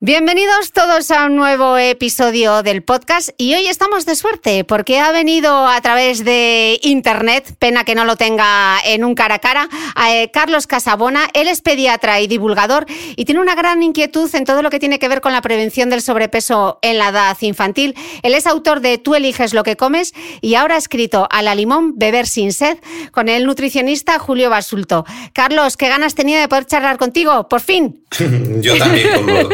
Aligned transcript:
Bienvenidos 0.00 0.70
todos 0.70 1.10
a 1.10 1.26
un 1.26 1.34
nuevo 1.34 1.76
episodio 1.76 2.62
del 2.62 2.84
podcast 2.84 3.30
y 3.36 3.54
hoy 3.54 3.66
estamos 3.66 4.06
de 4.06 4.14
suerte 4.14 4.62
porque 4.62 5.00
ha 5.00 5.10
venido 5.10 5.66
a 5.66 5.80
través 5.80 6.24
de 6.24 6.78
internet, 6.84 7.56
pena 7.58 7.82
que 7.82 7.96
no 7.96 8.04
lo 8.04 8.14
tenga 8.14 8.78
en 8.84 9.02
un 9.02 9.16
cara 9.16 9.34
a 9.34 9.38
cara, 9.40 9.68
eh, 10.08 10.30
Carlos 10.30 10.68
Casabona. 10.68 11.28
Él 11.34 11.48
es 11.48 11.62
pediatra 11.62 12.20
y 12.20 12.28
divulgador 12.28 12.86
y 13.16 13.24
tiene 13.24 13.40
una 13.40 13.56
gran 13.56 13.82
inquietud 13.82 14.32
en 14.36 14.44
todo 14.44 14.62
lo 14.62 14.70
que 14.70 14.78
tiene 14.78 15.00
que 15.00 15.08
ver 15.08 15.20
con 15.20 15.32
la 15.32 15.42
prevención 15.42 15.90
del 15.90 16.00
sobrepeso 16.00 16.78
en 16.82 16.98
la 16.98 17.08
edad 17.08 17.36
infantil. 17.40 17.96
Él 18.22 18.34
es 18.34 18.46
autor 18.46 18.80
de 18.80 18.98
Tú 18.98 19.16
eliges 19.16 19.52
lo 19.52 19.64
que 19.64 19.74
comes 19.74 20.14
y 20.40 20.54
ahora 20.54 20.76
ha 20.76 20.78
escrito 20.78 21.26
A 21.28 21.42
la 21.42 21.56
limón, 21.56 21.98
beber 21.98 22.28
sin 22.28 22.52
sed 22.52 22.78
con 23.10 23.28
el 23.28 23.46
nutricionista 23.46 24.20
Julio 24.20 24.48
Basulto. 24.48 25.04
Carlos, 25.32 25.76
qué 25.76 25.88
ganas 25.88 26.14
tenía 26.14 26.38
de 26.38 26.46
poder 26.46 26.66
charlar 26.66 26.98
contigo, 26.98 27.48
por 27.48 27.62
fin. 27.62 28.04
Yo 28.60 28.78
también 28.78 29.08
como, 29.12 29.48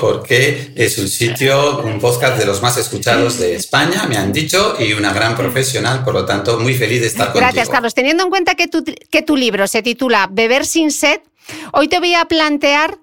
porque 0.00 0.72
es 0.76 0.98
un 0.98 1.08
sitio, 1.08 1.80
un 1.80 1.98
podcast 1.98 2.38
de 2.38 2.46
los 2.46 2.62
más 2.62 2.76
escuchados 2.76 3.38
de 3.38 3.54
España, 3.56 4.06
me 4.08 4.16
han 4.16 4.32
dicho, 4.32 4.76
y 4.78 4.92
una 4.92 5.12
gran 5.12 5.36
profesional, 5.36 6.04
por 6.04 6.14
lo 6.14 6.24
tanto, 6.24 6.58
muy 6.58 6.74
feliz 6.74 7.00
de 7.00 7.06
estar 7.06 7.26
contigo. 7.26 7.40
Gracias, 7.40 7.68
Carlos. 7.68 7.94
Teniendo 7.94 8.24
en 8.24 8.30
cuenta 8.30 8.54
que 8.54 8.68
tu, 8.68 8.84
que 8.84 9.22
tu 9.22 9.36
libro 9.36 9.66
se 9.66 9.82
titula 9.82 10.28
Beber 10.30 10.66
sin 10.66 10.90
sed, 10.90 11.20
hoy 11.72 11.88
te 11.88 11.98
voy 11.98 12.14
a 12.14 12.26
plantear, 12.26 12.98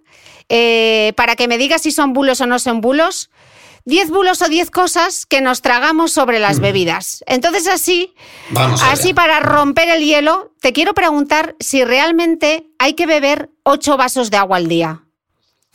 eh, 0.50 1.14
para 1.16 1.36
que 1.36 1.48
me 1.48 1.58
digas 1.58 1.82
si 1.82 1.92
son 1.92 2.14
bulos 2.14 2.42
o 2.42 2.48
no 2.48 2.60
son 2.60 2.82
bulos, 2.82 3.30
10 3.86 4.10
bulos 4.10 4.42
o 4.42 4.50
10 4.50 4.70
cosas 4.70 5.26
que 5.26 5.40
nos 5.40 5.62
tragamos 5.62 6.12
sobre 6.12 6.40
las 6.40 6.60
bebidas. 6.60 7.24
Entonces 7.26 7.68
así, 7.68 8.14
así 8.84 9.14
para 9.14 9.40
romper 9.40 9.88
el 9.88 10.04
hielo, 10.04 10.52
te 10.60 10.74
quiero 10.74 10.94
preguntar 10.94 11.56
si 11.62 11.86
realmente 11.86 12.68
hay 12.80 12.96
que 12.96 13.06
beber 13.06 13.50
8 13.64 13.96
vasos 13.96 14.30
de 14.30 14.36
agua 14.36 14.58
al 14.58 14.68
día. 14.68 15.07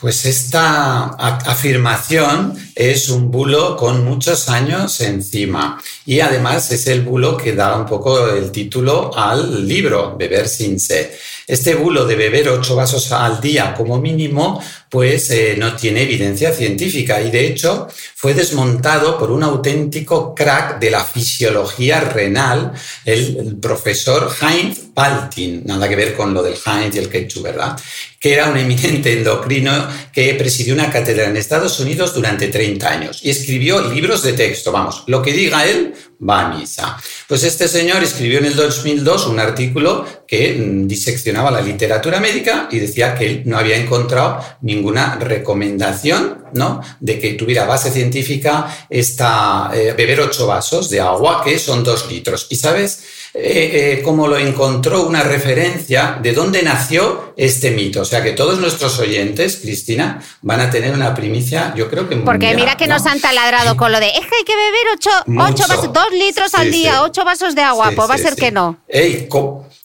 Pues 0.03 0.27
esta 0.27 1.11
afirmación 1.15 2.59
es 2.75 3.09
un 3.09 3.31
bulo 3.31 3.77
con 3.77 4.05
muchos 4.05 4.49
años 4.49 5.01
encima 5.01 5.81
y 6.07 6.21
además 6.21 6.71
es 6.73 6.87
el 6.87 7.03
bulo 7.03 7.37
que 7.37 7.55
da 7.55 7.77
un 7.77 7.87
poco 7.87 8.29
el 8.29 8.51
título 8.51 9.11
al 9.17 9.67
libro, 9.67 10.17
Beber 10.17 10.49
sin 10.49 10.81
sed. 10.81 11.11
Este 11.47 11.75
bulo 11.75 12.05
de 12.05 12.17
beber 12.17 12.49
ocho 12.49 12.77
vasos 12.77 13.11
al 13.13 13.41
día 13.41 13.75
como 13.75 14.01
mínimo 14.01 14.61
pues 14.93 15.31
eh, 15.31 15.55
no 15.57 15.75
tiene 15.75 16.03
evidencia 16.03 16.53
científica 16.53 17.19
y 17.23 17.31
de 17.31 17.47
hecho 17.47 17.89
fue 18.15 18.35
desmontado 18.35 19.19
por 19.19 19.31
un 19.31 19.43
auténtico 19.43 20.35
crack 20.35 20.79
de 20.79 20.91
la 20.91 21.03
fisiología 21.03 22.01
renal, 22.01 22.73
el, 23.07 23.57
profesor 23.61 24.31
Heinz 24.41 24.81
Paltin, 24.93 25.63
nada 25.65 25.89
que 25.89 25.97
ver 25.97 26.15
con 26.15 26.35
lo 26.35 26.43
del 26.43 26.57
Heinz 26.65 26.95
y 26.95 26.99
el 26.99 27.09
ketchup, 27.09 27.43
¿verdad? 27.43 27.75
Que 28.21 28.35
era 28.35 28.51
un 28.51 28.59
eminente 28.59 29.15
endocrino 29.15 29.73
que 30.13 30.35
presidió 30.35 30.75
una 30.75 30.91
cátedra 30.91 31.25
en 31.25 31.39
Estados 31.39 31.81
Unidos 31.81 32.15
durante 32.15 32.49
30 32.49 32.87
años 32.87 33.21
y 33.23 33.31
escribió 33.31 33.81
libros 33.89 34.23
de 34.23 34.35
texto, 34.35 34.73
vamos, 34.73 35.05
lo 35.07 35.23
que 35.23 35.33
diga 35.33 35.67
él 35.67 35.92
va 36.29 36.47
a 36.47 36.55
misa. 36.55 36.97
Pues 37.29 37.45
este 37.45 37.69
señor 37.69 38.03
escribió 38.03 38.39
en 38.39 38.47
el 38.47 38.57
2002 38.57 39.27
un 39.27 39.41
artículo 39.41 40.07
que 40.27 40.55
mm, 40.55 40.87
diseccionaba 40.87 41.51
la 41.51 41.61
literatura 41.61 42.21
médica 42.21 42.69
y 42.71 42.79
decía 42.79 43.15
que 43.15 43.27
él 43.27 43.43
no 43.47 43.59
había 43.59 43.77
encontrado 43.77 44.41
ninguna 44.63 45.17
recomendación 45.17 46.45
¿no? 46.55 46.81
de 47.01 47.19
que 47.19 47.35
tuviera 47.35 47.65
base 47.65 47.91
científica 47.91 48.87
esta, 48.89 49.71
eh, 49.75 49.95
beber 49.97 50.21
ocho 50.21 50.47
vasos 50.47 50.91
de 50.91 51.01
agua, 51.01 51.43
que 51.45 51.59
son 51.59 51.83
dos 51.83 52.11
litros. 52.11 52.47
Y 52.51 52.57
sabes 52.57 53.03
eh, 53.35 53.97
eh, 53.99 54.03
cómo 54.03 54.29
lo 54.29 54.37
encontró 54.37 55.07
una 55.07 55.23
referencia 55.23 56.19
de 56.23 56.35
dónde 56.35 56.63
nació 56.63 57.33
este 57.37 57.71
mito. 57.71 58.03
O 58.03 58.05
sea 58.05 58.23
que 58.23 58.33
todos 58.33 58.59
nuestros 58.59 58.99
oyentes, 58.99 59.57
Cristina, 59.63 60.23
van 60.43 60.61
a 60.61 60.71
tener 60.71 60.93
una 60.93 61.15
primicia, 61.15 61.73
yo 61.75 61.89
creo 61.89 62.09
que 62.09 62.17
Porque 62.17 62.55
mira 62.55 62.77
que 62.77 62.87
nos 62.87 63.07
han 63.07 63.21
taladrado 63.21 63.75
con 63.79 63.91
lo 63.91 64.01
de 64.01 64.09
es 64.09 64.21
que 64.21 64.37
hay 64.37 64.45
que 64.45 64.55
beber 64.55 64.87
ocho, 64.95 65.11
ocho 65.27 65.67
vasos, 65.67 65.93
dos 65.93 66.11
litros 66.13 66.55
al 66.55 66.71
día, 66.71 67.03
ocho 67.03 67.25
vasos 67.25 67.55
de 67.55 67.63
agua, 67.63 67.93
pues 67.97 68.11
va 68.11 68.15
a 68.15 68.19
ser 68.19 68.37
que 68.37 68.53
no. 68.53 68.79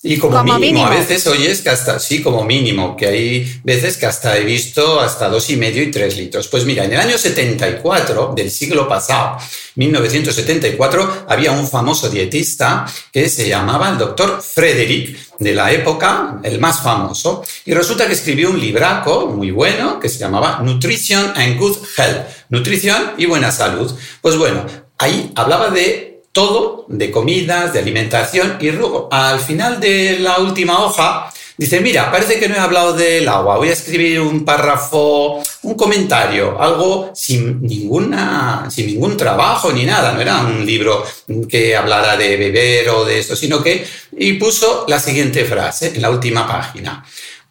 y 0.04 0.18
como, 0.20 0.44
mínimo, 0.60 0.86
a 0.86 0.90
veces 0.90 1.26
oyes 1.28 1.62
que 1.62 1.70
hasta, 1.70 2.00
sí, 2.00 2.22
como 2.22 2.44
mínimo, 2.44 2.96
que 2.96 3.08
hay 3.08 3.62
veces 3.64 3.98
que 3.98 4.06
hasta 4.06 4.38
he 4.38 4.44
visto 4.44 5.00
hasta 5.00 5.28
dos 5.28 5.50
y 5.50 5.58
medio 5.58 5.82
y 5.82 5.90
tres 5.90 6.16
litros. 6.16 6.48
Pues 6.48 6.66
mira, 6.66 6.86
en 6.86 6.94
el 6.94 7.00
año 7.00 7.18
74 7.18 8.34
del 8.36 8.52
siglo 8.52 8.88
pasado, 8.88 9.38
1974, 9.76 11.26
había 11.28 11.52
un 11.52 11.68
famoso 11.68 12.10
dietista 12.10 12.86
que 13.12 13.26
se 13.38 13.48
llamaba 13.48 13.90
el 13.90 14.00
doctor 14.00 14.42
Frederick, 14.42 15.16
de 15.38 15.54
la 15.54 15.72
época, 15.72 16.40
el 16.42 16.60
más 16.60 16.82
famoso, 16.82 17.44
y 17.66 17.74
resulta 17.76 18.08
que 18.08 18.14
escribió 18.14 18.50
un 18.50 18.60
libraco 18.60 19.28
muy 19.28 19.52
bueno 19.52 20.00
que 20.00 20.10
se 20.10 20.18
llamaba 20.18 20.62
Nutrition 20.64 21.34
and 21.36 21.60
Good 21.60 21.78
Health, 21.96 22.28
nutrición 22.50 23.12
y 23.20 23.28
buena 23.28 23.52
salud. 23.52 23.94
Pues 24.22 24.38
bueno, 24.38 24.66
ahí 24.98 25.32
hablaba 25.36 25.70
de 25.70 26.24
todo, 26.32 26.86
de 26.88 27.12
comidas, 27.12 27.74
de 27.74 27.80
alimentación, 27.80 28.58
y 28.60 28.72
luego 28.72 29.08
al 29.12 29.40
final 29.40 29.80
de 29.80 30.18
la 30.20 30.40
última 30.40 30.80
hoja 30.80 31.32
Dice, 31.58 31.82
mira, 31.82 32.12
parece 32.12 32.40
que 32.40 32.48
no 32.48 32.54
he 32.54 32.60
hablado 32.60 32.94
del 32.94 33.28
agua, 33.28 33.58
voy 33.58 33.70
a 33.70 33.74
escribir 33.74 34.22
un 34.22 34.46
párrafo, 34.46 35.42
un 35.64 35.74
comentario, 35.74 36.62
algo 36.62 37.12
sin, 37.16 37.64
ninguna, 37.64 38.68
sin 38.70 38.86
ningún 38.86 39.18
trabajo 39.18 39.74
ni 39.74 39.84
nada, 39.84 40.14
no 40.14 40.22
era 40.22 40.42
un 40.42 40.64
libro 40.64 41.04
que 41.50 41.76
hablara 41.76 42.16
de 42.16 42.38
beber 42.38 42.90
o 42.90 43.06
de 43.06 43.18
esto, 43.18 43.36
sino 43.36 43.64
que, 43.64 43.84
y 44.16 44.34
puso 44.34 44.86
la 44.88 45.00
siguiente 45.00 45.46
frase 45.46 45.94
en 45.96 46.04
la 46.04 46.12
última 46.12 46.48
página. 46.48 47.04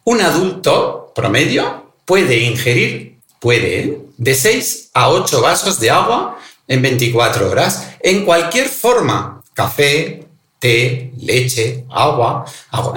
Un 0.05 0.21
adulto 0.21 1.11
promedio 1.13 1.91
puede 2.05 2.37
ingerir, 2.37 3.17
puede, 3.41 4.03
de 4.15 4.33
6 4.33 4.91
a 4.93 5.09
8 5.09 5.41
vasos 5.41 5.81
de 5.81 5.89
agua 5.89 6.39
en 6.65 6.81
24 6.81 7.51
horas, 7.51 7.89
en 7.99 8.23
cualquier 8.23 8.69
forma, 8.69 9.43
café, 9.53 10.25
té, 10.59 11.06
leche, 11.19 11.85
agua, 11.89 12.45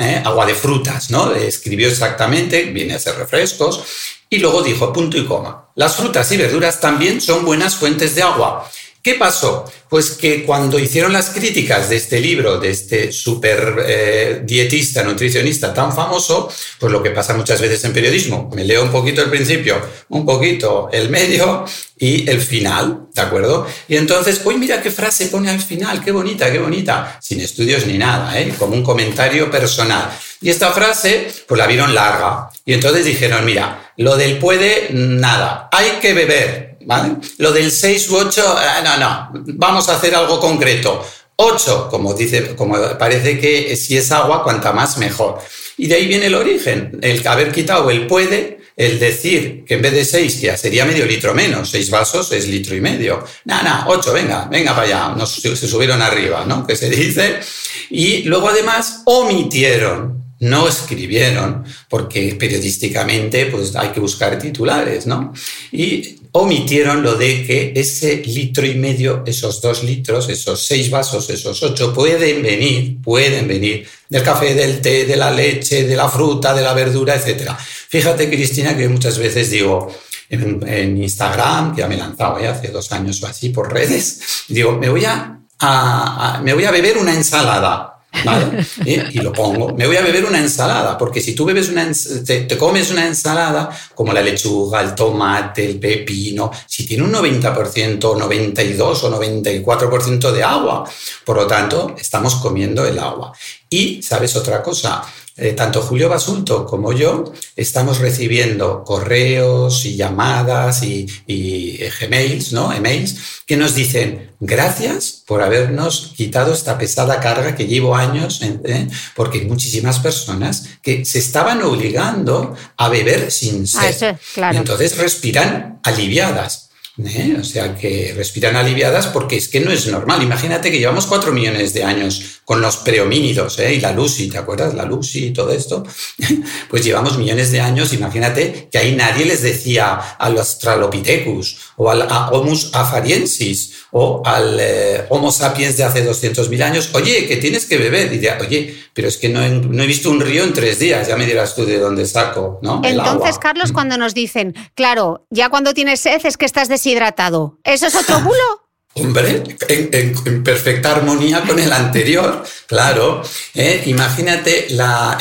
eh, 0.00 0.22
agua, 0.24 0.46
de 0.46 0.54
frutas, 0.54 1.10
¿no? 1.10 1.32
Escribió 1.32 1.88
exactamente, 1.88 2.64
viene 2.64 2.94
a 2.94 2.98
ser 2.98 3.16
refrescos, 3.16 3.82
y 4.28 4.38
luego 4.38 4.62
dijo 4.62 4.92
punto 4.92 5.16
y 5.16 5.26
coma. 5.26 5.70
Las 5.74 5.96
frutas 5.96 6.30
y 6.32 6.36
verduras 6.36 6.80
también 6.80 7.20
son 7.20 7.44
buenas 7.44 7.76
fuentes 7.76 8.14
de 8.14 8.22
agua. 8.22 8.70
¿Qué 9.02 9.14
pasó? 9.14 9.64
Pues 9.88 10.10
que 10.10 10.44
cuando 10.44 10.78
hicieron 10.78 11.14
las 11.14 11.30
críticas 11.30 11.88
de 11.88 11.96
este 11.96 12.20
libro, 12.20 12.58
de 12.60 12.70
este 12.70 13.10
super 13.10 13.82
eh, 13.86 14.42
dietista, 14.44 15.02
nutricionista 15.02 15.72
tan 15.72 15.94
famoso, 15.94 16.52
pues 16.78 16.92
lo 16.92 17.02
que 17.02 17.10
pasa 17.10 17.32
muchas 17.32 17.62
veces 17.62 17.82
en 17.84 17.94
periodismo, 17.94 18.50
me 18.54 18.62
leo 18.62 18.82
un 18.82 18.90
poquito 18.90 19.22
el 19.22 19.30
principio, 19.30 19.80
un 20.10 20.26
poquito 20.26 20.90
el 20.92 21.08
medio 21.08 21.64
y 21.98 22.28
el 22.28 22.42
final, 22.42 23.06
¿de 23.14 23.22
acuerdo? 23.22 23.66
Y 23.88 23.96
entonces, 23.96 24.42
uy, 24.44 24.58
mira 24.58 24.82
qué 24.82 24.90
frase 24.90 25.26
pone 25.26 25.48
al 25.48 25.62
final, 25.62 26.04
qué 26.04 26.12
bonita, 26.12 26.52
qué 26.52 26.58
bonita, 26.58 27.18
sin 27.22 27.40
estudios 27.40 27.86
ni 27.86 27.96
nada, 27.96 28.38
¿eh? 28.38 28.54
como 28.58 28.74
un 28.74 28.82
comentario 28.82 29.50
personal. 29.50 30.10
Y 30.42 30.50
esta 30.50 30.72
frase, 30.72 31.32
pues 31.48 31.58
la 31.58 31.66
vieron 31.66 31.94
larga. 31.94 32.50
Y 32.66 32.74
entonces 32.74 33.06
dijeron, 33.06 33.46
mira, 33.46 33.92
lo 33.96 34.16
del 34.16 34.38
puede, 34.38 34.88
nada, 34.90 35.68
hay 35.72 35.98
que 36.00 36.12
beber, 36.12 36.69
¿vale? 36.86 37.16
Lo 37.38 37.52
del 37.52 37.70
6 37.70 38.10
u 38.10 38.16
8, 38.16 38.58
eh, 38.58 38.82
no, 38.84 38.96
no, 38.96 39.30
vamos 39.54 39.88
a 39.88 39.96
hacer 39.96 40.14
algo 40.14 40.40
concreto. 40.40 41.04
8, 41.36 41.88
como, 41.90 42.12
dice, 42.12 42.54
como 42.54 42.76
parece 42.98 43.38
que 43.38 43.74
si 43.76 43.96
es 43.96 44.12
agua, 44.12 44.44
cuanta 44.44 44.72
más 44.72 44.98
mejor. 44.98 45.38
Y 45.78 45.86
de 45.86 45.94
ahí 45.94 46.06
viene 46.06 46.26
el 46.26 46.34
origen, 46.34 46.98
el 47.00 47.26
haber 47.26 47.50
quitado 47.50 47.90
el 47.90 48.06
puede, 48.06 48.60
el 48.76 48.98
decir 48.98 49.64
que 49.64 49.74
en 49.74 49.82
vez 49.82 49.92
de 49.92 50.04
6 50.04 50.40
ya 50.40 50.56
sería 50.56 50.84
medio 50.84 51.06
litro 51.06 51.34
menos, 51.34 51.70
6 51.70 51.90
vasos 51.90 52.32
es 52.32 52.46
litro 52.46 52.76
y 52.76 52.80
medio. 52.80 53.24
Nada, 53.46 53.62
nada, 53.62 53.84
8, 53.88 54.12
venga, 54.12 54.48
venga 54.50 54.74
para 54.74 54.86
allá, 54.86 55.14
Nos, 55.16 55.34
se 55.34 55.56
subieron 55.56 56.02
arriba, 56.02 56.44
¿no? 56.46 56.66
Que 56.66 56.76
se 56.76 56.90
dice. 56.90 57.40
Y 57.88 58.22
luego 58.24 58.48
además 58.50 59.02
omitieron 59.06 60.29
no 60.40 60.68
escribieron, 60.68 61.64
porque 61.88 62.34
periodísticamente 62.34 63.46
pues, 63.46 63.76
hay 63.76 63.90
que 63.90 64.00
buscar 64.00 64.38
titulares, 64.38 65.06
¿no? 65.06 65.32
Y 65.70 66.16
omitieron 66.32 67.02
lo 67.02 67.14
de 67.14 67.44
que 67.44 67.72
ese 67.76 68.16
litro 68.24 68.64
y 68.64 68.74
medio, 68.74 69.22
esos 69.26 69.60
dos 69.60 69.82
litros, 69.82 70.28
esos 70.28 70.64
seis 70.64 70.90
vasos, 70.90 71.28
esos 71.28 71.62
ocho, 71.62 71.92
pueden 71.92 72.42
venir, 72.42 73.02
pueden 73.02 73.46
venir 73.48 73.86
del 74.08 74.22
café, 74.22 74.54
del 74.54 74.80
té, 74.80 75.04
de 75.04 75.16
la 75.16 75.30
leche, 75.30 75.84
de 75.84 75.96
la 75.96 76.08
fruta, 76.08 76.54
de 76.54 76.62
la 76.62 76.72
verdura, 76.72 77.14
etc. 77.14 77.50
Fíjate, 77.88 78.30
Cristina, 78.30 78.76
que 78.76 78.88
muchas 78.88 79.18
veces 79.18 79.50
digo, 79.50 79.92
en, 80.30 80.96
Instagram, 80.96 81.74
que 81.74 81.82
ya 81.82 81.88
me 81.88 81.96
he 81.96 81.98
lanzado 81.98 82.38
¿eh? 82.38 82.46
hace 82.46 82.68
dos 82.68 82.90
años 82.92 83.22
o 83.22 83.26
así 83.26 83.50
por 83.50 83.72
redes, 83.72 84.44
digo, 84.48 84.72
me 84.72 84.88
voy 84.88 85.04
a, 85.04 86.40
me 86.42 86.54
voy 86.54 86.64
a 86.64 86.70
beber 86.70 86.96
una 86.96 87.12
ensalada 87.12 87.99
¿vale? 88.24 88.64
Y, 88.84 89.20
lo 89.20 89.32
pongo. 89.32 89.74
Me 89.74 89.86
voy 89.86 89.96
a 89.96 90.02
beber 90.02 90.24
una 90.24 90.38
ensalada, 90.38 90.96
porque 90.98 91.20
si 91.20 91.34
tú 91.34 91.44
bebes 91.44 91.68
una, 91.68 91.90
te, 92.24 92.42
te, 92.42 92.58
comes 92.58 92.90
una 92.90 93.06
ensalada, 93.06 93.70
como 93.94 94.12
la 94.12 94.22
lechuga, 94.22 94.80
el 94.80 94.94
tomate, 94.94 95.64
el 95.64 95.78
pepino, 95.78 96.50
si 96.66 96.86
tiene 96.86 97.04
un 97.04 97.12
90%, 97.12 98.18
92 98.18 99.04
o 99.04 99.20
94% 99.20 100.32
de 100.32 100.42
agua, 100.42 100.84
por 101.24 101.36
lo 101.36 101.46
tanto, 101.46 101.94
estamos 101.98 102.36
comiendo 102.36 102.84
el 102.86 102.98
agua. 102.98 103.32
Y, 103.68 104.02
¿sabes 104.02 104.34
otra 104.36 104.62
cosa? 104.62 105.02
Eh, 105.42 105.54
tanto 105.54 105.80
Julio 105.80 106.10
Basulto 106.10 106.66
como 106.66 106.92
yo 106.92 107.32
estamos 107.56 107.98
recibiendo 107.98 108.84
correos 108.84 109.86
y 109.86 109.96
llamadas 109.96 110.82
y, 110.82 111.06
y 111.26 111.82
eh, 111.82 111.90
gmails, 111.98 112.52
¿no? 112.52 112.70
Emails 112.74 113.16
que 113.46 113.56
nos 113.56 113.74
dicen 113.74 114.32
gracias 114.38 115.22
por 115.26 115.42
habernos 115.42 116.12
quitado 116.14 116.52
esta 116.52 116.76
pesada 116.76 117.20
carga 117.20 117.56
que 117.56 117.66
llevo 117.66 117.96
años, 117.96 118.42
¿eh? 118.42 118.86
porque 119.16 119.40
hay 119.40 119.46
muchísimas 119.46 119.98
personas 119.98 120.66
que 120.82 121.04
se 121.06 121.18
estaban 121.18 121.62
obligando 121.62 122.54
a 122.76 122.88
beber 122.88 123.30
sin 123.30 123.64
ah, 123.78 123.92
sed. 123.92 124.16
y 124.52 124.56
entonces 124.56 124.98
respiran 124.98 125.80
aliviadas. 125.82 126.69
¿Eh? 127.06 127.36
O 127.40 127.44
sea, 127.44 127.74
que 127.74 128.12
respiran 128.16 128.56
aliviadas 128.56 129.06
porque 129.08 129.36
es 129.36 129.48
que 129.48 129.60
no 129.60 129.70
es 129.70 129.86
normal. 129.86 130.22
Imagínate 130.22 130.70
que 130.70 130.78
llevamos 130.78 131.06
cuatro 131.06 131.32
millones 131.32 131.72
de 131.72 131.84
años 131.84 132.40
con 132.44 132.60
los 132.60 132.78
prehomínidos 132.78 133.58
¿eh? 133.58 133.74
y 133.74 133.80
la 133.80 133.92
Lucy, 133.92 134.28
¿te 134.28 134.38
acuerdas? 134.38 134.74
La 134.74 134.84
Lucy 134.84 135.26
y 135.26 135.30
todo 135.32 135.52
esto. 135.52 135.84
pues 136.70 136.84
llevamos 136.84 137.16
millones 137.16 137.52
de 137.52 137.60
años. 137.60 137.92
Imagínate 137.92 138.68
que 138.70 138.78
ahí 138.78 138.94
nadie 138.96 139.24
les 139.24 139.42
decía 139.42 139.94
a 139.94 140.30
los 140.30 140.40
Australopithecus 140.40 141.58
o 141.76 141.90
al, 141.90 142.06
Homus 142.32 142.70
afariensis 142.74 143.72
o 143.92 144.22
al 144.24 144.58
eh, 144.60 145.06
Homo 145.08 145.32
sapiens 145.32 145.76
de 145.76 145.84
hace 145.84 146.08
200.000 146.08 146.62
años, 146.62 146.90
oye, 146.92 147.26
que 147.26 147.36
tienes 147.36 147.66
que 147.66 147.78
beber. 147.78 148.12
Y 148.12 148.18
de, 148.18 148.30
oye, 148.32 148.74
pero 148.92 149.08
es 149.08 149.16
que 149.16 149.28
no 149.28 149.42
he, 149.42 149.86
visto 149.86 150.10
un 150.10 150.20
río 150.20 150.44
en 150.44 150.52
tres 150.52 150.78
días, 150.78 151.08
ya 151.08 151.16
me 151.16 151.26
dirás 151.26 151.54
tú 151.54 151.64
de 151.64 151.78
dónde 151.78 152.06
saco, 152.06 152.58
¿no? 152.62 152.80
Entonces, 152.84 153.38
Carlos, 153.38 153.72
cuando 153.72 153.96
nos 153.96 154.14
dicen, 154.14 154.54
claro, 154.74 155.26
ya 155.30 155.48
cuando 155.48 155.72
tienes 155.72 156.00
sed 156.00 156.20
es 156.24 156.36
que 156.36 156.44
estás 156.44 156.68
deshidratado, 156.90 157.58
¿eso 157.64 157.86
es 157.86 157.94
otro 157.94 158.20
bulo? 158.20 158.60
Hombre, 158.94 159.44
en, 159.68 160.42
perfecta 160.42 160.90
armonía 160.90 161.42
con 161.46 161.58
el 161.60 161.72
anterior, 161.72 162.42
claro. 162.66 163.22
¿eh? 163.54 163.84
Imagínate 163.86 164.66
la, 164.70 165.16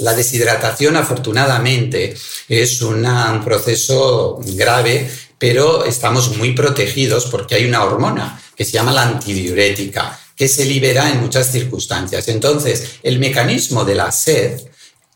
la, 0.00 0.14
deshidratación, 0.14 0.96
afortunadamente, 0.96 2.14
es 2.48 2.80
un 2.80 3.04
proceso 3.44 4.38
grave 4.54 5.10
pero 5.38 5.84
estamos 5.84 6.36
muy 6.36 6.52
protegidos 6.52 7.26
porque 7.26 7.54
hay 7.54 7.64
una 7.64 7.84
hormona 7.84 8.40
que 8.56 8.64
se 8.64 8.72
llama 8.72 8.92
la 8.92 9.04
antidiurética, 9.04 10.18
que 10.34 10.48
se 10.48 10.64
libera 10.64 11.08
en 11.10 11.20
muchas 11.20 11.50
circunstancias. 11.50 12.28
Entonces, 12.28 12.98
el 13.02 13.18
mecanismo 13.20 13.84
de 13.84 13.94
la 13.94 14.10
sed 14.10 14.60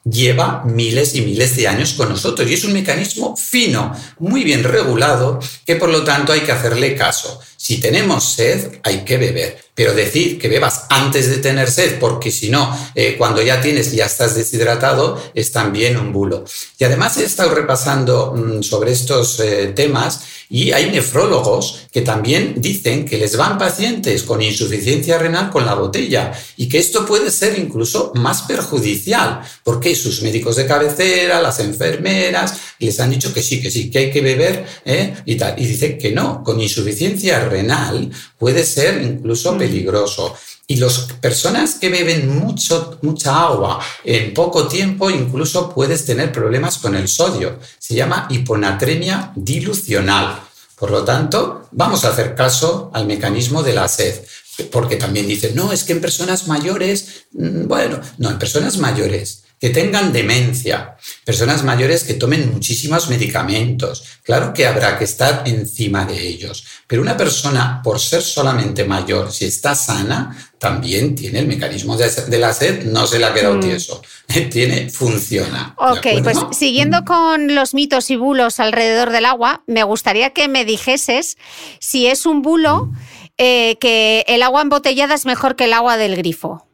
lleva 0.05 0.65
miles 0.65 1.15
y 1.15 1.23
miles 1.23 1.57
de 1.57 1.69
años 1.69 1.93
con 1.95 2.09
nosotros 2.09 2.51
y 2.51 2.55
es 2.55 2.65
un 2.65 2.73
mecanismo 2.73 3.37
fino, 3.37 3.95
muy 4.19 4.45
bien 4.45 4.65
regulado, 4.65 5.39
que 5.65 5.77
por 5.77 5.91
lo 5.91 6.05
tanto 6.05 6.33
hay 6.33 6.41
que 6.41 6.53
hacerle 6.53 6.97
caso. 6.97 7.41
Si 7.63 7.79
tenemos 7.79 8.25
sed, 8.25 8.81
hay 8.83 9.05
que 9.05 9.19
beber. 9.19 9.57
Pero 9.73 9.95
decir 9.95 10.37
que 10.37 10.49
bebas 10.49 10.87
antes 10.91 11.31
de 11.31 11.37
tener 11.37 11.71
sed, 11.71 12.01
porque 12.01 12.33
si 12.33 12.51
no, 12.51 12.77
eh, 12.97 13.15
cuando 13.17 13.41
ya 13.41 13.61
tienes, 13.61 13.93
ya 13.93 14.07
estás 14.07 14.35
deshidratado, 14.35 15.23
es 15.33 15.53
también 15.53 15.97
un 15.97 16.13
bulo. 16.13 16.45
Y 16.77 16.83
además 16.83 17.17
he 17.19 17.25
estado 17.25 17.55
repasando 17.55 18.35
mm, 18.35 18.63
sobre 18.65 18.91
estos 18.91 19.39
eh, 19.39 19.73
temas 19.77 20.25
y 20.51 20.73
hay 20.73 20.91
nefrólogos 20.91 21.87
que 21.91 22.03
también 22.03 22.57
dicen 22.59 23.07
que 23.07 23.17
les 23.17 23.37
van 23.37 23.57
pacientes 23.57 24.25
con 24.25 24.43
insuficiencia 24.43 25.17
renal 25.17 25.51
con 25.51 25.65
la 25.65 25.75
botella 25.75 26.33
y 26.59 26.69
que 26.69 26.79
esto 26.79 27.07
puede 27.07 27.31
ser 27.31 27.59
incluso 27.59 28.13
más 28.17 28.43
perjudicial, 28.43 29.41
porque 29.65 29.95
sus 29.95 30.21
médicos 30.21 30.57
de 30.57 30.67
cabecera, 30.67 31.41
las 31.41 31.61
enfermeras, 31.61 32.55
les 32.81 33.01
han 33.01 33.11
dicho 33.11 33.33
que 33.33 33.43
sí, 33.43 33.63
que 33.63 33.71
sí, 33.71 33.91
que 33.91 33.99
hay 33.99 34.11
que 34.11 34.21
beber 34.21 34.67
¿eh? 34.85 35.15
y 35.25 35.37
tal. 35.37 35.55
Y 35.57 35.65
dicen 35.65 35.97
que 35.97 36.11
no, 36.11 36.43
con 36.45 36.61
insuficiencia 36.61 37.39
renal 37.39 37.52
renal 37.53 38.11
puede 38.39 38.65
ser 38.65 39.03
incluso 39.03 39.53
mm. 39.53 39.59
peligroso. 39.59 40.35
Y 40.67 40.77
las 40.77 40.99
personas 41.21 41.75
que 41.75 41.91
beben 41.91 42.39
mucho, 42.39 42.99
mucha 43.03 43.43
agua 43.43 43.81
en 44.05 44.33
poco 44.33 44.69
tiempo, 44.69 45.11
incluso 45.11 45.73
puedes 45.75 46.05
tener 46.05 46.33
problemas 46.33 46.79
con 46.79 46.95
el 46.95 47.09
sodio. 47.09 47.59
Se 47.79 47.95
llama 47.95 48.27
hiponatremia 48.31 49.33
dilucional. 49.37 50.41
Por 50.77 50.91
lo 50.91 51.05
tanto, 51.05 51.69
vamos 51.73 52.05
a 52.05 52.09
hacer 52.09 52.35
caso 52.35 52.91
al 52.95 53.07
mecanismo 53.07 53.63
de 53.63 53.75
la 53.75 53.87
sed. 53.89 54.25
Porque 54.71 54.97
también 54.97 55.27
dicen, 55.27 55.55
no, 55.55 55.73
es 55.73 55.85
que 55.85 55.93
en 55.93 56.01
personas 56.01 56.47
mayores, 56.47 57.27
mm, 57.33 57.67
bueno, 57.67 58.01
no, 58.19 58.31
en 58.31 58.39
personas 58.39 58.79
mayores 58.79 59.43
que 59.63 59.71
tengan 59.71 60.13
demencia, 60.13 60.97
personas 61.25 61.63
mayores 61.63 62.03
que 62.03 62.15
tomen 62.15 62.51
muchísimos 62.51 63.09
medicamentos. 63.09 64.03
Claro 64.25 64.53
que 64.53 64.67
habrá 64.67 64.99
que 64.99 65.05
estar 65.05 65.45
encima 65.47 66.05
de 66.05 66.21
ellos, 66.21 66.65
pero 66.89 67.01
una 67.01 67.17
persona, 67.17 67.81
por 67.81 68.01
ser 68.01 68.23
solamente 68.23 68.83
mayor, 68.83 69.31
si 69.31 69.45
está 69.45 69.77
sana, 69.77 70.37
también 70.59 71.15
tiene 71.15 71.39
el 71.39 71.47
mecanismo 71.47 71.97
de, 71.97 72.39
la 72.39 72.53
sed, 72.53 72.87
no 72.87 73.07
se 73.07 73.21
le 73.21 73.27
ha 73.27 73.33
quedado 73.33 73.55
mm. 73.55 73.61
tieso, 73.61 74.03
tiene, 74.51 74.91
funciona. 74.91 75.77
Ok, 75.79 76.09
pues 76.25 76.39
siguiendo 76.51 77.05
con 77.05 77.55
los 77.55 77.73
mitos 77.73 78.11
y 78.11 78.17
bulos 78.17 78.59
alrededor 78.59 79.11
del 79.11 79.27
agua, 79.27 79.63
me 79.69 79.85
gustaría 79.85 80.31
que 80.31 80.49
me 80.49 80.65
dijeses 80.65 81.39
si 81.79 82.09
es 82.09 82.27
un 82.27 82.43
bulo 82.43 82.91
eh, 83.39 83.77
que 83.81 84.25
el 84.27 84.43
agua 84.43 84.63
embotellada 84.63 85.15
es 85.15 85.25
mejor 85.25 85.55
que 85.55 85.67
el 85.67 85.73
agua 85.73 85.97
del 85.99 86.17
grifo. 86.17 86.67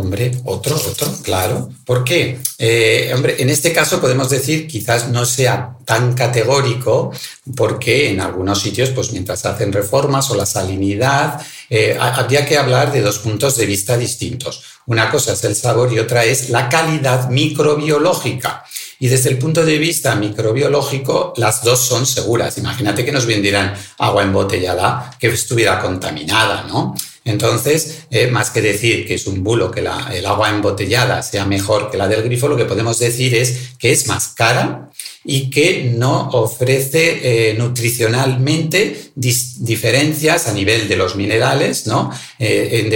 Hombre, 0.00 0.30
otro, 0.44 0.76
otro, 0.76 1.12
claro. 1.24 1.70
¿Por 1.84 2.04
qué? 2.04 2.38
Eh, 2.56 3.10
hombre, 3.12 3.34
en 3.40 3.50
este 3.50 3.72
caso 3.72 4.00
podemos 4.00 4.30
decir 4.30 4.68
quizás 4.68 5.08
no 5.08 5.26
sea 5.26 5.76
tan 5.84 6.14
categórico 6.14 7.10
porque 7.56 8.10
en 8.10 8.20
algunos 8.20 8.60
sitios, 8.60 8.90
pues 8.90 9.10
mientras 9.10 9.44
hacen 9.44 9.72
reformas 9.72 10.30
o 10.30 10.36
la 10.36 10.46
salinidad, 10.46 11.44
eh, 11.68 11.98
habría 12.00 12.46
que 12.46 12.56
hablar 12.56 12.92
de 12.92 13.00
dos 13.00 13.18
puntos 13.18 13.56
de 13.56 13.66
vista 13.66 13.96
distintos. 13.96 14.62
Una 14.86 15.10
cosa 15.10 15.32
es 15.32 15.42
el 15.42 15.56
sabor 15.56 15.92
y 15.92 15.98
otra 15.98 16.24
es 16.24 16.50
la 16.50 16.68
calidad 16.68 17.28
microbiológica. 17.28 18.64
Y 19.00 19.08
desde 19.08 19.30
el 19.30 19.38
punto 19.38 19.64
de 19.64 19.78
vista 19.78 20.14
microbiológico, 20.14 21.32
las 21.38 21.64
dos 21.64 21.80
son 21.80 22.06
seguras. 22.06 22.56
Imagínate 22.56 23.04
que 23.04 23.10
nos 23.10 23.26
vendieran 23.26 23.74
agua 23.98 24.22
embotellada 24.22 25.16
que 25.18 25.26
estuviera 25.26 25.80
contaminada, 25.80 26.62
¿no? 26.68 26.94
Entonces, 27.28 28.06
eh, 28.10 28.28
más 28.28 28.50
que 28.50 28.62
decir 28.62 29.06
que 29.06 29.14
es 29.14 29.26
un 29.26 29.44
bulo 29.44 29.70
que 29.70 29.80
el 29.80 30.26
agua 30.26 30.48
embotellada 30.48 31.22
sea 31.22 31.44
mejor 31.44 31.90
que 31.90 31.98
la 31.98 32.08
del 32.08 32.22
grifo, 32.22 32.48
lo 32.48 32.56
que 32.56 32.64
podemos 32.64 32.98
decir 32.98 33.34
es 33.34 33.74
que 33.78 33.92
es 33.92 34.06
más 34.06 34.28
cara 34.28 34.88
y 35.24 35.50
que 35.50 35.92
no 35.94 36.30
ofrece 36.30 37.50
eh, 37.50 37.54
nutricionalmente 37.54 39.10
diferencias 39.14 40.48
a 40.48 40.54
nivel 40.54 40.88
de 40.88 40.96
los 40.96 41.16
minerales, 41.16 41.86
¿no? 41.86 42.10
Eh, 42.38 42.88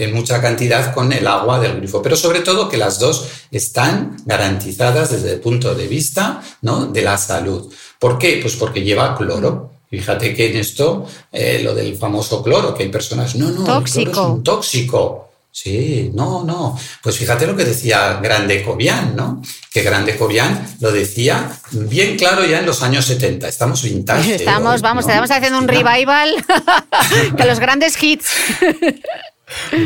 en, 0.00 0.12
mucha 0.12 0.42
cantidad 0.42 0.92
con 0.92 1.12
el 1.12 1.24
agua 1.28 1.60
del 1.60 1.76
grifo. 1.76 2.02
Pero 2.02 2.16
sobre 2.16 2.40
todo 2.40 2.68
que 2.68 2.76
las 2.76 2.98
dos 2.98 3.28
están 3.52 4.16
garantizadas 4.26 5.12
desde 5.12 5.34
el 5.34 5.40
punto 5.40 5.76
de 5.76 5.86
vista 5.86 6.42
¿no? 6.62 6.86
de 6.86 7.02
la 7.02 7.18
salud. 7.18 7.72
¿Por 8.00 8.18
qué? 8.18 8.40
Pues 8.42 8.56
porque 8.56 8.82
lleva 8.82 9.16
cloro. 9.16 9.73
Fíjate 9.98 10.34
que 10.34 10.50
en 10.50 10.56
esto, 10.56 11.06
eh, 11.30 11.60
lo 11.62 11.74
del 11.74 11.96
famoso 11.96 12.42
cloro, 12.42 12.74
que 12.74 12.82
hay 12.82 12.88
personas, 12.88 13.36
no, 13.36 13.50
no, 13.50 13.64
tóxico. 13.64 14.00
El 14.00 14.10
cloro 14.10 14.28
es 14.28 14.34
un 14.34 14.42
tóxico. 14.42 15.30
Sí, 15.52 16.10
no, 16.12 16.42
no. 16.42 16.76
Pues 17.00 17.16
fíjate 17.16 17.46
lo 17.46 17.54
que 17.54 17.64
decía 17.64 18.18
Grande 18.20 18.64
Cobian, 18.64 19.14
¿no? 19.14 19.40
Que 19.72 19.82
Grande 19.82 20.16
Cobian 20.16 20.76
lo 20.80 20.90
decía 20.90 21.48
bien 21.70 22.16
claro 22.16 22.44
ya 22.44 22.58
en 22.58 22.66
los 22.66 22.82
años 22.82 23.04
70. 23.04 23.46
Estamos 23.46 23.84
vintage. 23.84 24.34
Estamos, 24.34 24.82
vamos, 24.82 25.06
estamos 25.06 25.30
haciendo 25.30 25.58
un 25.58 25.68
revival 25.68 26.34
de 27.36 27.44
los 27.44 27.60
grandes 27.60 28.02
hits. 28.02 28.28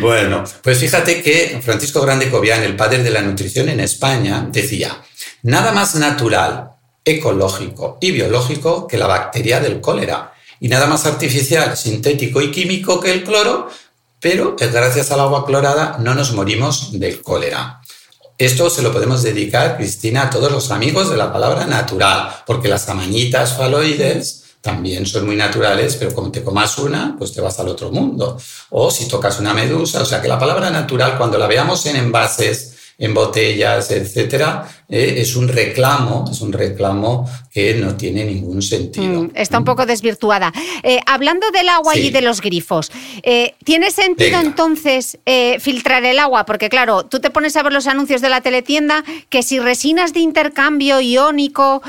Bueno, 0.01 0.45
pues 0.63 0.79
fíjate 0.79 1.21
que 1.21 1.61
Francisco 1.63 2.01
Grande 2.01 2.31
Cobian, 2.31 2.63
el 2.63 2.77
padre 2.77 3.03
de 3.03 3.11
la 3.11 3.21
nutrición 3.21 3.69
en 3.69 3.81
España, 3.81 4.49
decía, 4.51 4.97
nada 5.43 5.73
más 5.73 5.97
natural, 5.97 6.71
ecológico 7.11 7.99
y 8.01 8.11
biológico 8.11 8.87
que 8.87 8.99
la 8.99 9.07
bacteria 9.07 9.61
del 9.61 9.81
cólera, 9.81 10.35
y 10.61 10.69
nada 10.69 10.87
más 10.87 11.07
artificial, 11.07 11.77
sintético 11.77 12.41
y 12.41 12.51
químico 12.51 13.01
que 13.01 13.13
el 13.13 13.25
cloro, 13.25 13.69
pero 14.21 14.57
gracias 14.59 15.11
al 15.13 15.21
agua 15.21 15.47
clorada 15.47 15.99
no 16.01 16.15
nos 16.15 16.33
morimos 16.33 16.99
del 16.99 17.23
cólera. 17.23 17.81
Esto 18.37 18.71
se 18.71 18.83
lo 18.83 18.93
podemos 18.93 19.23
dedicar, 19.23 19.77
Cristina, 19.77 20.23
a 20.23 20.31
todos 20.31 20.53
los 20.53 20.71
amigos 20.71 21.11
de 21.11 21.17
la 21.17 21.33
palabra 21.33 21.67
natural, 21.67 22.43
porque 22.47 22.69
las 22.69 22.89
amañitas 22.89 23.57
faloides 23.57 24.45
también 24.61 25.07
son 25.07 25.27
muy 25.27 25.37
naturales, 25.37 25.97
pero 25.97 26.15
como 26.15 26.31
te 26.31 26.43
comas 26.43 26.79
una, 26.79 27.17
pues 27.17 27.33
te 27.33 27.41
vas 27.41 27.59
al 27.59 27.69
otro 27.69 27.91
mundo. 27.91 28.39
O 28.71 28.91
si 28.91 29.09
tocas 29.09 29.41
una 29.41 29.55
medusa, 29.55 30.03
o 30.03 30.05
sea 30.05 30.21
que 30.21 30.29
la 30.29 30.39
palabra 30.39 30.71
natural, 30.71 31.17
cuando 31.17 31.39
la 31.39 31.47
veamos 31.47 31.87
en 31.87 31.97
envases, 31.97 32.78
en 33.01 33.15
botellas, 33.15 33.93
etcétera, 33.93 34.69
eh, 34.89 35.15
es 35.19 35.37
un 35.37 35.47
reclamo, 35.47 36.25
es 36.29 36.41
un 36.41 36.53
reclamo 36.53 37.31
que 37.49 37.75
no 37.75 37.97
tiene 37.97 38.25
ningún 38.25 38.61
sentido. 38.61 39.23
Mm, 39.23 39.31
está 39.35 39.59
un 39.59 39.65
poco 39.65 39.87
desvirtuada. 39.87 40.53
Eh, 40.83 40.99
hablando 41.07 41.49
del 41.53 41.69
agua 41.69 41.97
y 41.97 42.11
de 42.11 42.23
los 42.23 42.41
grifos, 42.41 42.91
eh, 43.23 43.55
¿tiene 43.63 43.93
sentido 43.93 44.41
entonces 44.41 45.17
filtrar 45.61 46.05
el 46.05 46.19
agua? 46.19 46.45
Porque 46.45 46.69
claro, 46.69 47.05
tú 47.05 47.21
te 47.21 47.31
pones 47.31 47.57
a 47.57 47.63
ver 47.63 47.73
los 47.73 47.87
anuncios 47.87 48.21
de 48.21 48.31
la 48.31 48.41
teletienda 48.41 49.05
que 49.29 49.45
si 49.45 49.61
resinas 49.61 50.13
de 50.13 50.21
intercambio 50.21 51.01
iónico, 51.01 51.83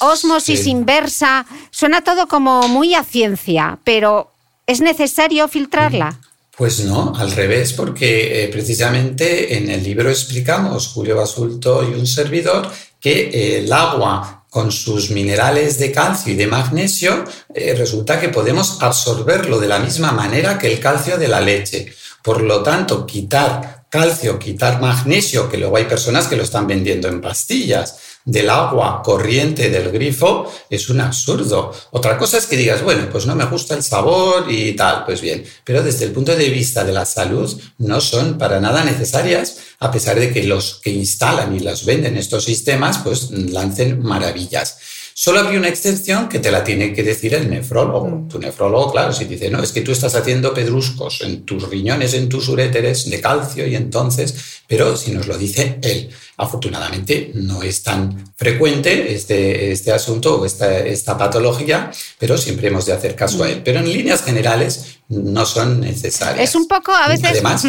osmosis 0.00 0.68
inversa, 0.68 1.46
suena 1.70 2.02
todo 2.02 2.28
como 2.28 2.68
muy 2.68 2.94
a 2.94 3.02
ciencia, 3.02 3.80
pero 3.82 4.32
¿es 4.68 4.80
necesario 4.80 5.48
filtrarla? 5.48 6.20
Pues 6.56 6.84
no, 6.84 7.12
al 7.16 7.32
revés, 7.32 7.72
porque 7.72 8.44
eh, 8.44 8.48
precisamente 8.48 9.56
en 9.56 9.70
el 9.70 9.82
libro 9.82 10.08
explicamos, 10.08 10.86
Julio 10.86 11.16
Basulto 11.16 11.82
y 11.82 11.94
un 11.94 12.06
servidor, 12.06 12.70
que 13.00 13.28
eh, 13.28 13.58
el 13.58 13.72
agua 13.72 14.46
con 14.48 14.70
sus 14.70 15.10
minerales 15.10 15.80
de 15.80 15.90
calcio 15.90 16.32
y 16.32 16.36
de 16.36 16.46
magnesio, 16.46 17.24
eh, 17.52 17.74
resulta 17.76 18.20
que 18.20 18.28
podemos 18.28 18.80
absorberlo 18.82 19.58
de 19.58 19.66
la 19.66 19.80
misma 19.80 20.12
manera 20.12 20.56
que 20.56 20.72
el 20.72 20.78
calcio 20.78 21.18
de 21.18 21.26
la 21.26 21.40
leche. 21.40 21.92
Por 22.22 22.40
lo 22.40 22.62
tanto, 22.62 23.04
quitar 23.04 23.86
calcio, 23.90 24.38
quitar 24.38 24.80
magnesio, 24.80 25.48
que 25.48 25.58
luego 25.58 25.76
hay 25.76 25.86
personas 25.86 26.28
que 26.28 26.36
lo 26.36 26.44
están 26.44 26.68
vendiendo 26.68 27.08
en 27.08 27.20
pastillas, 27.20 27.98
del 28.24 28.48
agua 28.48 29.02
corriente 29.02 29.68
del 29.68 29.90
grifo 29.90 30.50
es 30.70 30.88
un 30.88 31.00
absurdo. 31.00 31.72
Otra 31.90 32.16
cosa 32.16 32.38
es 32.38 32.46
que 32.46 32.56
digas, 32.56 32.82
bueno, 32.82 33.08
pues 33.10 33.26
no 33.26 33.34
me 33.34 33.44
gusta 33.44 33.74
el 33.74 33.82
sabor 33.82 34.50
y 34.50 34.74
tal, 34.74 35.04
pues 35.04 35.20
bien, 35.20 35.44
pero 35.62 35.82
desde 35.82 36.06
el 36.06 36.12
punto 36.12 36.34
de 36.34 36.48
vista 36.48 36.84
de 36.84 36.92
la 36.92 37.04
salud 37.04 37.60
no 37.78 38.00
son 38.00 38.38
para 38.38 38.60
nada 38.60 38.82
necesarias, 38.84 39.58
a 39.78 39.90
pesar 39.90 40.18
de 40.18 40.32
que 40.32 40.44
los 40.44 40.80
que 40.82 40.90
instalan 40.90 41.54
y 41.54 41.60
las 41.60 41.84
venden 41.84 42.16
estos 42.16 42.44
sistemas, 42.44 42.98
pues 42.98 43.30
lancen 43.30 44.00
maravillas. 44.02 44.78
Solo 45.16 45.38
habría 45.38 45.60
una 45.60 45.68
excepción 45.68 46.28
que 46.28 46.40
te 46.40 46.50
la 46.50 46.64
tiene 46.64 46.92
que 46.92 47.04
decir 47.04 47.34
el 47.34 47.48
nefrólogo. 47.48 48.08
Mm. 48.08 48.28
Tu 48.28 48.40
nefrólogo, 48.40 48.90
claro, 48.90 49.12
si 49.12 49.26
dice, 49.26 49.48
no, 49.48 49.62
es 49.62 49.70
que 49.70 49.82
tú 49.82 49.92
estás 49.92 50.16
haciendo 50.16 50.52
pedruscos 50.52 51.20
en 51.20 51.44
tus 51.44 51.70
riñones, 51.70 52.14
en 52.14 52.28
tus 52.28 52.48
uréteres 52.48 53.08
de 53.08 53.20
calcio 53.20 53.64
y 53.64 53.76
entonces, 53.76 54.34
pero 54.66 54.96
si 54.96 55.12
nos 55.12 55.28
lo 55.28 55.38
dice 55.38 55.78
él. 55.82 56.10
Afortunadamente 56.36 57.30
no 57.34 57.62
es 57.62 57.84
tan 57.84 58.32
frecuente 58.34 59.14
este, 59.14 59.70
este 59.70 59.92
asunto 59.92 60.40
o 60.40 60.44
esta, 60.44 60.78
esta 60.80 61.16
patología, 61.16 61.92
pero 62.18 62.36
siempre 62.36 62.66
hemos 62.66 62.84
de 62.86 62.94
hacer 62.94 63.14
caso 63.14 63.44
a 63.44 63.50
él. 63.50 63.62
Pero 63.64 63.78
en 63.78 63.92
líneas 63.92 64.24
generales 64.24 64.98
no 65.08 65.46
son 65.46 65.80
necesarias. 65.80 66.48
Es 66.48 66.56
un 66.56 66.66
poco 66.66 66.90
a 66.90 67.06
veces... 67.06 67.26
Además, 67.30 67.64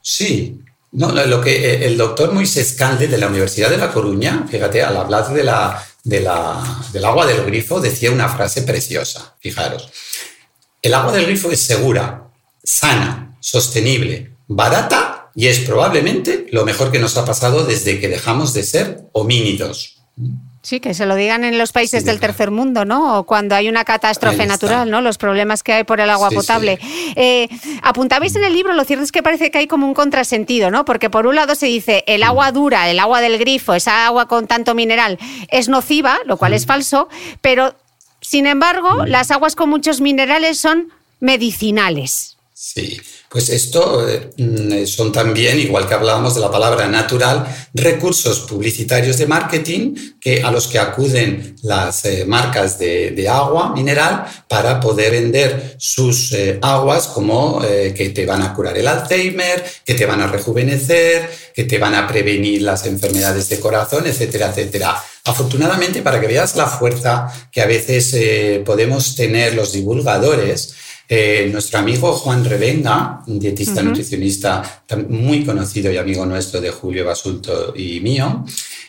sí, 0.00 0.60
no, 0.92 1.12
lo 1.12 1.40
que 1.40 1.56
eh, 1.56 1.86
el 1.86 1.96
doctor 1.96 2.32
Moisés 2.32 2.72
Calde 2.72 3.08
de 3.08 3.18
la 3.18 3.26
Universidad 3.26 3.68
de 3.68 3.78
La 3.78 3.92
Coruña, 3.92 4.46
fíjate, 4.48 4.82
al 4.82 4.96
hablar 4.96 5.28
de 5.34 5.42
la 5.42 5.85
del 6.06 6.28
agua 7.04 7.26
del 7.26 7.44
grifo 7.44 7.80
decía 7.80 8.12
una 8.12 8.28
frase 8.28 8.62
preciosa, 8.62 9.34
fijaros. 9.40 9.90
El 10.80 10.94
agua 10.94 11.12
del 11.12 11.26
grifo 11.26 11.50
es 11.50 11.60
segura, 11.60 12.30
sana, 12.62 13.36
sostenible, 13.40 14.36
barata 14.46 15.30
y 15.34 15.48
es 15.48 15.58
probablemente 15.60 16.46
lo 16.52 16.64
mejor 16.64 16.92
que 16.92 17.00
nos 17.00 17.16
ha 17.16 17.24
pasado 17.24 17.64
desde 17.64 17.98
que 17.98 18.08
dejamos 18.08 18.54
de 18.54 18.62
ser 18.62 19.00
homínidos. 19.12 20.00
Sí, 20.66 20.80
que 20.80 20.94
se 20.94 21.06
lo 21.06 21.14
digan 21.14 21.44
en 21.44 21.58
los 21.58 21.70
países 21.70 22.04
del 22.04 22.18
tercer 22.18 22.50
mundo, 22.50 22.84
¿no? 22.84 23.20
O 23.20 23.24
cuando 23.24 23.54
hay 23.54 23.68
una 23.68 23.84
catástrofe 23.84 24.46
natural, 24.46 24.90
¿no? 24.90 25.00
Los 25.00 25.16
problemas 25.16 25.62
que 25.62 25.72
hay 25.72 25.84
por 25.84 26.00
el 26.00 26.10
agua 26.10 26.28
potable. 26.32 26.80
Eh, 27.14 27.48
apuntabais 27.84 28.34
en 28.34 28.42
el 28.42 28.52
libro, 28.52 28.72
lo 28.72 28.82
cierto 28.82 29.04
es 29.04 29.12
que 29.12 29.22
parece 29.22 29.52
que 29.52 29.58
hay 29.58 29.68
como 29.68 29.86
un 29.86 29.94
contrasentido, 29.94 30.72
¿no? 30.72 30.84
Porque 30.84 31.08
por 31.08 31.28
un 31.28 31.36
lado 31.36 31.54
se 31.54 31.66
dice 31.66 32.02
el 32.08 32.24
agua 32.24 32.50
dura, 32.50 32.90
el 32.90 32.98
agua 32.98 33.20
del 33.20 33.38
grifo, 33.38 33.74
esa 33.74 34.06
agua 34.06 34.26
con 34.26 34.48
tanto 34.48 34.74
mineral 34.74 35.20
es 35.52 35.68
nociva, 35.68 36.18
lo 36.24 36.36
cual 36.36 36.52
es 36.52 36.66
falso, 36.66 37.08
pero 37.40 37.76
sin 38.20 38.48
embargo, 38.48 39.06
las 39.06 39.30
aguas 39.30 39.54
con 39.54 39.70
muchos 39.70 40.00
minerales 40.00 40.58
son 40.58 40.92
medicinales. 41.20 42.38
Sí. 42.54 43.00
Pues 43.36 43.50
esto 43.50 44.08
eh, 44.08 44.30
mm, 44.38 44.86
son 44.86 45.12
también, 45.12 45.60
igual 45.60 45.86
que 45.86 45.92
hablábamos 45.92 46.34
de 46.34 46.40
la 46.40 46.50
palabra 46.50 46.88
natural, 46.88 47.46
recursos 47.74 48.40
publicitarios 48.40 49.18
de 49.18 49.26
marketing 49.26 49.94
que, 50.18 50.42
a 50.42 50.50
los 50.50 50.68
que 50.68 50.78
acuden 50.78 51.54
las 51.62 52.06
eh, 52.06 52.24
marcas 52.26 52.78
de, 52.78 53.28
agua 53.28 53.74
mineral 53.74 54.24
para 54.48 54.80
poder 54.80 55.12
vender 55.12 55.76
sus 55.76 56.32
eh, 56.32 56.58
aguas 56.62 57.08
como 57.08 57.60
que 57.60 58.12
te 58.14 58.24
van 58.24 58.40
a 58.40 58.54
curar 58.54 58.78
el 58.78 58.88
Alzheimer, 58.88 59.62
que 59.84 59.92
te 59.92 60.06
van 60.06 60.22
a 60.22 60.28
rejuvenecer, 60.28 61.28
que 61.54 61.64
te 61.64 61.76
van 61.76 61.94
a 61.94 62.06
prevenir 62.06 62.62
las 62.62 62.86
enfermedades 62.86 63.50
de 63.50 63.60
corazón, 63.60 64.06
etcétera, 64.06 64.48
etcétera. 64.48 64.96
Afortunadamente, 65.24 66.00
para 66.00 66.20
que 66.20 66.28
veas 66.28 66.56
la 66.56 66.66
fuerza 66.66 67.30
que 67.52 67.60
a 67.60 67.66
veces 67.66 68.62
podemos 68.64 69.14
tener 69.14 69.54
los 69.54 69.72
divulgadores, 69.72 70.74
eh, 71.08 71.48
nuestro 71.52 71.78
amigo 71.78 72.12
Juan 72.12 72.44
Revenga, 72.44 73.22
un 73.26 73.38
dietista 73.38 73.80
nutricionista 73.82 74.82
muy 75.08 75.44
conocido 75.44 75.92
y 75.92 75.96
amigo 75.96 76.26
nuestro 76.26 76.60
de 76.60 76.70
Julio 76.70 77.04
Basulto 77.04 77.72
y 77.76 78.00
mío, 78.00 78.44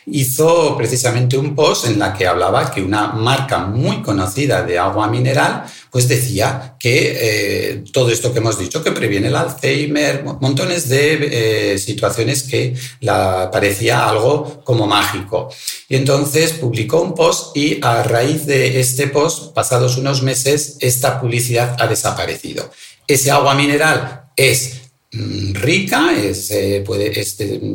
hizo 0.06 0.76
precisamente 0.76 1.38
un 1.38 1.54
post 1.54 1.86
en 1.86 1.98
la 1.98 2.12
que 2.12 2.26
hablaba 2.26 2.72
que 2.72 2.82
una 2.82 3.08
marca 3.08 3.58
muy 3.58 4.02
conocida 4.02 4.62
de 4.62 4.78
agua 4.78 5.08
mineral, 5.08 5.64
pues 5.90 6.08
decía 6.08 6.76
que 6.78 7.16
eh, 7.20 7.84
todo 7.92 8.10
esto 8.10 8.32
que 8.32 8.38
hemos 8.38 8.58
dicho, 8.58 8.82
que 8.82 8.92
previene 8.92 9.28
el 9.28 9.36
Alzheimer, 9.36 10.24
montones 10.24 10.88
de 10.88 11.72
eh, 11.72 11.78
situaciones 11.78 12.42
que 12.42 12.74
la, 13.00 13.50
parecía 13.50 14.08
algo 14.08 14.62
como 14.64 14.86
mágico. 14.86 15.50
Y 15.88 15.96
entonces 15.96 16.52
publicó 16.52 17.00
un 17.00 17.14
post 17.14 17.56
y 17.56 17.78
a 17.82 18.02
raíz 18.02 18.46
de 18.46 18.80
este 18.80 19.08
post, 19.08 19.54
pasados 19.54 19.96
unos 19.96 20.22
meses, 20.22 20.76
esta 20.80 21.20
publicidad 21.20 21.76
ha 21.78 21.86
desaparecido. 21.86 22.70
Ese 23.06 23.30
agua 23.30 23.54
mineral 23.54 24.30
es 24.36 24.78
Mm, 25.10 25.54
rica, 25.54 26.10
eh, 26.14 26.84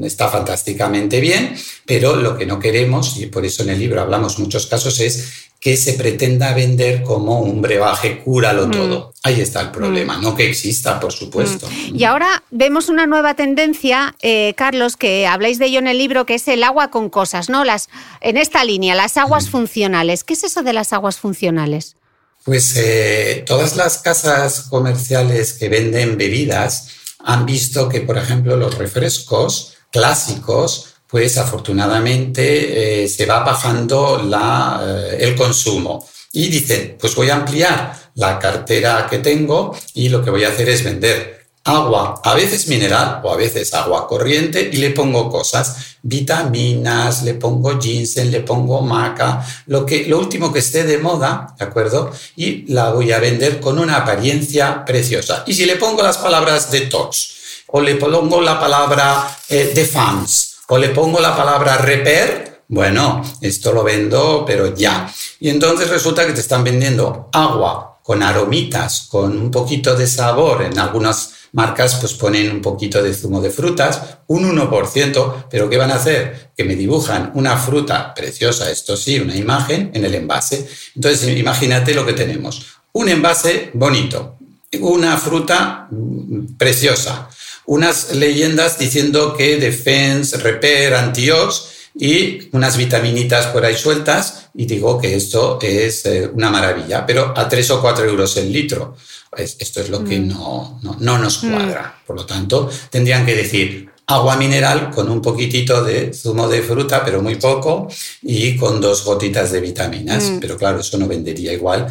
está 0.03 0.29
fantásticamente 0.29 1.19
bien, 1.19 1.55
pero 1.83 2.15
lo 2.15 2.37
que 2.37 2.45
no 2.45 2.59
queremos, 2.59 3.17
y 3.17 3.25
por 3.25 3.43
eso 3.43 3.63
en 3.63 3.69
el 3.69 3.79
libro 3.79 4.01
hablamos 4.01 4.37
muchos 4.37 4.67
casos, 4.67 4.99
es 4.99 5.49
que 5.63 5.77
se 5.77 5.93
pretenda 5.93 6.53
vender 6.53 7.03
como 7.03 7.39
un 7.39 7.61
brebaje, 7.61 8.19
cúralo 8.19 8.67
mm. 8.67 8.71
todo. 8.71 9.13
Ahí 9.23 9.39
está 9.39 9.61
el 9.61 9.71
problema, 9.71 10.17
mm. 10.17 10.21
no 10.21 10.35
que 10.35 10.49
exista, 10.49 10.99
por 10.99 11.13
supuesto. 11.13 11.69
Y 11.93 12.03
ahora 12.03 12.43
vemos 12.51 12.89
una 12.89 13.07
nueva 13.07 13.35
tendencia, 13.35 14.13
eh, 14.21 14.53
Carlos, 14.57 14.97
que 14.97 15.25
habláis 15.25 15.59
de 15.59 15.67
ello 15.67 15.79
en 15.79 15.87
el 15.87 15.97
libro, 15.97 16.25
que 16.25 16.35
es 16.35 16.49
el 16.49 16.65
agua 16.65 16.91
con 16.91 17.09
cosas, 17.09 17.49
¿no? 17.49 17.63
Las, 17.63 17.87
en 18.19 18.35
esta 18.35 18.65
línea, 18.65 18.93
las 18.93 19.15
aguas 19.15 19.49
funcionales. 19.49 20.25
¿Qué 20.25 20.33
es 20.33 20.43
eso 20.43 20.63
de 20.63 20.73
las 20.73 20.91
aguas 20.91 21.15
funcionales? 21.15 21.95
Pues 22.43 22.75
eh, 22.75 23.45
todas 23.47 23.77
las 23.77 23.99
casas 23.99 24.63
comerciales 24.69 25.53
que 25.53 25.69
venden 25.69 26.17
bebidas, 26.17 26.89
han 27.23 27.45
visto 27.45 27.87
que, 27.87 28.01
por 28.01 28.17
ejemplo, 28.17 28.57
los 28.57 28.77
refrescos 28.77 29.75
clásicos, 29.91 30.92
pues 31.13 31.37
afortunadamente 31.37 33.03
eh, 33.03 33.07
se 33.07 33.27
va 33.27 33.43
bajando 33.43 34.23
la, 34.27 34.81
eh, 34.83 35.17
el 35.19 35.35
consumo. 35.35 36.03
Y 36.31 36.47
dicen, 36.47 36.97
pues 36.99 37.13
voy 37.13 37.29
a 37.29 37.35
ampliar 37.35 37.95
la 38.15 38.39
cartera 38.39 39.05
que 39.07 39.19
tengo 39.19 39.77
y 39.93 40.09
lo 40.09 40.23
que 40.23 40.31
voy 40.31 40.43
a 40.43 40.47
hacer 40.47 40.69
es 40.69 40.83
vender 40.83 41.45
agua, 41.65 42.19
a 42.23 42.33
veces 42.33 42.67
mineral 42.67 43.21
o 43.23 43.31
a 43.31 43.37
veces 43.37 43.75
agua 43.75 44.07
corriente 44.07 44.71
y 44.73 44.77
le 44.77 44.89
pongo 44.89 45.29
cosas, 45.29 45.97
vitaminas, 46.01 47.21
le 47.21 47.35
pongo 47.35 47.79
ginseng, 47.79 48.31
le 48.31 48.39
pongo 48.39 48.81
maca, 48.81 49.45
lo, 49.67 49.85
que, 49.85 50.07
lo 50.07 50.17
último 50.17 50.51
que 50.51 50.59
esté 50.59 50.83
de 50.83 50.97
moda, 50.97 51.53
¿de 51.59 51.65
acuerdo? 51.65 52.11
Y 52.37 52.73
la 52.73 52.89
voy 52.89 53.11
a 53.11 53.19
vender 53.19 53.59
con 53.59 53.77
una 53.77 53.97
apariencia 53.97 54.83
preciosa. 54.83 55.43
Y 55.45 55.53
si 55.53 55.67
le 55.67 55.75
pongo 55.75 56.01
las 56.01 56.17
palabras 56.17 56.71
detox, 56.71 57.33
o 57.67 57.81
le 57.81 57.97
pongo 57.97 58.41
la 58.41 58.59
palabra 58.59 59.37
eh, 59.47 59.73
defense, 59.75 60.52
o 60.73 60.77
le 60.79 60.89
pongo 60.89 61.19
la 61.19 61.37
palabra 61.37 61.77
repair, 61.77 62.61
bueno, 62.67 63.21
esto 63.41 63.71
lo 63.73 63.83
vendo, 63.83 64.43
pero 64.43 64.73
ya. 64.73 65.07
Y 65.39 65.49
entonces 65.49 65.87
resulta 65.87 66.25
que 66.25 66.33
te 66.33 66.39
están 66.39 66.63
vendiendo 66.63 67.29
agua 67.31 67.99
con 68.01 68.23
aromitas, 68.23 69.05
con 69.07 69.37
un 69.37 69.51
poquito 69.51 69.95
de 69.95 70.07
sabor 70.07 70.63
en 70.63 70.79
algunas 70.79 71.33
marcas 71.51 71.97
pues 72.01 72.15
ponen 72.15 72.51
un 72.51 72.59
poquito 72.63 73.03
de 73.03 73.13
zumo 73.13 73.39
de 73.39 73.51
frutas, 73.51 74.17
un 74.25 74.49
1%, 74.57 75.45
pero 75.47 75.69
¿qué 75.69 75.77
van 75.77 75.91
a 75.91 75.97
hacer? 75.97 76.49
Que 76.57 76.63
me 76.63 76.75
dibujan 76.75 77.29
una 77.35 77.55
fruta 77.55 78.11
preciosa, 78.15 78.71
esto 78.71 78.97
sí, 78.97 79.19
una 79.19 79.35
imagen 79.35 79.91
en 79.93 80.05
el 80.05 80.15
envase. 80.15 80.67
Entonces 80.95 81.37
imagínate 81.37 81.93
lo 81.93 82.03
que 82.03 82.13
tenemos. 82.13 82.65
Un 82.93 83.09
envase 83.09 83.69
bonito, 83.75 84.37
una 84.79 85.19
fruta 85.19 85.87
mm, 85.91 86.55
preciosa, 86.57 87.29
unas 87.65 88.13
leyendas 88.13 88.77
diciendo 88.77 89.35
que 89.35 89.57
defense, 89.57 90.37
repair, 90.37 90.93
antiox 90.93 91.69
y 91.95 92.49
unas 92.51 92.77
vitaminitas 92.77 93.47
por 93.47 93.65
ahí 93.65 93.77
sueltas 93.77 94.49
y 94.55 94.65
digo 94.65 94.99
que 94.99 95.15
esto 95.15 95.59
es 95.61 96.05
eh, 96.05 96.29
una 96.33 96.49
maravilla, 96.49 97.05
pero 97.05 97.33
a 97.35 97.47
3 97.47 97.71
o 97.71 97.81
4 97.81 98.05
euros 98.05 98.37
el 98.37 98.51
litro. 98.51 98.95
esto 99.35 99.81
es 99.81 99.89
lo 99.89 100.03
que 100.03 100.19
mm. 100.19 100.27
no, 100.27 100.79
no, 100.99 101.17
nos 101.17 101.43
mm. 101.43 101.51
cuadra. 101.51 102.01
Por 102.05 102.15
lo 102.15 102.25
tanto, 102.25 102.69
tendrían 102.89 103.25
que 103.25 103.35
decir 103.35 103.89
agua 104.05 104.35
mineral 104.35 104.91
con 104.91 105.09
un 105.09 105.21
poquitito 105.21 105.83
de 105.83 106.13
zumo 106.13 106.47
de 106.47 106.61
fruta, 106.61 107.03
pero 107.03 107.21
muy 107.21 107.35
poco, 107.35 107.87
y 108.21 108.57
con 108.57 108.81
dos 108.81 109.03
gotitas 109.03 109.51
de 109.51 109.61
vitaminas. 109.61 110.23
Mm. 110.23 110.39
Pero 110.39 110.57
claro, 110.57 110.81
eso 110.81 110.97
no 110.97 111.07
vendería 111.07 111.53
igual 111.53 111.87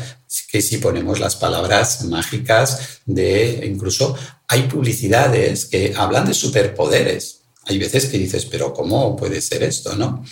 que 0.51 0.63
si 0.63 0.79
ponemos 0.79 1.21
las 1.21 1.37
palabras 1.37 2.05
mágicas 2.05 3.01
de 3.05 3.65
incluso 3.67 4.17
hay 4.53 4.63
publicidades 4.63 5.67
que 5.67 5.95
hablan 5.97 6.27
de 6.27 6.35
superpoderes 6.35 7.43
hay 7.65 7.79
veces 7.79 8.07
que 8.07 8.19
dices, 8.19 8.47
pero 8.47 8.73
¿cómo 8.73 9.17
puede 9.17 9.41
ser 9.41 9.63
esto? 9.63 9.95
¿no? 9.97 10.25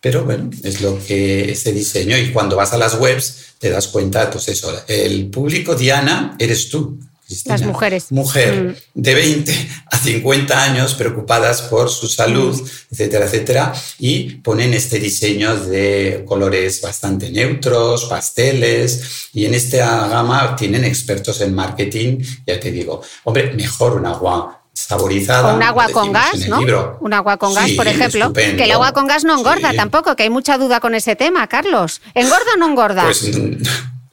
Pero 0.00 0.24
bueno, 0.24 0.50
es 0.62 0.80
lo 0.80 0.98
que 1.04 1.54
se 1.54 1.72
diseño 1.72 2.18
y 2.18 2.32
cuando 2.32 2.56
vas 2.56 2.72
a 2.72 2.78
las 2.78 2.98
webs 2.98 3.54
te 3.58 3.70
das 3.70 3.88
cuenta, 3.88 4.30
pues 4.30 4.48
eso, 4.48 4.72
el 4.88 5.30
público 5.30 5.76
Diana 5.76 6.36
eres 6.38 6.68
tú. 6.68 6.98
Las 7.44 7.62
mujeres. 7.62 8.10
Mujer 8.10 8.76
mm. 8.94 9.00
de 9.00 9.14
20 9.14 9.68
a 9.90 9.98
50 9.98 10.62
años 10.62 10.94
preocupadas 10.94 11.62
por 11.62 11.90
su 11.90 12.08
salud, 12.08 12.60
mm. 12.60 12.66
etcétera, 12.92 13.26
etcétera, 13.26 13.72
y 13.98 14.36
ponen 14.36 14.74
este 14.74 14.98
diseño 14.98 15.56
de 15.56 16.24
colores 16.26 16.80
bastante 16.80 17.30
neutros, 17.30 18.06
pasteles, 18.06 19.28
y 19.32 19.46
en 19.46 19.54
esta 19.54 20.08
gama 20.08 20.56
tienen 20.56 20.84
expertos 20.84 21.40
en 21.40 21.54
marketing, 21.54 22.22
ya 22.46 22.58
te 22.58 22.70
digo, 22.70 23.02
hombre, 23.24 23.52
mejor 23.54 23.96
un 23.96 24.06
agua 24.06 24.62
saborizada. 24.74 25.54
un 25.54 25.62
agua 25.62 25.88
con 25.90 26.12
gas, 26.12 26.48
¿no? 26.48 26.60
Un 27.00 27.12
agua 27.12 27.36
con 27.36 27.54
gas, 27.54 27.70
por 27.72 27.86
ejemplo. 27.86 28.32
Que 28.32 28.64
el 28.64 28.72
agua 28.72 28.92
con 28.92 29.06
gas 29.06 29.24
no 29.24 29.36
engorda 29.38 29.72
tampoco, 29.74 30.16
que 30.16 30.24
hay 30.24 30.30
mucha 30.30 30.58
duda 30.58 30.80
con 30.80 30.94
ese 30.94 31.16
tema, 31.16 31.46
Carlos. 31.46 32.00
¿Engorda 32.14 32.54
o 32.54 32.58
no 32.58 32.68
engorda? 32.68 33.04
Pues 33.04 33.30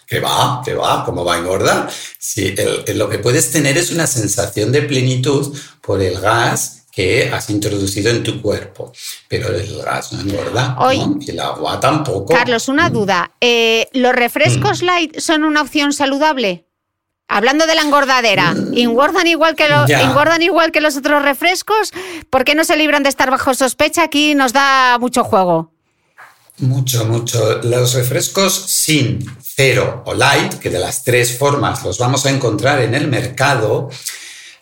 que 0.10 0.20
va, 0.20 0.62
que 0.66 0.74
va, 0.74 1.06
¿cómo 1.06 1.24
va 1.24 1.36
a 1.36 1.38
engordar? 1.38 1.90
Lo 2.96 3.10
que 3.10 3.20
puedes 3.20 3.52
tener 3.52 3.78
es 3.78 3.92
una 3.92 4.08
sensación 4.08 4.72
de 4.72 4.82
plenitud 4.82 5.56
por 5.82 6.02
el 6.02 6.20
gas 6.20 6.88
que 6.92 7.30
has 7.32 7.50
introducido 7.52 8.10
en 8.10 8.24
tu 8.24 8.42
cuerpo. 8.42 8.92
Pero 9.28 9.50
el 9.50 9.82
gas 9.84 10.12
no 10.14 10.22
engorda, 10.22 10.76
y 10.92 11.30
el 11.30 11.40
agua 11.40 11.80
tampoco. 11.80 12.34
Carlos, 12.34 12.68
una 12.68 12.90
mm. 12.90 12.94
duda. 12.94 13.32
Eh, 13.40 13.88
¿Los 13.94 14.14
refrescos 14.14 14.82
mm. 14.82 14.86
light 14.86 15.20
son 15.20 15.44
una 15.44 15.62
opción 15.62 15.94
saludable? 15.94 16.66
Hablando 17.28 17.68
de 17.68 17.76
la 17.76 17.84
engordadera, 17.84 18.56
¿engordan 18.74 19.28
igual, 19.28 19.56
que 19.56 19.66
¿engordan 19.66 20.42
igual 20.42 20.72
que 20.72 20.82
los 20.82 20.98
otros 20.98 21.22
refrescos? 21.22 21.94
¿Por 22.32 22.44
qué 22.44 22.56
no 22.56 22.64
se 22.64 22.76
libran 22.76 23.04
de 23.04 23.10
estar 23.10 23.30
bajo 23.30 23.54
sospecha? 23.54 24.02
Aquí 24.02 24.34
nos 24.34 24.52
da 24.52 24.98
mucho 25.00 25.24
juego. 25.24 25.72
Mucho, 26.60 27.06
mucho. 27.06 27.62
Los 27.64 27.94
refrescos 27.94 28.54
sin, 28.54 29.26
cero 29.42 30.04
o 30.06 30.14
light, 30.14 30.56
que 30.56 30.70
de 30.70 30.80
las 30.80 31.04
tres 31.04 31.38
formas 31.38 31.84
los 31.84 31.98
vamos 31.98 32.26
a 32.26 32.32
encontrar 32.32 32.82
en 32.82 32.96
el 32.96 33.08
mercado, 33.08 33.90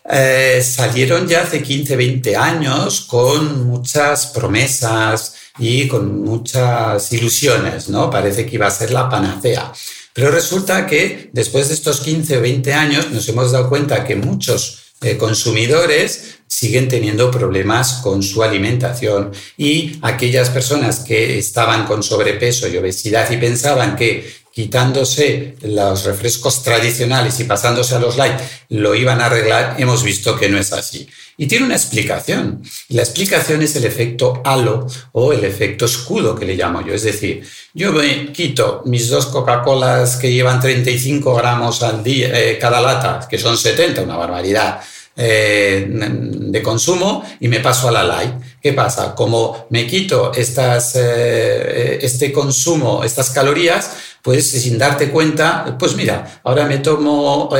eh, 0.08 0.62
salieron 0.64 1.26
ya 1.26 1.42
hace 1.42 1.62
15, 1.62 1.96
20 1.96 2.36
años 2.36 3.00
con 3.02 3.66
muchas 3.66 4.26
promesas 4.28 5.34
y 5.58 5.88
con 5.88 6.22
muchas 6.22 7.12
ilusiones, 7.12 7.88
¿no? 7.88 8.08
Parece 8.08 8.46
que 8.46 8.54
iba 8.54 8.68
a 8.68 8.70
ser 8.70 8.92
la 8.92 9.08
panacea. 9.08 9.72
Pero 10.12 10.30
resulta 10.30 10.86
que 10.86 11.30
después 11.32 11.68
de 11.68 11.74
estos 11.74 12.00
15 12.00 12.38
o 12.38 12.40
20 12.40 12.72
años 12.72 13.10
nos 13.10 13.28
hemos 13.28 13.52
dado 13.52 13.68
cuenta 13.68 14.04
que 14.04 14.14
muchos 14.14 14.94
eh, 15.00 15.16
consumidores 15.16 16.37
siguen 16.48 16.88
teniendo 16.88 17.30
problemas 17.30 18.00
con 18.02 18.22
su 18.22 18.42
alimentación 18.42 19.32
y 19.56 19.98
aquellas 20.02 20.50
personas 20.50 21.00
que 21.00 21.38
estaban 21.38 21.86
con 21.86 22.02
sobrepeso 22.02 22.66
y 22.68 22.76
obesidad 22.76 23.30
y 23.30 23.36
pensaban 23.36 23.94
que 23.94 24.38
quitándose 24.58 25.54
los 25.62 26.04
refrescos 26.04 26.64
tradicionales 26.64 27.38
y 27.38 27.44
pasándose 27.44 27.94
a 27.94 28.00
los 28.00 28.16
light 28.16 28.40
lo 28.70 28.92
iban 28.96 29.20
a 29.20 29.26
arreglar, 29.26 29.76
hemos 29.78 30.02
visto 30.02 30.36
que 30.36 30.48
no 30.48 30.58
es 30.58 30.72
así. 30.72 31.06
Y 31.36 31.46
tiene 31.46 31.66
una 31.66 31.76
explicación. 31.76 32.60
la 32.88 33.02
explicación 33.02 33.62
es 33.62 33.76
el 33.76 33.84
efecto 33.84 34.42
halo 34.44 34.88
o 35.12 35.32
el 35.32 35.44
efecto 35.44 35.84
escudo 35.84 36.34
que 36.34 36.44
le 36.44 36.56
llamo 36.56 36.84
yo. 36.84 36.92
Es 36.92 37.04
decir, 37.04 37.46
yo 37.72 37.92
me 37.92 38.32
quito 38.32 38.82
mis 38.86 39.08
dos 39.08 39.26
Coca-Colas 39.26 40.16
que 40.16 40.32
llevan 40.32 40.60
35 40.60 41.36
gramos 41.36 41.84
al 41.84 42.02
día, 42.02 42.30
eh, 42.36 42.58
cada 42.58 42.80
lata, 42.80 43.28
que 43.30 43.38
son 43.38 43.56
70, 43.56 44.02
una 44.02 44.16
barbaridad 44.16 44.80
eh, 45.18 45.86
de 45.88 46.62
consumo, 46.62 47.24
y 47.40 47.48
me 47.48 47.60
paso 47.60 47.88
a 47.88 47.92
la 47.92 48.04
light. 48.04 48.34
¿Qué 48.62 48.72
pasa? 48.72 49.14
Como 49.14 49.66
me 49.70 49.86
quito 49.86 50.32
estas, 50.32 50.94
eh, 50.94 51.98
este 52.00 52.32
consumo, 52.32 53.04
estas 53.04 53.30
calorías, 53.30 53.96
pues 54.22 54.48
sin 54.48 54.78
darte 54.78 55.10
cuenta, 55.10 55.76
pues 55.78 55.94
mira, 55.96 56.40
ahora 56.44 56.66
me 56.66 56.78
tomo 56.78 57.50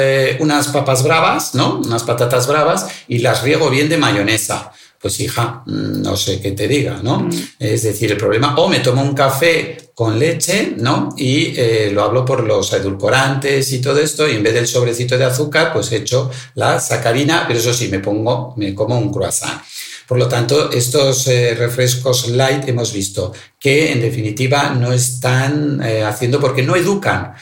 unas 0.41 0.69
papas 0.69 1.03
bravas, 1.03 1.55
¿no? 1.55 1.81
Unas 1.85 2.05
patatas 2.05 2.47
bravas 2.47 2.87
y 3.09 3.19
las 3.19 3.43
riego 3.43 3.69
bien 3.71 3.89
de 3.89 3.99
mayonesa 3.99 4.73
pues 5.01 5.21
hija, 5.21 5.63
mm, 5.67 6.03
no 6.03 6.17
sé 6.17 6.41
qué 6.41 6.53
te 6.53 6.67
diga, 6.67 7.01
¿no? 7.03 7.21
Mm. 7.21 7.31
Es 7.59 7.83
decir, 7.83 8.11
el 8.11 8.19
problema, 8.19 8.57
o 8.57 8.69
me 8.69 8.81
tomo 8.81 9.03
un 9.03 9.15
café 9.15 9.88
con 9.99 10.17
leche, 10.17 10.75
¿no? 10.77 11.09
Y 11.17 11.59
eh, 11.59 11.91
lo 11.93 12.05
hablo 12.05 12.25
por 12.25 12.45
los 12.45 12.73
edulcorantes 12.73 13.73
y 13.73 13.81
todo 13.81 13.99
esto, 13.99 14.29
y 14.29 14.37
en 14.37 14.45
vez 14.45 14.55
del 14.55 14.69
sobrecito 14.69 15.19
de 15.19 15.25
azúcar, 15.25 15.73
pues 15.73 15.91
echo 15.91 16.31
la 16.55 16.79
sacarina, 16.79 17.47
pero 17.49 17.59
eso 17.59 17.75
sí, 17.75 17.89
me 17.89 17.99
pongo, 17.99 18.55
me 18.57 18.77
como 18.77 18.97
un 18.97 19.13
croissant. 19.13 19.61
Por 20.07 20.19
lo 20.19 20.29
tanto, 20.29 20.71
estos 20.71 21.27
eh, 21.27 21.53
refrescos 21.59 22.29
light 22.29 22.69
hemos 22.69 22.93
visto 22.93 23.33
que 23.59 23.91
en 23.91 24.01
definitiva 24.01 24.71
no 24.71 24.93
están 24.93 25.83
eh, 25.83 26.05
haciendo 26.05 26.39
porque 26.39 26.63
no 26.63 26.77
educan. 26.77 27.35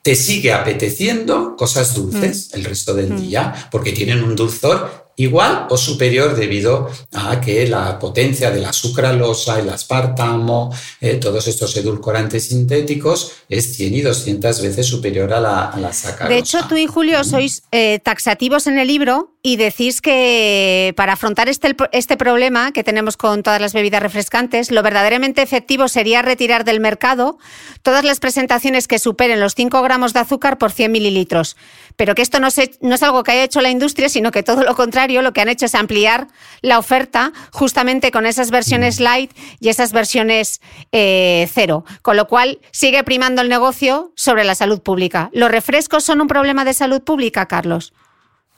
Te 0.00 0.14
sigue 0.14 0.52
apeteciendo 0.52 1.56
cosas 1.56 1.92
dulces 1.92 2.50
mm. 2.52 2.56
el 2.56 2.64
resto 2.66 2.94
del 2.94 3.20
día 3.20 3.68
porque 3.72 3.90
tienen 3.90 4.22
un 4.22 4.36
dulzor 4.36 5.05
igual 5.16 5.66
o 5.70 5.76
superior 5.76 6.36
debido 6.36 6.90
a 7.12 7.40
que 7.40 7.66
la 7.66 7.98
potencia 7.98 8.50
de 8.50 8.60
la 8.60 8.72
sucralosa, 8.72 9.58
el 9.58 9.70
aspartamo, 9.70 10.72
eh, 11.00 11.14
todos 11.14 11.48
estos 11.48 11.76
edulcorantes 11.76 12.48
sintéticos 12.48 13.32
es 13.48 13.76
100 13.76 13.94
y 13.94 14.00
200 14.02 14.60
veces 14.60 14.86
superior 14.86 15.32
a 15.32 15.40
la, 15.40 15.64
a 15.70 15.92
sacarosa. 15.92 16.28
De 16.28 16.38
hecho, 16.38 16.66
tú 16.68 16.76
y 16.76 16.86
Julio 16.86 17.24
sois 17.24 17.62
eh, 17.72 17.98
taxativos 18.02 18.66
en 18.66 18.78
el 18.78 18.88
libro 18.88 19.32
y 19.42 19.56
decís 19.56 20.00
que 20.00 20.92
para 20.96 21.14
afrontar 21.14 21.48
este, 21.48 21.74
este 21.92 22.16
problema 22.16 22.72
que 22.72 22.84
tenemos 22.84 23.16
con 23.16 23.42
todas 23.42 23.60
las 23.60 23.72
bebidas 23.72 24.02
refrescantes, 24.02 24.70
lo 24.70 24.82
verdaderamente 24.82 25.40
efectivo 25.40 25.88
sería 25.88 26.20
retirar 26.20 26.64
del 26.64 26.80
mercado 26.80 27.38
todas 27.82 28.04
las 28.04 28.20
presentaciones 28.20 28.88
que 28.88 28.98
superen 28.98 29.40
los 29.40 29.54
5 29.54 29.80
gramos 29.82 30.12
de 30.12 30.20
azúcar 30.20 30.58
por 30.58 30.72
100 30.72 30.90
mililitros. 30.92 31.56
Pero 31.96 32.14
que 32.14 32.22
esto 32.22 32.40
no, 32.40 32.48
no 32.80 32.94
es 32.94 33.02
algo 33.02 33.24
que 33.24 33.32
haya 33.32 33.44
hecho 33.44 33.60
la 33.60 33.70
industria, 33.70 34.08
sino 34.08 34.30
que 34.30 34.42
todo 34.42 34.62
lo 34.62 34.76
contrario 34.76 35.22
lo 35.22 35.32
que 35.32 35.40
han 35.40 35.48
hecho 35.48 35.66
es 35.66 35.74
ampliar 35.74 36.28
la 36.62 36.78
oferta 36.78 37.32
justamente 37.52 38.10
con 38.10 38.26
esas 38.26 38.50
versiones 38.50 39.00
light 39.00 39.32
y 39.60 39.68
esas 39.68 39.92
versiones 39.92 40.60
eh, 40.92 41.48
cero, 41.52 41.84
con 42.02 42.16
lo 42.16 42.28
cual 42.28 42.60
sigue 42.70 43.02
primando 43.04 43.42
el 43.42 43.48
negocio 43.48 44.12
sobre 44.16 44.44
la 44.44 44.54
salud 44.54 44.80
pública. 44.80 45.30
¿Los 45.32 45.50
refrescos 45.50 46.04
son 46.04 46.20
un 46.20 46.28
problema 46.28 46.64
de 46.64 46.74
salud 46.74 47.02
pública, 47.02 47.46
Carlos? 47.46 47.92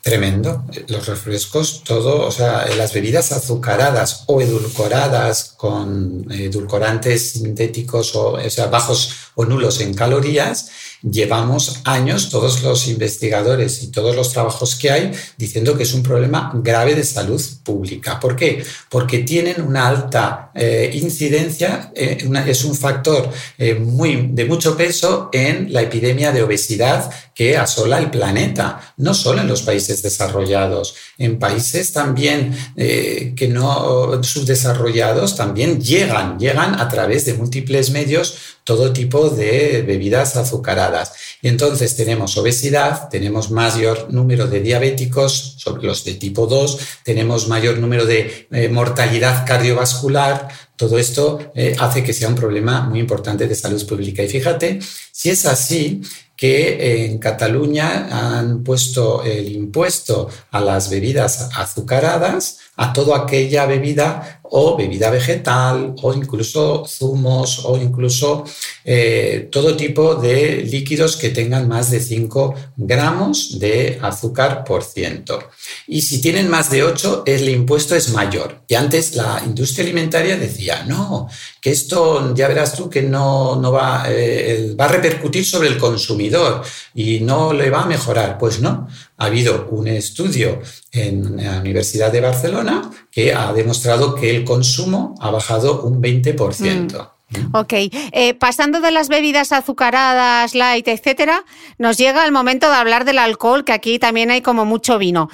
Tremendo. 0.00 0.64
Los 0.86 1.06
refrescos, 1.06 1.82
todo, 1.84 2.26
o 2.26 2.30
sea, 2.30 2.66
las 2.76 2.92
bebidas 2.92 3.32
azucaradas 3.32 4.24
o 4.26 4.40
edulcoradas 4.40 5.54
con 5.56 6.24
edulcorantes 6.30 7.32
sintéticos 7.32 8.14
o, 8.14 8.34
o 8.34 8.50
sea, 8.50 8.66
bajos 8.68 9.12
o 9.34 9.44
nulos 9.44 9.80
en 9.80 9.94
calorías, 9.94 10.70
llevamos 11.02 11.80
años, 11.84 12.30
todos 12.30 12.62
los 12.62 12.88
investigadores 12.88 13.82
y 13.82 13.88
todos 13.88 14.14
los 14.16 14.32
trabajos 14.32 14.74
que 14.74 14.90
hay, 14.90 15.12
diciendo 15.36 15.76
que 15.76 15.84
es 15.84 15.94
un 15.94 16.02
problema 16.02 16.50
grave 16.54 16.94
de 16.94 17.04
salud 17.04 17.40
pública. 17.62 18.18
¿Por 18.18 18.36
qué? 18.36 18.64
Porque 18.88 19.18
tienen 19.18 19.62
una 19.62 19.86
alta 19.86 20.50
eh, 20.54 20.90
incidencia, 20.94 21.92
eh, 21.94 22.18
es 22.46 22.64
un 22.64 22.74
factor 22.74 23.30
eh, 23.58 23.74
muy, 23.74 24.30
de 24.32 24.44
mucho 24.44 24.76
peso 24.76 25.30
en 25.32 25.72
la 25.72 25.82
epidemia 25.82 26.32
de 26.32 26.42
obesidad 26.42 27.10
que 27.38 27.56
asola 27.56 28.00
el 28.00 28.10
planeta, 28.10 28.94
no 28.96 29.14
solo 29.14 29.40
en 29.42 29.46
los 29.46 29.62
países 29.62 30.02
desarrollados, 30.02 30.96
en 31.18 31.38
países 31.38 31.92
también 31.92 32.52
eh, 32.74 33.32
que 33.36 33.46
no 33.46 34.20
subdesarrollados 34.24 35.36
también 35.36 35.80
llegan, 35.80 36.36
llegan 36.40 36.80
a 36.80 36.88
través 36.88 37.26
de 37.26 37.34
múltiples 37.34 37.90
medios 37.90 38.58
todo 38.64 38.92
tipo 38.92 39.30
de 39.30 39.84
bebidas 39.86 40.34
azucaradas. 40.34 41.12
Y 41.40 41.46
entonces 41.46 41.94
tenemos 41.94 42.36
obesidad, 42.36 43.08
tenemos 43.08 43.52
mayor 43.52 44.12
número 44.12 44.48
de 44.48 44.60
diabéticos, 44.60 45.54
sobre 45.58 45.86
los 45.86 46.04
de 46.04 46.14
tipo 46.14 46.48
2, 46.48 46.78
tenemos 47.04 47.46
mayor 47.46 47.78
número 47.78 48.04
de 48.04 48.48
eh, 48.50 48.68
mortalidad 48.68 49.46
cardiovascular, 49.46 50.48
todo 50.76 50.98
esto 50.98 51.38
eh, 51.54 51.76
hace 51.78 52.02
que 52.02 52.12
sea 52.12 52.28
un 52.28 52.34
problema 52.34 52.82
muy 52.82 52.98
importante 52.98 53.46
de 53.46 53.54
salud 53.54 53.84
pública. 53.86 54.24
Y 54.24 54.28
fíjate, 54.28 54.80
si 55.12 55.30
es 55.30 55.46
así, 55.46 56.02
que 56.38 57.04
en 57.04 57.18
Cataluña 57.18 58.08
han 58.12 58.62
puesto 58.62 59.24
el 59.24 59.50
impuesto 59.50 60.28
a 60.52 60.60
las 60.60 60.88
bebidas 60.88 61.50
azucaradas, 61.56 62.60
a 62.76 62.92
toda 62.92 63.18
aquella 63.18 63.66
bebida 63.66 64.37
o 64.50 64.76
bebida 64.76 65.10
vegetal 65.10 65.94
o 66.02 66.14
incluso 66.14 66.84
zumos 66.86 67.64
o 67.64 67.76
incluso 67.76 68.44
eh, 68.84 69.48
todo 69.50 69.76
tipo 69.76 70.14
de 70.14 70.64
líquidos 70.64 71.16
que 71.16 71.30
tengan 71.30 71.68
más 71.68 71.90
de 71.90 72.00
5 72.00 72.54
gramos 72.76 73.58
de 73.58 73.98
azúcar 74.02 74.64
por 74.64 74.82
ciento. 74.82 75.38
Y 75.86 76.02
si 76.02 76.20
tienen 76.20 76.48
más 76.48 76.70
de 76.70 76.82
8, 76.82 77.24
el 77.26 77.48
impuesto 77.48 77.94
es 77.94 78.10
mayor. 78.12 78.62
Y 78.68 78.74
antes 78.74 79.14
la 79.14 79.42
industria 79.44 79.84
alimentaria 79.84 80.36
decía, 80.36 80.84
no, 80.86 81.28
que 81.60 81.70
esto 81.70 82.34
ya 82.34 82.48
verás 82.48 82.74
tú 82.74 82.88
que 82.88 83.02
no, 83.02 83.56
no 83.56 83.72
va, 83.72 84.04
eh, 84.08 84.74
va 84.78 84.86
a 84.86 84.88
repercutir 84.88 85.44
sobre 85.44 85.68
el 85.68 85.78
consumidor 85.78 86.62
y 86.94 87.20
no 87.20 87.52
le 87.52 87.70
va 87.70 87.82
a 87.82 87.86
mejorar. 87.86 88.38
Pues 88.38 88.60
no, 88.60 88.88
ha 89.18 89.26
habido 89.26 89.68
un 89.70 89.88
estudio 89.88 90.60
en 90.92 91.36
la 91.44 91.58
Universidad 91.58 92.12
de 92.12 92.20
Barcelona 92.20 92.90
que 93.10 93.34
ha 93.34 93.52
demostrado 93.52 94.14
que 94.14 94.34
el 94.34 94.44
consumo 94.44 95.14
ha 95.20 95.30
bajado 95.30 95.82
un 95.82 96.00
20%. 96.00 97.10
Ok, 97.52 97.72
eh, 97.72 98.34
pasando 98.34 98.80
de 98.80 98.90
las 98.90 99.08
bebidas 99.08 99.52
azucaradas, 99.52 100.54
light, 100.54 100.88
etcétera, 100.88 101.44
nos 101.76 101.98
llega 101.98 102.24
el 102.24 102.32
momento 102.32 102.70
de 102.70 102.76
hablar 102.76 103.04
del 103.04 103.18
alcohol, 103.18 103.64
que 103.64 103.72
aquí 103.72 103.98
también 103.98 104.30
hay 104.30 104.40
como 104.40 104.64
mucho 104.64 104.96
vino. 104.96 105.28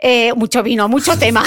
Eh, 0.00 0.32
mucho 0.34 0.64
vino, 0.64 0.88
mucho 0.88 1.16
tema. 1.18 1.44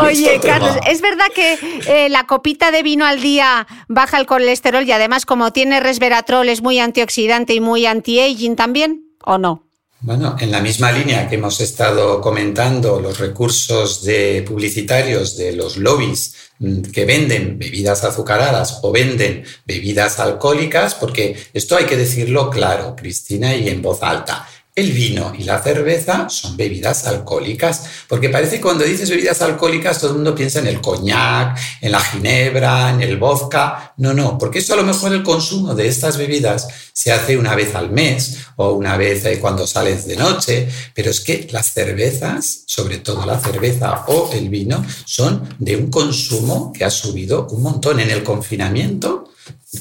Oye, 0.00 0.40
Carlos, 0.40 0.76
¿es 0.88 1.02
verdad 1.02 1.26
que 1.34 1.58
eh, 1.88 2.08
la 2.08 2.26
copita 2.26 2.70
de 2.70 2.82
vino 2.82 3.04
al 3.04 3.20
día 3.20 3.66
baja 3.88 4.18
el 4.18 4.24
colesterol 4.24 4.84
y 4.84 4.92
además, 4.92 5.26
como 5.26 5.52
tiene 5.52 5.80
resveratrol, 5.80 6.48
es 6.48 6.62
muy 6.62 6.78
antioxidante 6.78 7.52
y 7.54 7.60
muy 7.60 7.84
anti-aging 7.84 8.56
también? 8.56 9.04
¿O 9.26 9.36
no? 9.36 9.69
Bueno, 10.02 10.34
en 10.40 10.50
la 10.50 10.60
misma 10.60 10.90
línea 10.92 11.28
que 11.28 11.34
hemos 11.34 11.60
estado 11.60 12.22
comentando 12.22 13.00
los 13.00 13.18
recursos 13.18 14.02
de 14.02 14.42
publicitarios 14.48 15.36
de 15.36 15.52
los 15.52 15.76
lobbies 15.76 16.36
mm, 16.58 16.84
que 16.84 17.04
venden 17.04 17.58
bebidas 17.58 18.02
azucaradas 18.02 18.78
o 18.80 18.92
venden 18.92 19.44
bebidas 19.66 20.18
alcohólicas, 20.18 20.94
porque 20.94 21.36
esto 21.52 21.76
hay 21.76 21.84
que 21.84 21.98
decirlo 21.98 22.48
claro, 22.48 22.96
Cristina, 22.96 23.54
y 23.54 23.68
en 23.68 23.82
voz 23.82 24.02
alta. 24.02 24.48
El 24.80 24.92
vino 24.92 25.34
y 25.36 25.42
la 25.42 25.62
cerveza 25.62 26.30
son 26.30 26.56
bebidas 26.56 27.06
alcohólicas, 27.06 27.84
porque 28.08 28.30
parece 28.30 28.56
que 28.56 28.62
cuando 28.62 28.82
dices 28.82 29.10
bebidas 29.10 29.42
alcohólicas 29.42 29.98
todo 29.98 30.12
el 30.12 30.16
mundo 30.16 30.34
piensa 30.34 30.60
en 30.60 30.68
el 30.68 30.80
coñac, 30.80 31.58
en 31.82 31.92
la 31.92 32.00
ginebra, 32.00 32.88
en 32.88 33.02
el 33.02 33.18
vodka. 33.18 33.92
No, 33.98 34.14
no, 34.14 34.38
porque 34.38 34.60
eso 34.60 34.72
a 34.72 34.76
lo 34.76 34.84
mejor 34.84 35.12
el 35.12 35.22
consumo 35.22 35.74
de 35.74 35.86
estas 35.86 36.16
bebidas 36.16 36.66
se 36.94 37.12
hace 37.12 37.36
una 37.36 37.54
vez 37.54 37.74
al 37.74 37.90
mes 37.90 38.38
o 38.56 38.72
una 38.72 38.96
vez 38.96 39.22
eh, 39.26 39.38
cuando 39.38 39.66
sales 39.66 40.06
de 40.06 40.16
noche, 40.16 40.66
pero 40.94 41.10
es 41.10 41.20
que 41.20 41.46
las 41.52 41.74
cervezas, 41.74 42.62
sobre 42.64 42.96
todo 42.96 43.26
la 43.26 43.38
cerveza 43.38 44.06
o 44.06 44.30
el 44.32 44.48
vino, 44.48 44.82
son 45.04 45.56
de 45.58 45.76
un 45.76 45.90
consumo 45.90 46.72
que 46.72 46.86
ha 46.86 46.90
subido 46.90 47.48
un 47.50 47.62
montón 47.62 48.00
en 48.00 48.10
el 48.10 48.24
confinamiento. 48.24 49.30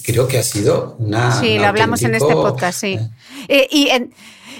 Creo 0.03 0.27
que 0.27 0.39
ha 0.39 0.43
sido 0.43 0.97
una... 0.99 1.39
Sí, 1.39 1.57
lo 1.57 1.67
hablamos 1.67 2.01
en 2.03 2.15
este 2.15 2.33
podcast, 2.33 2.81
sí. 2.81 2.99
Eh, 3.47 3.65
y 3.71 3.87
en 3.87 4.13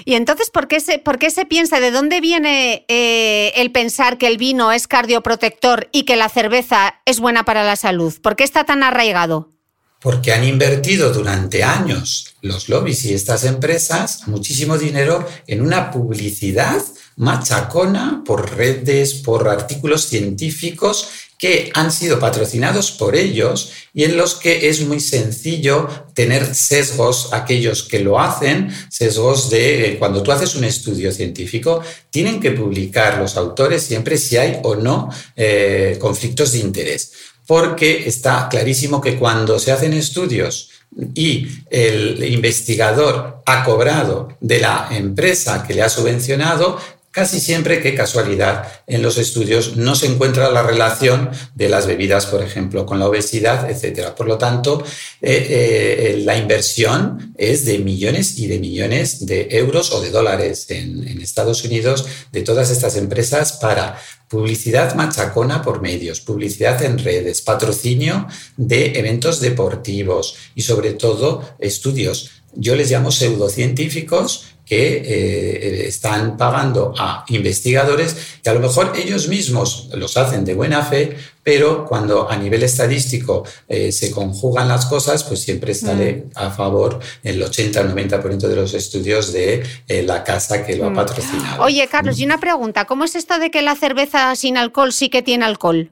y 0.04 0.14
entonces, 0.14 0.50
¿por 0.50 0.68
qué 0.68 0.80
se, 0.80 0.98
por 0.98 1.18
qué 1.18 1.30
se 1.30 1.46
piensa, 1.46 1.80
de 1.80 1.90
dónde 1.90 2.20
viene 2.20 2.84
eh, 2.88 3.52
el 3.56 3.72
pensar 3.72 4.18
que 4.18 4.26
el 4.26 4.38
vino 4.38 4.72
es 4.72 4.86
cardioprotector 4.86 5.88
y 5.92 6.04
que 6.04 6.16
la 6.16 6.28
cerveza 6.28 7.00
es 7.04 7.20
buena 7.20 7.44
para 7.44 7.64
la 7.64 7.76
salud? 7.76 8.14
¿Por 8.20 8.36
qué 8.36 8.44
está 8.44 8.64
tan 8.64 8.82
arraigado? 8.82 9.52
Porque 10.00 10.32
han 10.32 10.44
invertido 10.44 11.12
durante 11.12 11.62
años 11.62 12.34
los 12.40 12.68
lobbies 12.68 13.04
y 13.04 13.12
estas 13.12 13.44
empresas 13.44 14.26
muchísimo 14.28 14.78
dinero 14.78 15.26
en 15.46 15.60
una 15.60 15.90
publicidad 15.90 16.82
machacona 17.16 18.22
por 18.24 18.56
redes, 18.56 19.14
por 19.14 19.46
artículos 19.48 20.06
científicos 20.06 21.10
que 21.40 21.70
han 21.72 21.90
sido 21.90 22.20
patrocinados 22.20 22.90
por 22.90 23.16
ellos 23.16 23.72
y 23.94 24.04
en 24.04 24.18
los 24.18 24.34
que 24.34 24.68
es 24.68 24.82
muy 24.82 25.00
sencillo 25.00 25.88
tener 26.14 26.54
sesgos, 26.54 27.32
aquellos 27.32 27.82
que 27.82 28.00
lo 28.00 28.20
hacen, 28.20 28.70
sesgos 28.90 29.48
de 29.48 29.86
eh, 29.86 29.98
cuando 29.98 30.22
tú 30.22 30.32
haces 30.32 30.54
un 30.54 30.64
estudio 30.64 31.10
científico, 31.10 31.80
tienen 32.10 32.40
que 32.40 32.50
publicar 32.50 33.16
los 33.16 33.38
autores 33.38 33.82
siempre 33.82 34.18
si 34.18 34.36
hay 34.36 34.58
o 34.62 34.74
no 34.74 35.08
eh, 35.34 35.96
conflictos 35.98 36.52
de 36.52 36.58
interés, 36.58 37.12
porque 37.46 38.06
está 38.06 38.46
clarísimo 38.50 39.00
que 39.00 39.16
cuando 39.16 39.58
se 39.58 39.72
hacen 39.72 39.94
estudios 39.94 40.68
y 41.14 41.48
el 41.70 42.22
investigador 42.22 43.42
ha 43.46 43.64
cobrado 43.64 44.36
de 44.40 44.60
la 44.60 44.88
empresa 44.90 45.64
que 45.66 45.72
le 45.72 45.82
ha 45.82 45.88
subvencionado, 45.88 46.78
Casi 47.12 47.40
siempre, 47.40 47.82
qué 47.82 47.96
casualidad, 47.96 48.84
en 48.86 49.02
los 49.02 49.18
estudios 49.18 49.76
no 49.76 49.96
se 49.96 50.06
encuentra 50.06 50.48
la 50.48 50.62
relación 50.62 51.30
de 51.56 51.68
las 51.68 51.88
bebidas, 51.88 52.26
por 52.26 52.40
ejemplo, 52.40 52.86
con 52.86 53.00
la 53.00 53.08
obesidad, 53.08 53.68
etc. 53.68 54.10
Por 54.16 54.28
lo 54.28 54.38
tanto, 54.38 54.84
eh, 55.20 56.14
eh, 56.14 56.22
la 56.24 56.36
inversión 56.36 57.34
es 57.36 57.64
de 57.64 57.80
millones 57.80 58.38
y 58.38 58.46
de 58.46 58.60
millones 58.60 59.26
de 59.26 59.48
euros 59.50 59.90
o 59.90 60.00
de 60.00 60.10
dólares 60.10 60.66
en, 60.68 61.06
en 61.08 61.20
Estados 61.20 61.64
Unidos 61.64 62.06
de 62.30 62.42
todas 62.42 62.70
estas 62.70 62.96
empresas 62.96 63.54
para 63.54 63.98
publicidad 64.28 64.94
machacona 64.94 65.62
por 65.62 65.82
medios, 65.82 66.20
publicidad 66.20 66.80
en 66.84 66.96
redes, 66.96 67.42
patrocinio 67.42 68.28
de 68.56 68.96
eventos 69.00 69.40
deportivos 69.40 70.36
y 70.54 70.62
sobre 70.62 70.92
todo 70.92 71.42
estudios. 71.58 72.30
Yo 72.54 72.76
les 72.76 72.88
llamo 72.88 73.10
pseudocientíficos 73.10 74.44
que 74.70 75.02
eh, 75.04 75.88
están 75.88 76.36
pagando 76.36 76.94
a 76.96 77.24
investigadores 77.26 78.38
que 78.40 78.50
a 78.50 78.54
lo 78.54 78.60
mejor 78.60 78.92
ellos 78.94 79.26
mismos 79.26 79.88
los 79.94 80.16
hacen 80.16 80.44
de 80.44 80.54
buena 80.54 80.84
fe, 80.84 81.16
pero 81.42 81.84
cuando 81.84 82.30
a 82.30 82.36
nivel 82.36 82.62
estadístico 82.62 83.42
eh, 83.66 83.90
se 83.90 84.12
conjugan 84.12 84.68
las 84.68 84.86
cosas, 84.86 85.24
pues 85.24 85.42
siempre 85.42 85.74
sale 85.74 86.12
mm. 86.12 86.30
a 86.36 86.50
favor 86.52 87.00
el 87.24 87.42
80-90% 87.42 88.38
de 88.46 88.54
los 88.54 88.72
estudios 88.74 89.32
de 89.32 89.64
eh, 89.88 90.04
la 90.04 90.22
casa 90.22 90.64
que 90.64 90.76
lo 90.76 90.86
ha 90.86 90.90
mm. 90.90 90.94
patrocinado. 90.94 91.64
Oye, 91.64 91.88
Carlos, 91.88 92.20
y 92.20 92.24
una 92.24 92.38
pregunta, 92.38 92.84
¿cómo 92.84 93.02
es 93.02 93.16
esto 93.16 93.40
de 93.40 93.50
que 93.50 93.62
la 93.62 93.74
cerveza 93.74 94.36
sin 94.36 94.56
alcohol 94.56 94.92
sí 94.92 95.08
que 95.08 95.22
tiene 95.22 95.46
alcohol? 95.46 95.90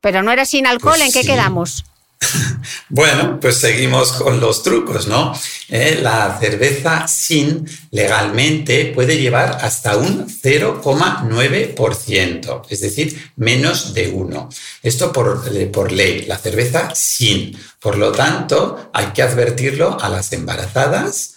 Pero 0.00 0.22
no 0.22 0.30
era 0.30 0.44
sin 0.44 0.68
alcohol, 0.68 0.98
pues 0.98 1.16
¿en 1.16 1.20
qué 1.20 1.26
quedamos? 1.26 1.84
Bueno, 2.88 3.38
pues 3.40 3.58
seguimos 3.58 4.12
con 4.12 4.40
los 4.40 4.62
trucos, 4.62 5.06
¿no? 5.06 5.34
Eh, 5.68 5.98
la 6.02 6.38
cerveza 6.40 7.06
sin 7.06 7.68
legalmente 7.90 8.86
puede 8.86 9.18
llevar 9.18 9.58
hasta 9.62 9.96
un 9.96 10.26
0,9%, 10.28 12.62
es 12.68 12.80
decir, 12.80 13.32
menos 13.36 13.94
de 13.94 14.10
uno. 14.10 14.48
Esto 14.82 15.12
por, 15.12 15.48
eh, 15.52 15.66
por 15.66 15.92
ley, 15.92 16.24
la 16.26 16.38
cerveza 16.38 16.92
sin. 16.94 17.56
Por 17.80 17.96
lo 17.96 18.10
tanto, 18.12 18.90
hay 18.92 19.06
que 19.06 19.22
advertirlo 19.22 19.98
a 20.00 20.08
las 20.08 20.32
embarazadas, 20.32 21.34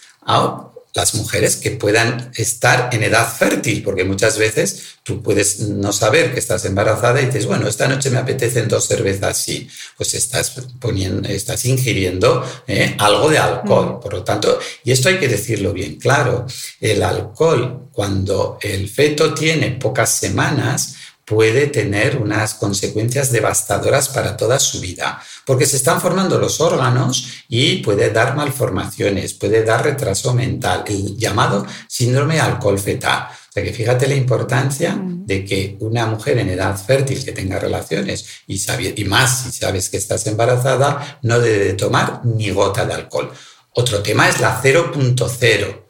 las 0.94 1.16
mujeres 1.16 1.56
que 1.56 1.72
puedan 1.72 2.32
estar 2.36 2.90
en 2.92 3.04
edad 3.04 3.28
fértil, 3.28 3.82
porque 3.82 4.04
muchas 4.04 4.38
veces 4.38 4.98
tú 5.02 5.24
puedes 5.24 5.60
no 5.60 5.92
saber 5.92 6.34
que 6.34 6.40
estás 6.40 6.66
embarazada 6.66 7.20
y 7.22 7.26
dices, 7.26 7.48
bueno, 7.48 7.68
esta 7.68 7.88
noche 7.88 8.12
me 8.12 8.20
apetecen 8.20 8.68
dos 8.68 8.88
cervezas, 8.88 9.38
sí, 9.38 9.68
pues 9.98 10.14
estás 10.14 10.54
poniendo, 10.80 11.28
estás 11.28 11.66
ingiriendo 11.66 12.48
eh, 12.68 12.96
algo 13.00 13.30
de 13.30 13.40
alcohol. 13.40 13.98
Mm. 13.98 14.00
Por 14.02 14.14
lo 14.14 14.24
tanto, 14.24 14.60
y 14.84 14.92
esto 14.92 15.10
hay 15.10 15.18
que 15.18 15.28
decirlo 15.28 15.74
bien 15.74 15.96
claro, 15.96 16.46
el 16.80 17.02
alcohol, 17.02 17.90
cuando 17.92 18.60
el 18.62 18.88
feto 18.88 19.34
tiene 19.34 19.72
pocas 19.72 20.12
semanas, 20.12 20.96
puede 21.26 21.68
tener 21.68 22.18
unas 22.18 22.54
consecuencias 22.56 23.32
devastadoras 23.32 24.10
para 24.10 24.36
toda 24.36 24.60
su 24.60 24.80
vida, 24.82 25.22
porque 25.46 25.66
se 25.66 25.78
están 25.78 26.02
formando 26.02 26.38
los 26.38 26.60
órganos 26.60 27.46
y 27.48 27.78
puede 27.78 28.10
dar 28.12 28.36
malformaciones, 28.36 29.34
puede 29.34 29.64
dar 29.64 29.84
retraso 29.84 30.34
mental, 30.34 30.84
el 30.88 31.18
llamado 31.18 31.66
síndrome 31.88 32.40
alcohol 32.40 32.78
fetal. 32.78 33.28
O 33.32 33.54
sea 33.54 33.64
que 33.64 33.72
fíjate 33.72 34.08
la 34.08 34.16
importancia 34.16 35.00
de 35.00 35.46
que 35.46 35.78
una 35.80 36.08
mujer 36.08 36.40
en 36.40 36.50
edad 36.50 36.76
fértil 36.76 37.24
que 37.24 37.32
tenga 37.32 37.60
relaciones 37.60 38.26
y, 38.48 38.60
y 38.96 39.06
más 39.06 39.44
si 39.44 39.52
sabes 39.52 39.90
que 39.90 39.98
estás 39.98 40.26
embarazada, 40.28 41.20
no 41.22 41.40
debe 41.40 41.74
tomar 41.74 42.22
ni 42.26 42.50
gota 42.50 42.86
de 42.86 42.94
alcohol. 42.96 43.32
Otro 43.76 44.02
tema 44.02 44.28
es 44.28 44.40
la 44.40 44.62
0.0 44.62 45.83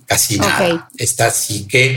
casi 0.10 0.40
nada. 0.40 0.90
Esta 0.98 1.30
sí 1.30 1.68
que 1.68 1.96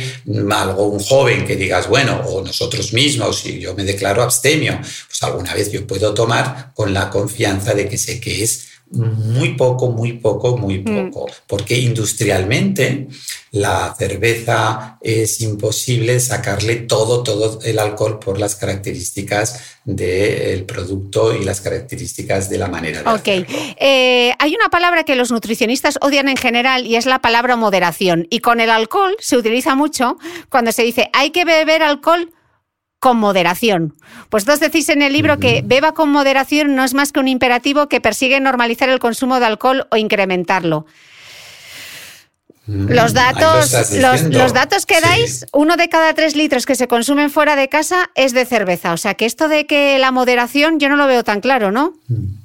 algo, 0.51 0.89
un 0.89 1.01
joven 1.01 1.47
que 1.47 1.57
digas, 1.57 1.89
bueno, 1.89 2.21
o 2.27 2.43
nosotros 2.43 2.93
mismos, 2.93 3.41
si 3.41 3.59
yo 3.59 3.75
me 3.75 3.85
declaro 3.85 4.23
abstemio, 4.23 4.79
pues 5.09 5.23
alguna 5.23 5.55
vez 5.55 5.73
yo 5.73 5.87
puedo 5.87 6.13
tomar 6.13 6.73
con 6.75 6.93
la 6.93 7.09
confianza 7.09 7.73
de 7.73 7.89
que 7.89 7.97
sé 7.97 8.21
que 8.21 8.45
es 8.45 8.72
muy 8.93 9.55
poco, 9.55 9.91
muy 9.91 10.15
poco, 10.15 10.57
muy 10.57 10.79
mm. 10.79 11.11
poco, 11.11 11.31
porque 11.47 11.79
industrialmente 11.79 13.09
la 13.51 13.95
cerveza 13.99 14.99
es 15.01 15.41
imposible 15.41 16.21
sacarle 16.21 16.77
todo, 16.77 17.23
todo 17.23 17.59
el 17.65 17.79
alcohol 17.79 18.19
por 18.19 18.39
las 18.39 18.57
características 18.57 19.61
del 19.85 20.65
producto 20.65 21.35
y 21.35 21.45
las 21.45 21.61
características 21.61 22.49
de 22.49 22.59
la 22.59 22.69
manera 22.69 23.03
de 23.03 23.11
Ok. 23.11 23.47
Eh, 23.79 24.33
hay 24.39 24.55
una 24.55 24.69
palabra 24.69 25.05
que 25.05 25.17
los 25.17 25.31
nutricionistas 25.31 25.99
odian 26.01 26.29
en 26.29 26.37
general 26.37 26.87
y 26.87 26.97
es 26.97 27.07
la 27.07 27.21
palabra 27.21 27.57
moderación. 27.57 28.27
Y 28.31 28.41
con 28.41 28.61
el 28.61 28.71
alcohol 28.71 29.17
se 29.19 29.37
utiliza 29.37 29.75
mucho 29.75 30.19
cuando 30.49 30.73
se 30.73 30.83
dice 30.83 31.11
hay 31.13 31.31
que 31.31 31.45
beber 31.45 31.83
alcohol 31.83 32.31
con 33.03 33.17
moderación. 33.17 33.95
Pues 34.31 34.45
vos 34.45 34.61
decís 34.61 34.89
en 34.89 35.03
el 35.03 35.13
libro 35.13 35.41
que 35.41 35.63
beba 35.65 35.93
con 35.93 36.13
moderación 36.13 36.77
no 36.77 36.85
es 36.85 36.95
más 36.95 37.11
que 37.11 37.19
un 37.19 37.27
imperativo 37.27 37.89
que 37.89 38.01
persigue 38.01 38.39
normalizar 38.39 38.89
el 38.89 39.01
consumo 39.01 39.41
de 39.41 39.47
alcohol 39.47 39.89
o 39.91 39.97
incrementarlo. 39.97 40.87
Mm, 42.67 42.93
los 42.93 43.13
datos, 43.13 43.73
los, 44.31 44.53
datos 44.53 44.87
que 44.87 45.01
dais, 45.01 45.47
uno 45.53 45.77
de 45.77 45.89
cada 45.89 46.15
tres 46.15 46.37
litros 46.37 46.65
que 46.65 46.77
se 46.77 46.87
consumen 46.87 47.29
fuera 47.29 47.57
de 47.57 47.69
casa 47.69 48.09
es 48.15 48.35
de 48.35 48.47
cerveza. 48.47 48.93
O 48.93 48.97
sea 48.97 49.15
que 49.15 49.27
esto 49.27 49.49
de 49.49 49.67
que 49.67 49.99
la 49.99 50.13
moderación 50.13 50.79
yo 50.79 50.89
no 50.89 50.95
lo 50.95 51.09
veo 51.09 51.25
tan 51.25 51.41
claro, 51.41 51.73
¿no? 51.73 51.95
Mm. 52.07 52.42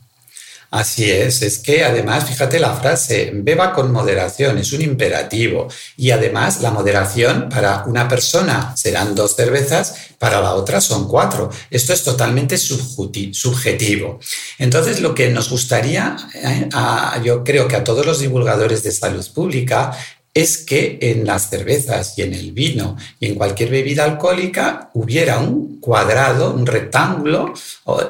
Así 0.69 1.09
es, 1.09 1.41
es 1.43 1.59
que 1.59 1.85
además, 1.85 2.25
fíjate 2.25 2.59
la 2.59 2.73
frase, 2.73 3.31
beba 3.33 3.73
con 3.73 3.91
moderación, 3.91 4.57
es 4.57 4.73
un 4.73 4.81
imperativo. 4.81 5.69
Y 5.95 6.11
además 6.11 6.61
la 6.61 6.71
moderación 6.71 7.47
para 7.49 7.85
una 7.85 8.07
persona 8.07 8.75
serán 8.75 9.15
dos 9.15 9.35
cervezas, 9.35 9.95
para 10.19 10.41
la 10.41 10.55
otra 10.55 10.81
son 10.81 11.07
cuatro. 11.07 11.49
Esto 11.69 11.93
es 11.93 12.03
totalmente 12.03 12.57
subjetivo. 12.57 14.19
Entonces, 14.57 14.99
lo 14.99 15.15
que 15.15 15.29
nos 15.29 15.49
gustaría, 15.49 16.17
eh, 16.33 16.67
yo 17.23 17.43
creo 17.43 17.67
que 17.67 17.77
a 17.77 17.83
todos 17.83 18.05
los 18.05 18.19
divulgadores 18.19 18.83
de 18.83 18.91
salud 18.91 19.25
pública, 19.33 19.97
es 20.37 20.59
que 20.59 20.99
en 21.01 21.25
las 21.25 21.49
cervezas 21.49 22.13
y 22.15 22.21
en 22.21 22.31
el 22.35 22.51
vino 22.51 22.95
y 23.19 23.25
en 23.25 23.35
cualquier 23.35 23.71
bebida 23.71 24.03
alcohólica 24.03 24.91
hubiera 24.93 25.39
un 25.39 25.79
cuadrado, 25.79 26.53
un 26.53 26.67
rectángulo 26.67 27.53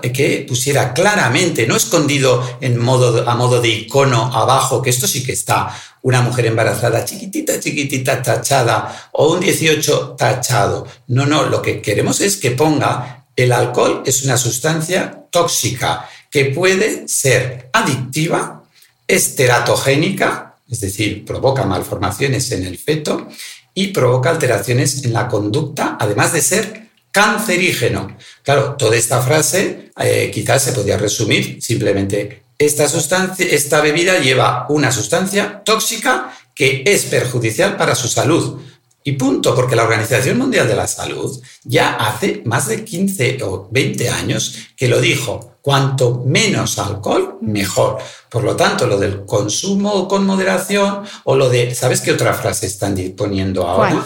que 0.01 0.45
pusiera 0.45 0.93
claramente, 0.93 1.65
no 1.65 1.77
escondido 1.77 2.43
a 2.61 3.35
modo 3.35 3.61
de 3.61 3.69
icono 3.69 4.25
abajo, 4.33 4.81
que 4.81 4.89
esto 4.89 5.07
sí 5.07 5.23
que 5.23 5.31
está, 5.31 5.73
una 6.01 6.21
mujer 6.21 6.47
embarazada 6.47 7.05
chiquitita, 7.05 7.61
chiquitita, 7.61 8.21
tachada, 8.21 9.09
o 9.13 9.31
un 9.31 9.39
18 9.39 10.15
tachado. 10.17 10.85
No, 11.07 11.25
no, 11.25 11.45
lo 11.45 11.61
que 11.61 11.81
queremos 11.81 12.19
es 12.19 12.35
que 12.35 12.51
ponga 12.51 13.25
el 13.37 13.53
alcohol 13.53 14.03
es 14.05 14.23
una 14.23 14.35
sustancia 14.35 15.23
tóxica 15.31 16.09
que 16.29 16.45
puede 16.45 17.07
ser 17.07 17.69
adictiva, 17.71 18.63
esteratogénica, 19.07 20.46
es 20.69 20.81
decir, 20.81 21.25
provoca 21.25 21.65
malformaciones 21.65 22.51
en 22.51 22.65
el 22.65 22.77
feto 22.77 23.27
y 23.73 23.87
provoca 23.87 24.29
alteraciones 24.29 25.03
en 25.05 25.13
la 25.13 25.27
conducta, 25.27 25.97
además 25.99 26.33
de 26.33 26.41
ser 26.41 26.87
cancerígeno. 27.11 28.15
Claro, 28.43 28.75
toda 28.75 28.95
esta 28.95 29.21
frase 29.21 29.91
eh, 29.99 30.31
quizás 30.33 30.63
se 30.63 30.73
podría 30.73 30.97
resumir 30.97 31.61
simplemente, 31.61 32.43
esta, 32.57 32.87
sustancia, 32.89 33.45
esta 33.45 33.81
bebida 33.81 34.19
lleva 34.19 34.65
una 34.69 34.91
sustancia 34.91 35.61
tóxica 35.63 36.35
que 36.55 36.83
es 36.87 37.05
perjudicial 37.05 37.77
para 37.77 37.93
su 37.93 38.07
salud. 38.07 38.61
Y 39.07 39.13
punto, 39.13 39.55
porque 39.55 39.77
la 39.77 39.83
Organización 39.83 40.37
Mundial 40.37 40.67
de 40.67 40.75
la 40.75 40.85
Salud 40.85 41.41
ya 41.63 41.95
hace 41.95 42.41
más 42.43 42.67
de 42.67 42.83
15 42.83 43.37
o 43.41 43.69
20 43.71 44.09
años 44.09 44.53
que 44.75 44.89
lo 44.89 44.99
dijo, 44.99 45.59
cuanto 45.61 46.25
menos 46.25 46.77
alcohol, 46.77 47.37
mejor. 47.41 47.99
Por 48.29 48.43
lo 48.43 48.57
tanto, 48.57 48.85
lo 48.85 48.99
del 48.99 49.23
consumo 49.23 50.09
con 50.09 50.25
moderación 50.25 51.05
o 51.23 51.37
lo 51.37 51.47
de, 51.47 51.73
¿sabes 51.73 52.01
qué 52.01 52.11
otra 52.11 52.33
frase 52.33 52.65
están 52.65 52.97
poniendo 53.15 53.65
ahora? 53.65 54.05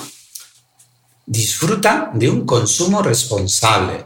Disfruta 1.26 2.12
de 2.14 2.30
un 2.30 2.46
consumo 2.46 3.02
responsable. 3.02 4.06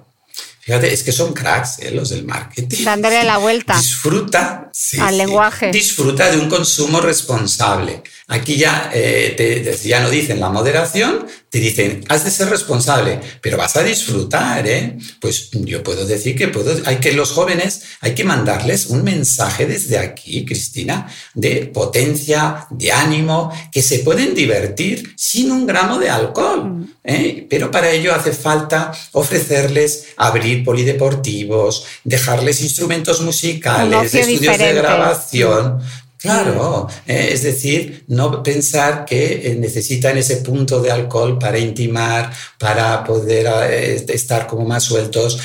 Fíjate, 0.61 0.93
es 0.93 1.03
que 1.03 1.11
son 1.11 1.33
cracks 1.33 1.77
¿eh? 1.77 1.91
los 1.91 2.09
del 2.09 2.25
marketing. 2.25 2.85
Dándole 2.85 3.23
la 3.23 3.37
vuelta. 3.37 3.77
Disfruta 3.77 4.71
al 4.99 5.17
lenguaje. 5.17 5.71
Disfruta 5.71 6.31
de 6.31 6.39
un 6.39 6.49
consumo 6.49 7.01
responsable. 7.01 8.01
Aquí 8.27 8.57
ya, 8.57 8.89
eh, 8.91 9.77
ya 9.83 9.99
no 9.99 10.09
dicen 10.09 10.39
la 10.39 10.49
moderación, 10.49 11.27
te 11.51 11.59
dicen, 11.59 12.03
has 12.09 12.25
de 12.25 12.31
ser 12.31 12.49
responsable, 12.49 13.19
pero 13.39 13.55
vas 13.55 13.75
a 13.75 13.83
disfrutar, 13.83 14.67
¿eh? 14.67 14.97
Pues 15.21 15.51
yo 15.51 15.83
puedo 15.83 16.07
decir 16.07 16.35
que 16.35 16.47
puedo, 16.47 16.75
hay 16.85 16.97
que 16.97 17.13
los 17.13 17.31
jóvenes, 17.31 17.83
hay 18.01 18.15
que 18.15 18.23
mandarles 18.23 18.87
un 18.87 19.03
mensaje 19.03 19.67
desde 19.67 19.99
aquí, 19.99 20.43
Cristina, 20.43 21.07
de 21.35 21.67
potencia, 21.67 22.65
de 22.71 22.91
ánimo, 22.91 23.51
que 23.71 23.83
se 23.83 23.99
pueden 23.99 24.33
divertir 24.33 25.13
sin 25.15 25.51
un 25.51 25.67
gramo 25.67 25.99
de 25.99 26.09
alcohol. 26.09 26.65
Mm. 26.65 26.93
¿eh? 27.03 27.47
Pero 27.47 27.69
para 27.69 27.91
ello 27.91 28.13
hace 28.13 28.31
falta 28.33 28.91
ofrecerles 29.11 30.07
abrir 30.17 30.63
polideportivos, 30.63 31.85
dejarles 32.03 32.61
instrumentos 32.61 33.21
musicales, 33.21 34.13
estudios 34.13 34.57
de 34.57 34.73
grabación, 34.73 35.79
Claro, 36.25 36.87
eh, 37.05 37.29
es 37.33 37.43
decir, 37.43 38.03
no 38.07 38.41
pensar 38.41 39.05
que 39.05 39.51
eh, 39.51 39.55
necesitan 39.55 40.17
ese 40.17 40.37
punto 40.37 40.81
de 40.81 40.89
alcohol 40.89 41.37
para 41.37 41.59
intimar, 41.59 42.33
para 42.57 43.03
poder 43.03 43.45
eh, 43.69 44.03
estar 44.09 44.47
como 44.47 44.65
más 44.65 44.83
sueltos, 44.83 45.39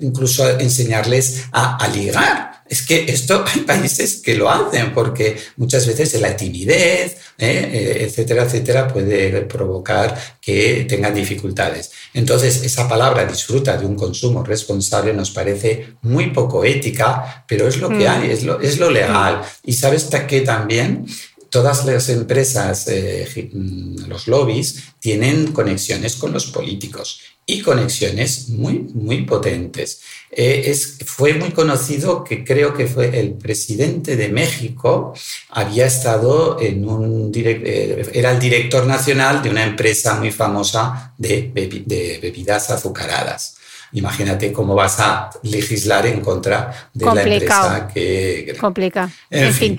incluso 0.00 0.58
enseñarles 0.58 1.44
a, 1.52 1.76
a 1.76 1.86
ligar 1.86 2.51
es 2.72 2.80
que 2.80 3.04
esto 3.06 3.44
hay 3.54 3.60
países 3.60 4.22
que 4.24 4.34
lo 4.34 4.48
hacen 4.48 4.94
porque 4.94 5.36
muchas 5.58 5.86
veces 5.86 6.18
la 6.18 6.34
timidez, 6.34 7.18
¿eh? 7.36 7.70
Eh, 7.70 8.04
etcétera, 8.06 8.44
etcétera, 8.44 8.88
puede 8.88 9.42
provocar 9.42 10.38
que 10.40 10.86
tengan 10.88 11.14
dificultades. 11.14 11.90
Entonces, 12.14 12.62
esa 12.64 12.88
palabra 12.88 13.26
disfruta 13.26 13.76
de 13.76 13.84
un 13.84 13.94
consumo 13.94 14.42
responsable 14.42 15.12
nos 15.12 15.30
parece 15.30 15.96
muy 16.00 16.30
poco 16.30 16.64
ética, 16.64 17.44
pero 17.46 17.68
es 17.68 17.76
lo 17.76 17.90
que 17.90 18.06
mm. 18.06 18.10
hay, 18.10 18.30
es 18.30 18.42
lo, 18.42 18.58
es 18.58 18.78
lo 18.78 18.90
legal. 18.90 19.42
Y 19.64 19.74
sabes 19.74 20.08
que 20.26 20.40
también 20.40 21.06
todas 21.50 21.84
las 21.84 22.08
empresas, 22.08 22.88
eh, 22.88 23.50
mm, 23.52 24.06
los 24.08 24.26
lobbies, 24.28 24.82
tienen 24.98 25.52
conexiones 25.52 26.16
con 26.16 26.32
los 26.32 26.46
políticos 26.46 27.20
y 27.44 27.60
conexiones 27.60 28.48
muy, 28.50 28.78
muy 28.94 29.22
potentes. 29.22 30.00
Eh, 30.30 30.64
es, 30.66 30.98
fue 31.04 31.34
muy 31.34 31.50
conocido 31.50 32.22
que 32.22 32.44
creo 32.44 32.72
que 32.72 32.86
fue 32.86 33.18
el 33.18 33.34
presidente 33.34 34.16
de 34.16 34.28
México, 34.28 35.12
había 35.50 35.86
estado 35.86 36.60
en 36.60 36.88
un, 36.88 37.32
eh, 37.34 38.10
era 38.12 38.30
el 38.30 38.38
director 38.38 38.86
nacional 38.86 39.42
de 39.42 39.50
una 39.50 39.64
empresa 39.64 40.14
muy 40.14 40.30
famosa 40.30 41.14
de, 41.18 41.50
de 41.86 42.18
bebidas 42.22 42.70
azucaradas. 42.70 43.56
Imagínate 43.92 44.52
cómo 44.52 44.74
vas 44.74 44.98
a 45.00 45.30
legislar 45.42 46.06
en 46.06 46.20
contra 46.20 46.90
de 46.94 47.04
la 47.04 47.22
empresa 47.22 47.88
que... 47.92 48.56
Complica. 48.58 49.10
En, 49.28 49.52
fin. 49.52 49.78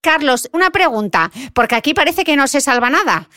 Carlos, 0.00 0.48
una 0.52 0.70
pregunta, 0.70 1.30
porque 1.54 1.74
aquí 1.74 1.94
parece 1.94 2.24
que 2.24 2.36
no 2.36 2.46
se 2.46 2.60
salva 2.60 2.90
nada. 2.90 3.28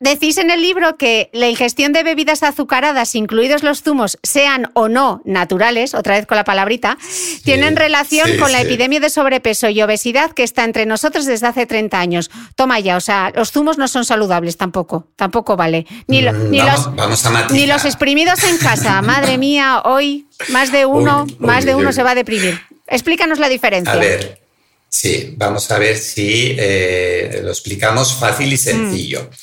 Decís 0.00 0.38
en 0.38 0.50
el 0.50 0.62
libro 0.62 0.96
que 0.96 1.28
la 1.32 1.48
ingestión 1.48 1.92
de 1.92 2.04
bebidas 2.04 2.44
azucaradas, 2.44 3.16
incluidos 3.16 3.64
los 3.64 3.82
zumos, 3.82 4.16
sean 4.22 4.70
o 4.74 4.88
no 4.88 5.20
naturales, 5.24 5.92
otra 5.92 6.14
vez 6.14 6.24
con 6.24 6.36
la 6.36 6.44
palabrita, 6.44 6.96
tienen 7.42 7.74
relación 7.74 8.38
con 8.38 8.52
la 8.52 8.60
epidemia 8.60 9.00
de 9.00 9.10
sobrepeso 9.10 9.68
y 9.70 9.82
obesidad 9.82 10.30
que 10.30 10.44
está 10.44 10.62
entre 10.62 10.86
nosotros 10.86 11.26
desde 11.26 11.48
hace 11.48 11.66
30 11.66 11.98
años. 11.98 12.30
Toma 12.54 12.78
ya, 12.78 12.96
o 12.96 13.00
sea, 13.00 13.32
los 13.34 13.50
zumos 13.50 13.76
no 13.76 13.88
son 13.88 14.04
saludables 14.04 14.56
tampoco, 14.56 15.08
tampoco 15.16 15.56
vale. 15.56 15.84
Ni, 16.06 16.22
mm, 16.22 16.24
los, 16.24 17.50
ni 17.50 17.66
los 17.66 17.84
exprimidos 17.84 18.44
en 18.44 18.56
casa. 18.58 19.02
Madre 19.02 19.36
mía, 19.36 19.82
hoy 19.84 20.28
más 20.50 20.70
de 20.70 20.86
uno, 20.86 21.26
más 21.40 21.64
de 21.64 21.74
uno 21.74 21.92
se 21.92 22.04
va 22.04 22.12
a 22.12 22.14
deprimir. 22.14 22.60
Explícanos 22.86 23.40
la 23.40 23.48
diferencia. 23.48 23.94
A 23.94 23.96
ver, 23.96 24.47
sí, 24.88 25.34
vamos 25.36 25.70
a 25.70 25.78
ver 25.78 25.96
si 25.96 26.56
eh, 26.58 27.40
lo 27.42 27.50
explicamos 27.50 28.14
fácil 28.14 28.52
y 28.52 28.56
sencillo. 28.56 29.22
Mm. 29.22 29.34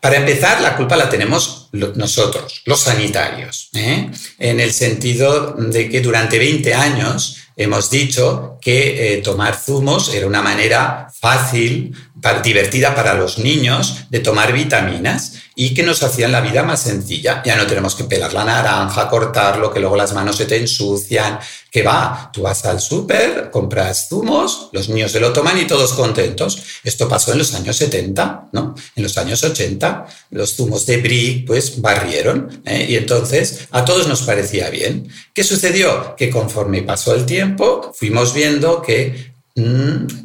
Para 0.00 0.16
empezar, 0.16 0.62
la 0.62 0.76
culpa 0.76 0.96
la 0.96 1.10
tenemos 1.10 1.68
nosotros, 1.72 2.62
los 2.64 2.80
sanitarios, 2.80 3.68
¿eh? 3.74 4.10
en 4.38 4.58
el 4.58 4.72
sentido 4.72 5.54
de 5.58 5.90
que 5.90 6.00
durante 6.00 6.38
20 6.38 6.72
años 6.72 7.36
hemos 7.54 7.90
dicho 7.90 8.58
que 8.62 9.12
eh, 9.12 9.16
tomar 9.18 9.54
zumos 9.54 10.14
era 10.14 10.26
una 10.26 10.40
manera 10.40 11.08
fácil, 11.20 11.94
divertida 12.42 12.94
para 12.94 13.14
los 13.14 13.38
niños 13.38 14.06
de 14.10 14.20
tomar 14.20 14.52
vitaminas 14.52 15.34
y 15.54 15.74
que 15.74 15.82
nos 15.82 16.02
hacían 16.02 16.32
la 16.32 16.40
vida 16.40 16.62
más 16.62 16.82
sencilla. 16.82 17.42
Ya 17.44 17.56
no 17.56 17.66
tenemos 17.66 17.94
que 17.94 18.04
pelar 18.04 18.32
la 18.32 18.44
naranja, 18.44 19.08
cortarlo, 19.08 19.72
que 19.72 19.80
luego 19.80 19.96
las 19.96 20.14
manos 20.14 20.36
se 20.36 20.46
te 20.46 20.56
ensucian, 20.56 21.38
que 21.70 21.82
va, 21.82 22.30
tú 22.32 22.42
vas 22.42 22.64
al 22.64 22.80
súper, 22.80 23.50
compras 23.50 24.08
zumos, 24.08 24.70
los 24.72 24.88
niños 24.88 25.12
se 25.12 25.20
lo 25.20 25.32
toman 25.32 25.58
y 25.58 25.66
todos 25.66 25.92
contentos. 25.92 26.62
Esto 26.82 27.08
pasó 27.08 27.32
en 27.32 27.38
los 27.38 27.54
años 27.54 27.76
70, 27.76 28.48
¿no? 28.52 28.74
En 28.96 29.02
los 29.02 29.18
años 29.18 29.44
80 29.44 30.06
los 30.30 30.56
zumos 30.56 30.86
de 30.86 30.96
Brie 30.98 31.44
pues 31.46 31.80
barrieron 31.80 32.62
¿eh? 32.64 32.86
y 32.88 32.96
entonces 32.96 33.68
a 33.70 33.84
todos 33.84 34.08
nos 34.08 34.22
parecía 34.22 34.70
bien. 34.70 35.08
¿Qué 35.34 35.44
sucedió? 35.44 36.16
Que 36.16 36.30
conforme 36.30 36.82
pasó 36.82 37.14
el 37.14 37.26
tiempo 37.26 37.92
fuimos 37.94 38.32
viendo 38.32 38.82
que 38.82 39.29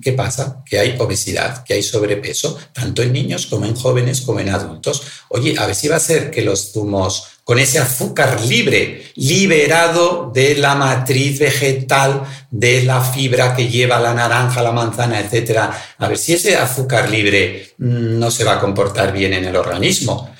¿Qué 0.01 0.13
pasa? 0.13 0.63
Que 0.65 0.79
hay 0.79 0.95
obesidad, 0.99 1.63
que 1.63 1.73
hay 1.73 1.83
sobrepeso, 1.83 2.57
tanto 2.73 3.01
en 3.01 3.13
niños 3.13 3.47
como 3.47 3.65
en 3.65 3.75
jóvenes 3.75 4.21
como 4.21 4.39
en 4.39 4.49
adultos. 4.49 5.03
Oye, 5.29 5.55
a 5.57 5.65
ver 5.65 5.75
si 5.75 5.87
va 5.87 5.95
a 5.95 5.99
ser 5.99 6.31
que 6.31 6.41
los 6.41 6.71
zumos 6.71 7.35
con 7.43 7.59
ese 7.59 7.77
azúcar 7.77 8.41
libre, 8.41 9.11
liberado 9.15 10.31
de 10.33 10.55
la 10.55 10.73
matriz 10.73 11.39
vegetal, 11.39 12.23
de 12.49 12.83
la 12.83 13.01
fibra 13.01 13.55
que 13.55 13.67
lleva 13.67 13.99
la 13.99 14.15
naranja, 14.15 14.63
la 14.63 14.71
manzana, 14.71 15.19
etcétera, 15.19 15.95
a 15.97 16.07
ver 16.07 16.17
si 16.17 16.33
ese 16.33 16.55
azúcar 16.55 17.09
libre 17.09 17.73
mm, 17.77 18.17
no 18.17 18.31
se 18.31 18.43
va 18.43 18.53
a 18.53 18.59
comportar 18.59 19.13
bien 19.13 19.33
en 19.33 19.45
el 19.45 19.55
organismo. 19.55 20.33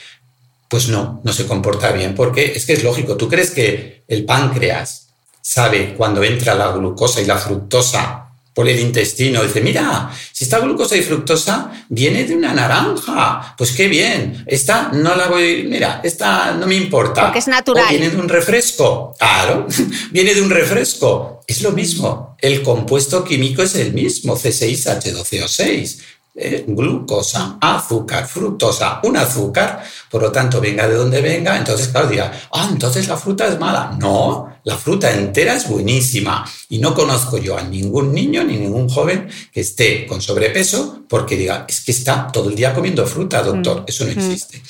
Pues 0.67 0.88
no, 0.88 1.21
no 1.23 1.31
se 1.31 1.45
comporta 1.45 1.91
bien, 1.91 2.15
porque 2.15 2.53
es 2.55 2.65
que 2.65 2.73
es 2.73 2.84
lógico. 2.84 3.15
¿Tú 3.15 3.29
crees 3.29 3.51
que 3.51 4.03
el 4.08 4.25
páncreas 4.25 5.10
sabe 5.41 5.93
cuando 5.95 6.23
entra 6.23 6.55
la 6.55 6.71
glucosa 6.71 7.21
y 7.21 7.25
la 7.25 7.38
fructosa 7.38 8.24
por 8.55 8.69
el 8.69 8.79
intestino. 8.79 9.43
Dice, 9.43 9.59
mira, 9.59 10.09
si 10.31 10.45
esta 10.45 10.59
glucosa 10.59 10.95
y 10.95 11.01
fructosa 11.01 11.71
viene 11.89 12.23
de 12.23 12.35
una 12.35 12.53
naranja, 12.53 13.53
pues 13.57 13.73
qué 13.73 13.89
bien. 13.89 14.45
Esta 14.47 14.91
no 14.93 15.13
la 15.13 15.27
voy, 15.27 15.67
mira, 15.69 15.99
esta 16.03 16.53
no 16.53 16.65
me 16.65 16.75
importa. 16.75 17.23
Porque 17.23 17.39
es 17.39 17.49
natural. 17.49 17.85
viene 17.89 18.09
de 18.09 18.17
un 18.17 18.29
refresco. 18.29 19.13
Claro, 19.19 19.67
viene 20.11 20.33
de 20.33 20.41
un 20.41 20.49
refresco. 20.49 21.43
Es 21.45 21.61
lo 21.61 21.73
mismo. 21.73 22.37
El 22.39 22.63
compuesto 22.63 23.25
químico 23.25 23.61
es 23.61 23.75
el 23.75 23.91
mismo, 23.93 24.37
C6H12O6. 24.37 25.97
Eh, 26.37 26.65
glucosa, 26.67 27.57
azúcar, 27.61 28.27
fructosa, 28.27 28.99
un 29.03 29.15
azúcar, 29.15 29.81
por 30.11 30.21
lo 30.21 30.33
tanto, 30.33 30.59
venga 30.59 30.85
de 30.85 30.95
donde 30.95 31.21
venga, 31.21 31.55
entonces, 31.55 31.87
claro, 31.87 32.09
dirá, 32.09 32.29
ah, 32.51 32.67
entonces 32.69 33.07
la 33.07 33.15
fruta 33.15 33.47
es 33.47 33.57
mala. 33.57 33.95
No, 33.97 34.59
la 34.65 34.75
fruta 34.75 35.13
entera 35.13 35.55
es 35.55 35.69
buenísima 35.69 36.45
y 36.67 36.79
no 36.79 36.93
conozco 36.93 37.37
yo 37.37 37.57
a 37.57 37.61
ningún 37.61 38.13
niño 38.13 38.43
ni 38.43 38.57
ningún 38.57 38.89
joven 38.89 39.29
que 39.49 39.61
esté 39.61 40.05
con 40.05 40.21
sobrepeso 40.21 41.03
porque 41.07 41.37
diga, 41.37 41.65
es 41.69 41.79
que 41.79 41.93
está 41.93 42.27
todo 42.27 42.49
el 42.49 42.55
día 42.55 42.73
comiendo 42.73 43.05
fruta, 43.05 43.41
doctor. 43.41 43.81
Mm, 43.81 43.85
Eso 43.87 44.03
no 44.03 44.09
mm. 44.09 44.19
existe. 44.19 44.61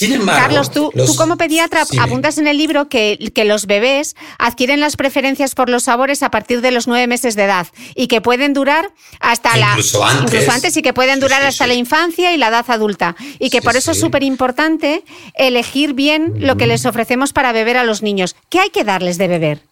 Sin 0.00 0.14
embargo, 0.14 0.40
Carlos, 0.40 0.70
tú, 0.70 0.90
como 1.18 1.36
pediatra 1.36 1.84
apuntas 2.00 2.38
en 2.38 2.46
el 2.46 2.56
libro 2.56 2.88
que, 2.88 3.18
que, 3.34 3.44
los 3.44 3.66
bebés 3.66 4.16
adquieren 4.38 4.80
las 4.80 4.96
preferencias 4.96 5.54
por 5.54 5.68
los 5.68 5.82
sabores 5.82 6.22
a 6.22 6.30
partir 6.30 6.62
de 6.62 6.70
los 6.70 6.86
nueve 6.86 7.06
meses 7.06 7.36
de 7.36 7.44
edad 7.44 7.66
y 7.94 8.06
que 8.06 8.22
pueden 8.22 8.54
durar 8.54 8.92
hasta 9.20 9.58
la 9.58 9.72
incluso 9.72 10.02
antes, 10.02 10.32
incluso 10.32 10.52
antes 10.52 10.74
y 10.78 10.80
que 10.80 10.94
pueden 10.94 11.20
durar 11.20 11.42
hasta 11.42 11.66
la 11.66 11.74
infancia 11.74 12.32
y 12.32 12.38
la 12.38 12.48
edad 12.48 12.64
adulta 12.68 13.14
y 13.38 13.50
que 13.50 13.60
por 13.60 13.76
eso 13.76 13.90
es 13.90 14.00
súper 14.00 14.22
importante 14.22 15.04
elegir 15.34 15.92
bien 15.92 16.32
lo 16.38 16.56
que 16.56 16.66
les 16.66 16.86
ofrecemos 16.86 17.34
para 17.34 17.52
beber 17.52 17.76
a 17.76 17.84
los 17.84 18.00
niños. 18.00 18.36
¿Qué 18.48 18.58
hay 18.58 18.70
que 18.70 18.84
darles 18.84 19.18
de 19.18 19.28
beber? 19.28 19.62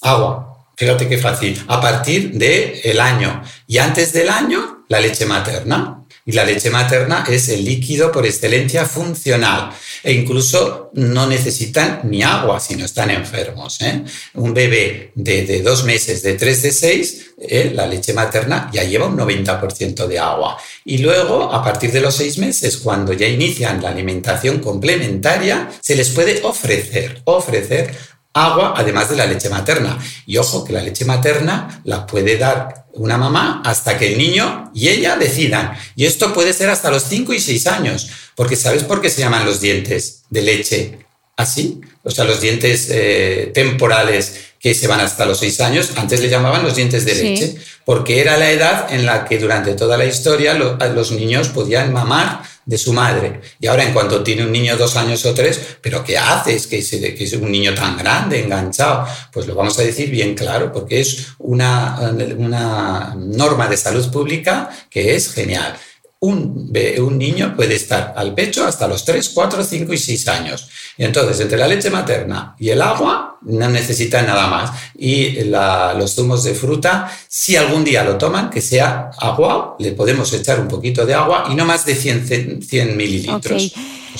Agua. 0.00 0.64
Fíjate 0.78 1.10
qué 1.10 1.18
fácil. 1.18 1.62
A 1.68 1.78
partir 1.78 2.32
del 2.32 2.80
el 2.84 3.00
año 3.00 3.42
y 3.66 3.76
antes 3.76 4.14
del 4.14 4.30
año, 4.30 4.84
la 4.88 4.98
leche 4.98 5.26
materna. 5.26 6.04
Y 6.28 6.32
la 6.32 6.44
leche 6.44 6.68
materna 6.68 7.24
es 7.26 7.48
el 7.48 7.64
líquido 7.64 8.12
por 8.12 8.26
excelencia 8.26 8.84
funcional 8.84 9.70
e 10.04 10.12
incluso 10.12 10.90
no 10.92 11.26
necesitan 11.26 12.02
ni 12.04 12.22
agua 12.22 12.60
si 12.60 12.76
no 12.76 12.84
están 12.84 13.10
enfermos. 13.10 13.80
¿eh? 13.80 14.04
Un 14.34 14.52
bebé 14.52 15.10
de, 15.14 15.62
dos 15.62 15.84
meses, 15.84 16.22
de 16.22 16.34
tres, 16.34 16.60
de 16.60 16.70
seis, 16.70 17.30
¿eh? 17.40 17.72
la 17.74 17.86
leche 17.86 18.12
materna 18.12 18.68
ya 18.70 18.84
lleva 18.84 19.06
un 19.06 19.16
90% 19.16 20.06
de 20.06 20.18
agua. 20.18 20.58
Y 20.84 20.98
luego, 20.98 21.50
a 21.50 21.64
partir 21.64 21.92
de 21.92 22.02
los 22.02 22.16
seis 22.16 22.36
meses, 22.36 22.76
cuando 22.76 23.14
ya 23.14 23.26
inician 23.26 23.82
la 23.82 23.88
alimentación 23.88 24.58
complementaria, 24.58 25.70
se 25.80 25.96
les 25.96 26.10
puede 26.10 26.42
ofrecer, 26.42 27.22
ofrecer 27.24 27.96
agua 28.46 28.74
además 28.76 29.10
de 29.10 29.16
la 29.16 29.26
leche 29.26 29.48
materna. 29.48 29.98
Y 30.26 30.36
ojo 30.36 30.64
que 30.64 30.72
la 30.72 30.82
leche 30.82 31.04
materna 31.04 31.80
la 31.84 32.06
puede 32.06 32.36
dar 32.36 32.86
una 32.94 33.16
mamá 33.16 33.62
hasta 33.64 33.96
que 33.98 34.12
el 34.12 34.18
niño 34.18 34.70
y 34.74 34.88
ella 34.88 35.16
decidan. 35.16 35.72
Y 35.96 36.06
esto 36.06 36.32
puede 36.32 36.52
ser 36.52 36.70
hasta 36.70 36.90
los 36.90 37.04
5 37.04 37.32
y 37.32 37.40
6 37.40 37.66
años, 37.66 38.10
porque 38.34 38.56
¿sabes 38.56 38.84
por 38.84 39.00
qué 39.00 39.10
se 39.10 39.20
llaman 39.20 39.44
los 39.44 39.60
dientes 39.60 40.22
de 40.30 40.42
leche 40.42 40.98
así? 41.36 41.80
O 42.02 42.10
sea, 42.10 42.24
los 42.24 42.40
dientes 42.40 42.88
eh, 42.90 43.50
temporales 43.54 44.48
que 44.60 44.74
se 44.74 44.88
van 44.88 45.00
hasta 45.00 45.24
los 45.24 45.38
6 45.38 45.60
años, 45.60 45.92
antes 45.96 46.20
le 46.20 46.28
llamaban 46.28 46.64
los 46.64 46.74
dientes 46.74 47.04
de 47.04 47.14
leche, 47.14 47.56
porque 47.84 48.20
era 48.20 48.36
la 48.36 48.50
edad 48.50 48.92
en 48.92 49.06
la 49.06 49.24
que 49.24 49.38
durante 49.38 49.74
toda 49.74 49.96
la 49.96 50.04
historia 50.04 50.54
los 50.54 51.12
niños 51.12 51.48
podían 51.48 51.92
mamar 51.92 52.42
de 52.68 52.76
su 52.76 52.92
madre. 52.92 53.40
Y 53.58 53.66
ahora 53.66 53.82
en 53.82 53.94
cuanto 53.94 54.22
tiene 54.22 54.44
un 54.44 54.52
niño 54.52 54.76
dos 54.76 54.94
años 54.96 55.24
o 55.24 55.32
tres, 55.32 55.58
¿pero 55.80 56.04
qué 56.04 56.18
haces? 56.18 56.66
Que 56.66 56.80
es, 56.80 56.90
que 56.90 57.24
es 57.24 57.32
un 57.32 57.50
niño 57.50 57.74
tan 57.74 57.96
grande, 57.96 58.44
enganchado. 58.44 59.06
Pues 59.32 59.46
lo 59.46 59.54
vamos 59.54 59.78
a 59.78 59.82
decir 59.82 60.10
bien 60.10 60.34
claro, 60.34 60.70
porque 60.70 61.00
es 61.00 61.28
una, 61.38 61.98
una 62.36 63.14
norma 63.16 63.68
de 63.68 63.76
salud 63.78 64.12
pública 64.12 64.68
que 64.90 65.16
es 65.16 65.32
genial. 65.32 65.78
Un, 66.20 66.72
un, 66.98 67.18
niño 67.18 67.54
puede 67.54 67.76
estar 67.76 68.12
al 68.16 68.34
pecho 68.34 68.66
hasta 68.66 68.88
los 68.88 69.04
3, 69.04 69.28
4, 69.28 69.62
5 69.62 69.92
y 69.92 69.98
6 69.98 70.28
años. 70.28 70.68
Y 70.96 71.04
entonces, 71.04 71.38
entre 71.38 71.58
la 71.58 71.68
leche 71.68 71.90
materna 71.90 72.56
y 72.58 72.70
el 72.70 72.82
agua, 72.82 73.38
no 73.42 73.68
necesitan 73.68 74.26
nada 74.26 74.48
más. 74.48 74.70
Y 74.96 75.44
los 75.44 76.14
zumos 76.14 76.42
de 76.42 76.54
fruta, 76.54 77.08
si 77.28 77.54
algún 77.54 77.84
día 77.84 78.02
lo 78.02 78.18
toman, 78.18 78.50
que 78.50 78.60
sea 78.60 79.10
agua, 79.18 79.76
le 79.78 79.92
podemos 79.92 80.32
echar 80.32 80.58
un 80.58 80.66
poquito 80.66 81.06
de 81.06 81.14
agua 81.14 81.46
y 81.50 81.54
no 81.54 81.64
más 81.64 81.86
de 81.86 81.94
100, 81.94 82.62
100 82.62 82.96
mililitros. 82.96 83.72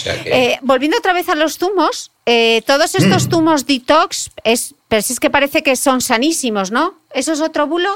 Eh, 0.06 0.58
volviendo 0.62 0.98
otra 0.98 1.12
vez 1.12 1.28
a 1.28 1.34
los 1.34 1.58
zumos, 1.58 2.10
eh, 2.26 2.62
todos 2.66 2.94
estos 2.94 3.26
mm. 3.26 3.30
zumos 3.30 3.66
detox, 3.66 4.30
es, 4.44 4.74
pero 4.88 5.02
si 5.02 5.12
es 5.12 5.20
que 5.20 5.30
parece 5.30 5.62
que 5.62 5.76
son 5.76 6.00
sanísimos, 6.00 6.70
¿no? 6.70 6.94
¿Eso 7.12 7.32
es 7.32 7.40
otro 7.40 7.66
bulo? 7.66 7.90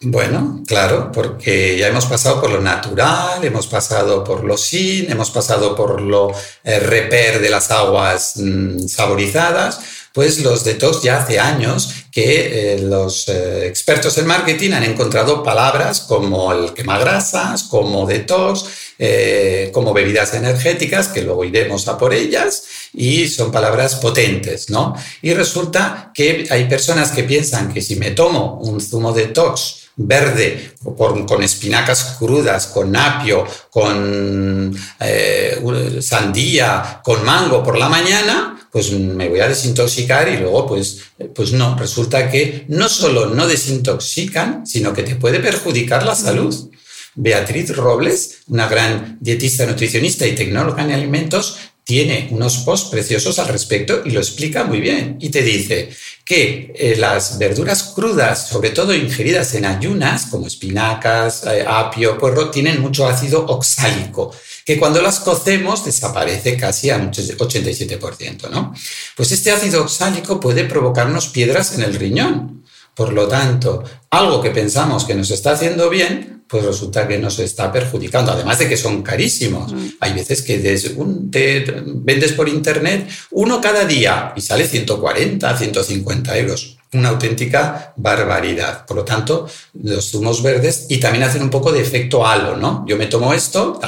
Bueno, 0.00 0.62
claro, 0.64 1.10
porque 1.10 1.76
ya 1.76 1.88
hemos 1.88 2.06
pasado 2.06 2.40
por 2.40 2.50
lo 2.50 2.60
natural, 2.60 3.44
hemos 3.44 3.66
pasado 3.66 4.22
por 4.22 4.44
lo 4.44 4.56
sin, 4.56 5.10
hemos 5.10 5.32
pasado 5.32 5.74
por 5.74 6.00
lo 6.00 6.30
eh, 6.62 6.78
reper 6.78 7.40
de 7.40 7.50
las 7.50 7.72
aguas 7.72 8.34
mm, 8.36 8.86
saborizadas. 8.86 9.80
pues 10.12 10.40
los 10.40 10.64
detox 10.64 11.02
ya 11.02 11.18
hace 11.18 11.38
años 11.38 11.92
que 12.12 12.74
eh, 12.74 12.78
los 12.80 13.28
eh, 13.28 13.66
expertos 13.66 14.18
en 14.18 14.26
marketing 14.26 14.72
han 14.72 14.84
encontrado 14.84 15.42
palabras 15.42 16.00
como 16.00 16.52
el 16.52 16.74
quemagrasas, 16.74 17.64
como 17.64 18.06
detox, 18.06 18.64
eh, 18.98 19.70
como 19.72 19.92
bebidas 19.92 20.34
energéticas, 20.34 21.08
que 21.08 21.22
luego 21.22 21.44
iremos 21.44 21.86
a 21.86 21.98
por 21.98 22.14
ellas, 22.14 22.64
y 22.92 23.28
son 23.28 23.52
palabras 23.52 23.96
potentes, 23.96 24.70
¿no? 24.70 24.94
Y 25.22 25.34
resulta 25.34 26.10
que 26.14 26.46
hay 26.50 26.64
personas 26.64 27.12
que 27.12 27.24
piensan 27.24 27.72
que 27.72 27.82
si 27.82 27.96
me 27.96 28.12
tomo 28.12 28.58
un 28.60 28.80
zumo 28.80 29.12
detox 29.12 29.87
verde, 29.98 30.72
con, 30.96 31.42
espinacas 31.42 32.16
crudas, 32.18 32.68
con 32.68 32.94
apio, 32.96 33.44
con 33.70 34.74
eh, 35.00 35.98
sandía, 36.00 37.00
con 37.02 37.24
mango 37.24 37.62
por 37.62 37.76
la 37.76 37.88
mañana, 37.88 38.68
pues 38.70 38.92
me 38.92 39.28
voy 39.28 39.40
a 39.40 39.48
desintoxicar 39.48 40.28
y 40.28 40.38
luego 40.38 40.66
pues, 40.66 41.00
pues 41.34 41.52
no, 41.52 41.76
resulta 41.76 42.30
que 42.30 42.64
no 42.68 42.88
solo 42.88 43.26
no 43.26 43.46
desintoxican, 43.48 44.66
sino 44.66 44.92
que 44.92 45.02
te 45.02 45.16
puede 45.16 45.40
perjudicar 45.40 46.06
la 46.06 46.14
salud. 46.14 46.70
Beatriz 47.16 47.74
Robles, 47.74 48.42
una 48.46 48.68
gran 48.68 49.18
dietista, 49.20 49.66
nutricionista 49.66 50.24
y 50.24 50.36
tecnóloga 50.36 50.84
en 50.84 50.92
alimentos, 50.92 51.56
tiene 51.88 52.28
unos 52.32 52.58
posts 52.58 52.90
preciosos 52.90 53.38
al 53.38 53.48
respecto 53.48 54.02
y 54.04 54.10
lo 54.10 54.20
explica 54.20 54.62
muy 54.62 54.78
bien. 54.78 55.16
Y 55.22 55.30
te 55.30 55.40
dice 55.40 55.88
que 56.22 56.70
eh, 56.76 56.96
las 56.98 57.38
verduras 57.38 57.94
crudas, 57.94 58.46
sobre 58.46 58.68
todo 58.72 58.94
ingeridas 58.94 59.54
en 59.54 59.64
ayunas, 59.64 60.26
como 60.26 60.46
espinacas, 60.46 61.44
eh, 61.46 61.64
apio, 61.66 62.18
puerro, 62.18 62.50
tienen 62.50 62.82
mucho 62.82 63.08
ácido 63.08 63.46
oxálico, 63.46 64.30
que 64.66 64.78
cuando 64.78 65.00
las 65.00 65.20
cocemos 65.20 65.82
desaparece 65.82 66.58
casi 66.58 66.90
a 66.90 66.96
un 66.98 67.10
87%, 67.10 68.50
¿no? 68.50 68.74
Pues 69.16 69.32
este 69.32 69.50
ácido 69.50 69.80
oxálico 69.80 70.38
puede 70.38 70.64
provocarnos 70.64 71.28
piedras 71.28 71.72
en 71.72 71.84
el 71.84 71.94
riñón. 71.94 72.66
Por 72.94 73.14
lo 73.14 73.28
tanto, 73.28 73.82
algo 74.10 74.42
que 74.42 74.50
pensamos 74.50 75.06
que 75.06 75.14
nos 75.14 75.30
está 75.30 75.52
haciendo 75.52 75.88
bien, 75.88 76.37
pues 76.48 76.64
resulta 76.64 77.06
que 77.06 77.18
nos 77.18 77.38
está 77.38 77.70
perjudicando, 77.70 78.32
además 78.32 78.58
de 78.58 78.68
que 78.68 78.76
son 78.76 79.02
carísimos. 79.02 79.72
Mm. 79.72 79.88
Hay 80.00 80.12
veces 80.14 80.42
que 80.42 80.58
te 80.58 81.82
vendes 81.84 82.32
por 82.32 82.48
internet 82.48 83.08
uno 83.30 83.60
cada 83.60 83.84
día 83.84 84.32
y 84.34 84.40
sale 84.40 84.66
140, 84.66 85.56
150 85.56 86.38
euros. 86.38 86.78
Una 86.94 87.10
auténtica 87.10 87.92
barbaridad. 87.96 88.86
Por 88.86 88.96
lo 88.96 89.04
tanto, 89.04 89.46
los 89.74 90.10
zumos 90.10 90.42
verdes 90.42 90.86
y 90.88 90.96
también 90.96 91.24
hacen 91.24 91.42
un 91.42 91.50
poco 91.50 91.70
de 91.70 91.82
efecto 91.82 92.26
halo, 92.26 92.56
¿no? 92.56 92.84
Yo 92.88 92.96
me 92.96 93.06
tomo 93.06 93.34
esto. 93.34 93.78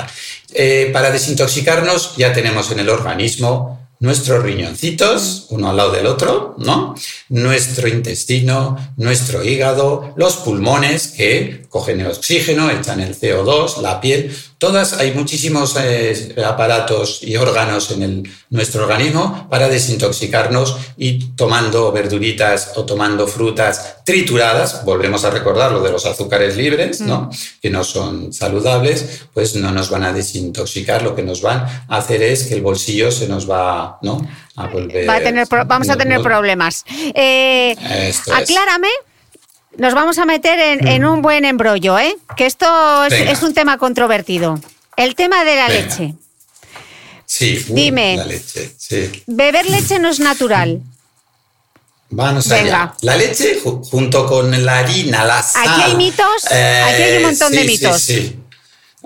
Eh, 0.53 0.91
para 0.93 1.11
desintoxicarnos 1.11 2.17
ya 2.17 2.33
tenemos 2.35 2.71
en 2.73 2.81
el 2.81 2.91
organismo 2.91 3.81
nuestros 4.01 4.43
riñoncitos, 4.43 5.47
uno 5.51 5.71
al 5.71 5.77
lado 5.77 5.93
del 5.93 6.07
otro, 6.07 6.57
¿no? 6.59 6.95
Nuestro 7.29 7.87
intestino, 7.87 8.95
nuestro 8.97 9.45
hígado, 9.45 10.15
los 10.17 10.37
pulmones 10.39 11.09
que 11.09 11.60
cogen 11.71 12.01
el 12.01 12.09
oxígeno, 12.09 12.69
echan 12.69 13.01
el 13.01 13.19
CO2, 13.19 13.81
la 13.81 14.01
piel, 14.01 14.37
todas, 14.59 14.93
hay 14.95 15.15
muchísimos 15.15 15.77
eh, 15.81 16.35
aparatos 16.45 17.23
y 17.23 17.37
órganos 17.37 17.93
en 17.93 18.29
nuestro 18.51 18.83
organismo 18.83 19.47
para 19.49 19.69
desintoxicarnos 19.69 20.77
y 20.97 21.31
tomando 21.37 21.93
verduritas 21.93 22.73
o 22.75 22.85
tomando 22.85 23.29
frutas 23.29 23.99
trituradas, 24.05 24.85
volvemos 24.85 25.25
a 25.25 25.31
recordar 25.31 25.71
lo 25.71 25.81
de 25.81 25.93
los 25.93 26.05
azúcares 26.07 26.57
libres, 26.57 27.01
¿no? 27.01 27.23
Mm. 27.23 27.31
que 27.63 27.71
no 27.71 27.85
son 27.85 28.33
saludables, 28.33 29.23
pues 29.33 29.55
no 29.55 29.71
nos 29.71 29.91
van 29.91 30.03
a 30.03 30.13
desintoxicar, 30.13 31.03
lo 31.03 31.15
que 31.15 31.23
nos 31.23 31.41
van 31.41 31.61
a 31.61 31.97
hacer 31.97 32.21
es 32.23 32.45
que 32.45 32.55
el 32.55 32.63
bolsillo 32.63 33.13
se 33.13 33.29
nos 33.29 33.49
va 33.49 33.99
¿no? 34.03 34.27
a 34.57 34.67
volver... 34.67 35.07
vamos 35.67 35.89
a 35.89 35.97
tener 35.97 36.21
problemas. 36.21 36.85
Eh, 37.15 37.77
aclárame 38.33 38.89
nos 39.77 39.95
vamos 39.95 40.19
a 40.19 40.25
meter 40.25 40.59
en, 40.81 41.05
un 41.05 41.23
buen 41.23 41.45
embrollo, 41.45 41.99
¿eh? 41.99 42.17
Que 42.37 42.47
esto 42.47 43.05
es, 43.07 43.43
un 43.43 43.55
tema 43.55 43.79
controvertido. 43.79 44.61
El 44.97 45.15
tema 45.15 45.45
de 45.45 45.57
la 45.57 45.69
leche. 45.69 46.15
Sí, 47.25 47.65
dime. 47.69 48.17
La 48.17 48.25
leche, 48.25 48.75
sí. 48.77 49.23
Beber 49.27 49.69
leche 49.71 49.99
no 49.99 50.09
es 50.09 50.21
natural. 50.21 50.81
Vamos 52.11 52.51
allá. 52.51 52.95
La 53.03 53.17
leche 53.17 53.61
junto 53.63 54.27
con 54.27 54.65
la 54.65 54.79
harina, 54.81 55.25
la 55.25 55.43
sal. 55.43 55.69
Aquí 55.69 55.83
hay 55.83 55.95
mitos, 55.95 56.45
aquí 56.45 57.03
hay 57.03 57.17
un 57.19 57.23
montón 57.23 57.53
de 57.53 57.65
mitos. 57.65 58.03
Sí, 58.03 58.15
sí. 58.15 58.37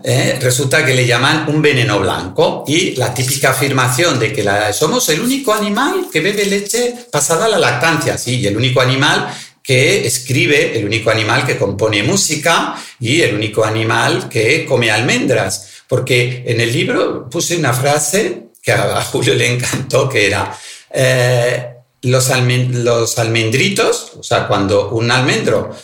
Eh, 0.02 0.38
resulta 0.42 0.84
que 0.84 0.92
le 0.92 1.06
llaman 1.06 1.44
un 1.48 1.62
veneno 1.62 2.00
blanco 2.00 2.64
y 2.66 2.96
la 2.96 3.14
típica 3.14 3.50
afirmación 3.50 4.18
de 4.18 4.32
que 4.32 4.42
la, 4.42 4.72
somos 4.72 5.08
el 5.08 5.20
único 5.20 5.54
animal 5.54 6.08
que 6.12 6.20
bebe 6.20 6.46
leche 6.46 6.94
pasada 7.12 7.48
la 7.48 7.58
lactancia, 7.58 8.18
sí, 8.18 8.40
y 8.40 8.46
el 8.48 8.56
único 8.56 8.80
animal 8.80 9.32
que 9.64 10.06
escribe, 10.06 10.78
el 10.78 10.84
único 10.84 11.10
animal 11.10 11.46
que 11.46 11.56
compone 11.56 12.02
música 12.02 12.76
y 13.00 13.22
el 13.22 13.34
único 13.34 13.64
animal 13.64 14.28
que 14.28 14.66
come 14.66 14.90
almendras. 14.90 15.70
Porque 15.88 16.44
en 16.46 16.60
el 16.60 16.70
libro 16.70 17.30
puse 17.30 17.56
una 17.56 17.72
frase 17.72 18.48
que 18.62 18.72
a 18.72 19.00
Julio 19.10 19.34
le 19.34 19.54
encantó, 19.54 20.06
que 20.06 20.26
era, 20.26 20.54
eh, 20.90 21.66
los, 22.02 22.30
los 22.72 23.18
almendritos, 23.18 24.12
o 24.18 24.22
sea, 24.22 24.46
cuando 24.46 24.90
un 24.90 25.10
almendro 25.10 25.74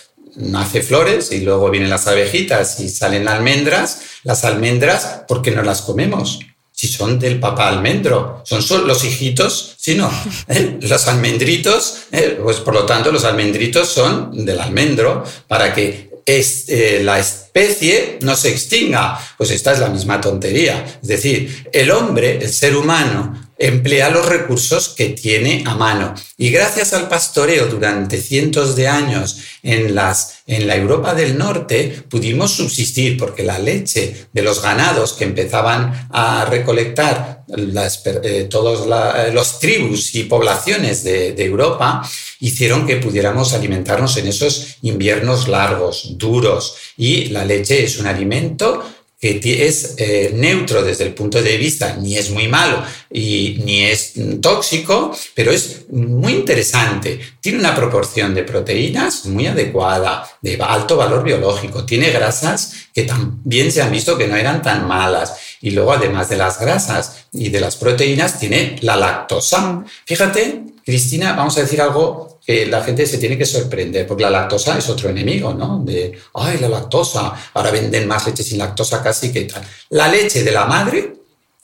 hace 0.55 0.83
flores 0.83 1.33
y 1.33 1.41
luego 1.41 1.71
vienen 1.71 1.91
las 1.91 2.07
abejitas 2.07 2.81
y 2.81 2.91
salen 2.91 3.29
almendras, 3.29 4.03
las 4.25 4.45
almendras, 4.45 5.23
¿por 5.27 5.41
qué 5.41 5.51
no 5.53 5.63
las 5.63 5.81
comemos? 5.81 6.41
Si 6.81 6.89
son 6.89 7.19
del 7.19 7.39
papá 7.39 7.69
almendro, 7.69 8.43
son 8.43 8.87
los 8.87 9.05
hijitos, 9.05 9.75
si 9.77 9.97
no, 9.97 10.11
¿eh? 10.49 10.79
los 10.81 11.09
almendritos, 11.09 12.05
¿eh? 12.11 12.41
pues 12.43 12.57
por 12.57 12.73
lo 12.73 12.87
tanto 12.87 13.13
los 13.13 13.25
almendritos 13.25 13.87
son 13.87 14.47
del 14.47 14.59
almendro 14.59 15.23
para 15.47 15.75
que 15.75 16.09
eh, 16.25 17.01
la 17.05 17.19
especie 17.19 18.19
no 18.23 18.35
se 18.35 18.49
extinga. 18.49 19.21
Pues 19.37 19.51
esta 19.51 19.73
es 19.73 19.79
la 19.79 19.89
misma 19.89 20.23
tontería. 20.23 20.99
Es 21.03 21.09
decir, 21.09 21.69
el 21.71 21.91
hombre, 21.91 22.39
el 22.39 22.51
ser 22.51 22.75
humano, 22.75 23.50
emplea 23.61 24.09
los 24.09 24.27
recursos 24.27 24.89
que 24.89 25.11
tiene 25.11 25.63
a 25.67 25.75
mano. 25.75 26.15
Y 26.39 26.51
gracias 26.51 26.95
al 26.95 27.09
pastoreo 27.09 27.67
durante 27.67 28.21
cientos 28.21 28.75
de 28.75 28.89
años 28.89 29.39
en, 29.63 29.95
las, 29.95 30.43
en 30.47 30.67
la 30.67 30.77
Europa 30.77 31.15
del 31.15 31.37
Norte 31.37 32.03
pudimos 32.09 32.53
subsistir 32.53 33.19
porque 33.19 33.43
la 33.43 33.59
leche 33.59 34.29
de 34.33 34.43
los 34.43 34.63
ganados 34.63 35.13
que 35.13 35.25
empezaban 35.25 36.09
a 36.11 36.47
recolectar 36.47 37.45
eh, 37.55 38.47
todos 38.49 38.89
los 39.35 39.59
tribus 39.59 40.15
y 40.15 40.25
poblaciones 40.25 41.05
de, 41.05 41.33
de 41.33 41.45
Europa 41.45 42.03
hicieron 42.41 42.87
que 42.87 42.97
pudiéramos 42.97 43.53
alimentarnos 43.53 44.17
en 44.17 44.29
esos 44.29 44.77
inviernos 44.81 45.49
largos, 45.49 46.17
duros. 46.17 46.77
Y 46.97 47.27
la 47.27 47.45
leche 47.45 47.85
es 47.85 47.99
un 47.99 48.07
alimento 48.07 48.83
que 49.21 49.67
es 49.67 49.97
eh, 49.99 50.33
neutro 50.35 50.83
desde 50.83 51.05
el 51.05 51.13
punto 51.13 51.43
de 51.43 51.59
vista, 51.59 51.95
ni 51.97 52.17
es 52.17 52.31
muy 52.31 52.49
malo 52.49 52.83
y 53.11 53.61
ni 53.65 53.85
es 53.85 54.15
tóxico, 54.41 55.15
pero 55.35 55.53
es 55.53 55.85
muy 55.91 56.33
interesante. 56.33 57.21
Tiene 57.39 57.59
una 57.59 57.75
proporción 57.75 58.35
de 58.35 58.45
proteínas 58.45 59.27
muy 59.27 59.47
adecuada, 59.47 60.27
de 60.41 60.59
alto 60.63 60.97
valor 60.97 61.23
biológico. 61.23 61.85
Tiene 61.85 62.11
grasas 62.11 62.73
que 62.95 63.03
también 63.03 63.71
se 63.71 63.83
han 63.83 63.93
visto 63.93 64.17
que 64.17 64.27
no 64.27 64.37
eran 64.37 64.63
tan 64.63 64.89
malas. 64.89 65.35
Y 65.61 65.71
luego, 65.71 65.93
además 65.93 66.29
de 66.29 66.37
las 66.37 66.59
grasas 66.59 67.27
y 67.33 67.51
de 67.51 67.61
las 67.61 67.77
proteínas, 67.77 68.39
tiene 68.39 68.77
la 68.81 68.97
lactosa. 68.97 69.85
Fíjate, 70.07 70.65
Cristina, 70.85 71.35
vamos 71.35 71.57
a 71.59 71.61
decir 71.61 71.81
algo 71.81 72.31
la 72.67 72.83
gente 72.83 73.07
se 73.07 73.19
tiene 73.19 73.39
que 73.39 73.47
sorprender, 73.47 74.07
porque 74.07 74.25
la 74.25 74.31
lactosa 74.31 74.77
es 74.77 74.89
otro 74.89 75.09
enemigo, 75.09 75.55
¿no? 75.55 75.81
De, 75.85 76.19
ay, 76.35 76.59
la 76.59 76.69
lactosa, 76.69 77.33
ahora 77.55 77.71
venden 77.71 78.09
más 78.09 78.27
leche 78.27 78.43
sin 78.43 78.59
lactosa 78.59 79.03
casi 79.03 79.33
que 79.33 79.43
tal. 79.43 79.63
La 79.91 80.09
leche 80.09 80.43
de 80.43 80.51
la 80.51 80.65
madre 80.65 81.15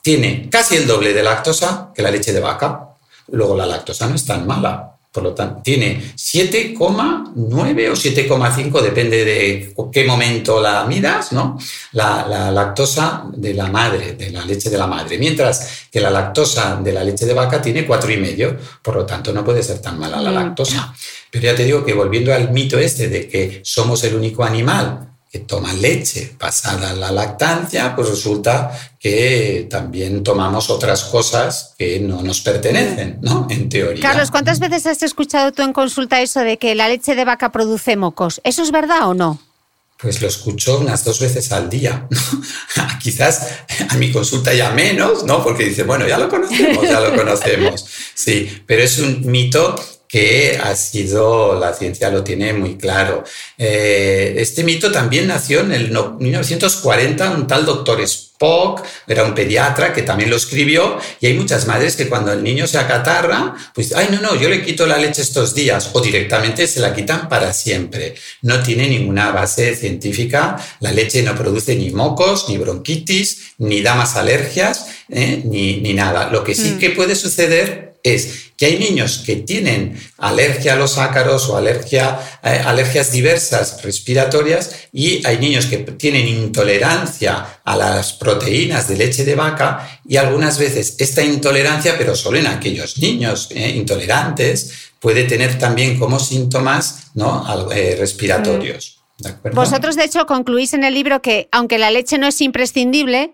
tiene 0.02 0.48
casi 0.48 0.76
el 0.76 0.86
doble 0.86 1.12
de 1.12 1.22
lactosa 1.22 1.90
que 1.94 2.02
la 2.02 2.10
leche 2.10 2.32
de 2.32 2.40
vaca. 2.40 2.90
Luego 3.28 3.56
la 3.56 3.66
lactosa 3.66 4.06
no 4.06 4.14
es 4.14 4.24
tan 4.24 4.46
mala. 4.46 4.95
Por 5.16 5.24
lo 5.24 5.32
tanto, 5.32 5.62
tiene 5.62 6.12
7,9 6.14 7.88
o 7.88 7.94
7,5, 7.94 8.82
depende 8.82 9.24
de 9.24 9.74
qué 9.90 10.04
momento 10.04 10.60
la 10.60 10.84
midas, 10.84 11.32
¿no? 11.32 11.58
La, 11.92 12.50
lactosa 12.50 13.24
de 13.34 13.54
la 13.54 13.68
madre, 13.68 14.12
de 14.12 14.30
la 14.30 14.44
leche 14.44 14.68
de 14.68 14.76
la 14.76 14.86
madre. 14.86 15.16
Mientras 15.16 15.86
que 15.90 16.02
la 16.02 16.10
lactosa 16.10 16.78
de 16.84 16.92
la 16.92 17.02
leche 17.02 17.24
de 17.24 17.32
vaca 17.32 17.62
tiene 17.62 17.88
4,5. 17.88 18.58
Por 18.82 18.96
lo 18.96 19.06
tanto, 19.06 19.32
no 19.32 19.42
puede 19.42 19.62
ser 19.62 19.78
tan 19.78 19.98
mala 19.98 20.20
la 20.20 20.30
mm. 20.32 20.34
lactosa. 20.34 20.94
Pero 21.30 21.44
ya 21.44 21.54
te 21.54 21.64
digo 21.64 21.82
que 21.82 21.94
volviendo 21.94 22.34
al 22.34 22.52
mito 22.52 22.78
este 22.78 23.08
de 23.08 23.26
que 23.26 23.62
somos 23.64 24.04
el 24.04 24.16
único 24.16 24.44
animal 24.44 25.15
que 25.36 25.44
toma 25.44 25.72
leche 25.74 26.32
pasada 26.38 26.94
la 26.94 27.12
lactancia, 27.12 27.94
pues 27.94 28.08
resulta 28.08 28.70
que 28.98 29.66
también 29.68 30.22
tomamos 30.22 30.70
otras 30.70 31.04
cosas 31.04 31.74
que 31.78 32.00
no 32.00 32.22
nos 32.22 32.40
pertenecen, 32.40 33.18
¿no? 33.20 33.46
En 33.50 33.68
teoría. 33.68 34.02
Carlos, 34.02 34.30
¿cuántas 34.30 34.60
veces 34.60 34.86
has 34.86 35.02
escuchado 35.02 35.52
tú 35.52 35.62
en 35.62 35.74
consulta 35.74 36.22
eso 36.22 36.40
de 36.40 36.56
que 36.56 36.74
la 36.74 36.88
leche 36.88 37.14
de 37.14 37.24
vaca 37.26 37.52
produce 37.52 37.96
mocos? 37.96 38.40
¿Eso 38.44 38.62
es 38.62 38.70
verdad 38.70 39.08
o 39.08 39.14
no? 39.14 39.38
Pues 39.98 40.22
lo 40.22 40.28
escucho 40.28 40.78
unas 40.78 41.04
dos 41.04 41.20
veces 41.20 41.52
al 41.52 41.68
día. 41.68 42.06
Quizás 43.02 43.46
a 43.88 43.96
mi 43.96 44.12
consulta 44.12 44.54
ya 44.54 44.70
menos, 44.70 45.24
¿no? 45.24 45.42
Porque 45.42 45.64
dice, 45.64 45.82
bueno, 45.82 46.06
ya 46.08 46.18
lo 46.18 46.30
conocemos, 46.30 46.82
ya 46.82 47.00
lo 47.00 47.14
conocemos. 47.14 47.84
Sí, 48.14 48.62
pero 48.66 48.82
es 48.82 48.98
un 48.98 49.30
mito 49.30 49.76
que 50.16 50.58
ha 50.58 50.74
sido, 50.74 51.60
la 51.60 51.74
ciencia 51.74 52.08
lo 52.08 52.24
tiene 52.24 52.54
muy 52.54 52.78
claro. 52.78 53.22
Eh, 53.58 54.36
este 54.38 54.64
mito 54.64 54.90
también 54.90 55.26
nació 55.26 55.60
en 55.60 55.72
el 55.72 55.90
1940, 55.90 57.32
un 57.32 57.46
tal 57.46 57.66
doctor 57.66 58.00
Spock, 58.00 58.82
era 59.06 59.24
un 59.24 59.34
pediatra 59.34 59.92
que 59.92 60.00
también 60.00 60.30
lo 60.30 60.36
escribió, 60.36 60.98
y 61.20 61.26
hay 61.26 61.34
muchas 61.34 61.66
madres 61.66 61.96
que 61.96 62.08
cuando 62.08 62.32
el 62.32 62.42
niño 62.42 62.66
se 62.66 62.78
acatarra, 62.78 63.56
pues, 63.74 63.94
ay, 63.94 64.08
no, 64.10 64.22
no, 64.22 64.40
yo 64.40 64.48
le 64.48 64.64
quito 64.64 64.86
la 64.86 64.96
leche 64.96 65.20
estos 65.20 65.54
días, 65.54 65.90
o 65.92 66.00
directamente 66.00 66.66
se 66.66 66.80
la 66.80 66.94
quitan 66.94 67.28
para 67.28 67.52
siempre. 67.52 68.14
No 68.40 68.62
tiene 68.62 68.88
ninguna 68.88 69.32
base 69.32 69.76
científica, 69.76 70.56
la 70.80 70.92
leche 70.92 71.22
no 71.24 71.34
produce 71.34 71.76
ni 71.76 71.90
mocos, 71.90 72.48
ni 72.48 72.56
bronquitis, 72.56 73.52
ni 73.58 73.82
da 73.82 73.94
más 73.94 74.16
alergias, 74.16 74.86
eh, 75.10 75.42
ni, 75.44 75.76
ni, 75.82 75.92
nada. 75.92 76.30
Lo 76.30 76.42
que 76.42 76.54
sí 76.54 76.70
mm. 76.70 76.78
que 76.78 76.90
puede 76.90 77.14
suceder 77.14 77.95
es 78.14 78.52
que 78.56 78.66
hay 78.66 78.78
niños 78.78 79.22
que 79.26 79.36
tienen 79.36 80.00
alergia 80.18 80.74
a 80.74 80.76
los 80.76 80.96
ácaros 80.96 81.48
o 81.48 81.56
alergia, 81.56 82.18
eh, 82.42 82.60
alergias 82.64 83.12
diversas 83.12 83.82
respiratorias 83.82 84.88
y 84.92 85.26
hay 85.26 85.38
niños 85.38 85.66
que 85.66 85.78
tienen 85.78 86.26
intolerancia 86.26 87.60
a 87.64 87.76
las 87.76 88.14
proteínas 88.14 88.88
de 88.88 88.96
leche 88.96 89.24
de 89.24 89.34
vaca 89.34 90.00
y 90.08 90.16
algunas 90.16 90.58
veces 90.58 90.96
esta 90.98 91.22
intolerancia, 91.22 91.96
pero 91.98 92.14
solo 92.14 92.38
en 92.38 92.46
aquellos 92.46 92.98
niños 92.98 93.48
eh, 93.50 93.70
intolerantes, 93.70 94.72
puede 95.00 95.24
tener 95.24 95.58
también 95.58 95.98
como 95.98 96.18
síntomas. 96.18 97.06
Eh, 97.72 97.96
respiratorios. 97.98 98.98
Vosotros, 99.54 99.96
de 99.96 100.04
hecho, 100.04 100.26
concluís 100.26 100.74
en 100.74 100.84
el 100.84 100.92
libro 100.92 101.22
que 101.22 101.48
aunque 101.50 101.78
la 101.78 101.90
leche 101.90 102.18
no 102.18 102.26
es 102.26 102.42
imprescindible, 102.42 103.32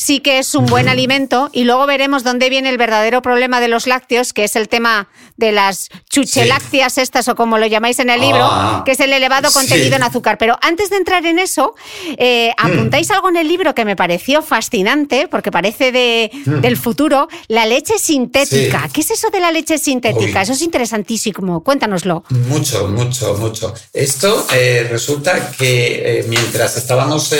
sí 0.00 0.20
que 0.20 0.38
es 0.38 0.54
un 0.54 0.64
buen 0.64 0.88
alimento 0.88 1.50
y 1.52 1.64
luego 1.64 1.84
veremos 1.84 2.24
dónde 2.24 2.48
viene 2.48 2.70
el 2.70 2.78
verdadero 2.78 3.20
problema 3.20 3.60
de 3.60 3.68
los 3.68 3.86
lácteos, 3.86 4.32
que 4.32 4.44
es 4.44 4.56
el 4.56 4.66
tema 4.66 5.08
de 5.36 5.52
las 5.52 5.90
chuchelácteas 6.08 6.96
estas 6.96 7.28
o 7.28 7.34
como 7.34 7.58
lo 7.58 7.66
llamáis 7.66 7.98
en 7.98 8.08
el 8.08 8.18
libro, 8.18 8.42
ah, 8.42 8.82
que 8.86 8.92
es 8.92 9.00
el 9.00 9.12
elevado 9.12 9.50
contenido 9.52 9.96
en 9.96 10.02
azúcar. 10.02 10.38
Pero 10.38 10.58
antes 10.62 10.88
de 10.88 10.96
entrar 10.96 11.26
en 11.26 11.38
eso, 11.38 11.74
eh, 12.16 12.50
mm. 12.56 12.66
apuntáis 12.66 13.10
algo 13.10 13.28
en 13.28 13.36
el 13.36 13.46
libro 13.46 13.74
que 13.74 13.84
me 13.84 13.94
pareció 13.94 14.40
fascinante, 14.40 15.28
porque 15.30 15.50
parece 15.50 15.92
de, 15.92 16.30
mm. 16.46 16.60
del 16.60 16.78
futuro, 16.78 17.28
la 17.48 17.66
leche 17.66 17.98
sintética. 17.98 18.88
¿Qué 18.90 19.02
es 19.02 19.10
eso 19.10 19.28
de 19.28 19.40
la 19.40 19.52
leche 19.52 19.76
sintética? 19.76 20.40
Eso 20.40 20.54
es 20.54 20.62
interesantísimo. 20.62 21.62
Cuéntanoslo. 21.62 22.24
Mucho, 22.30 22.88
mucho, 22.88 23.34
mucho. 23.34 23.74
Esto 23.92 24.46
eh, 24.50 24.88
resulta 24.90 25.50
que 25.50 26.20
eh, 26.20 26.24
mientras 26.26 26.78
estábamos 26.78 27.34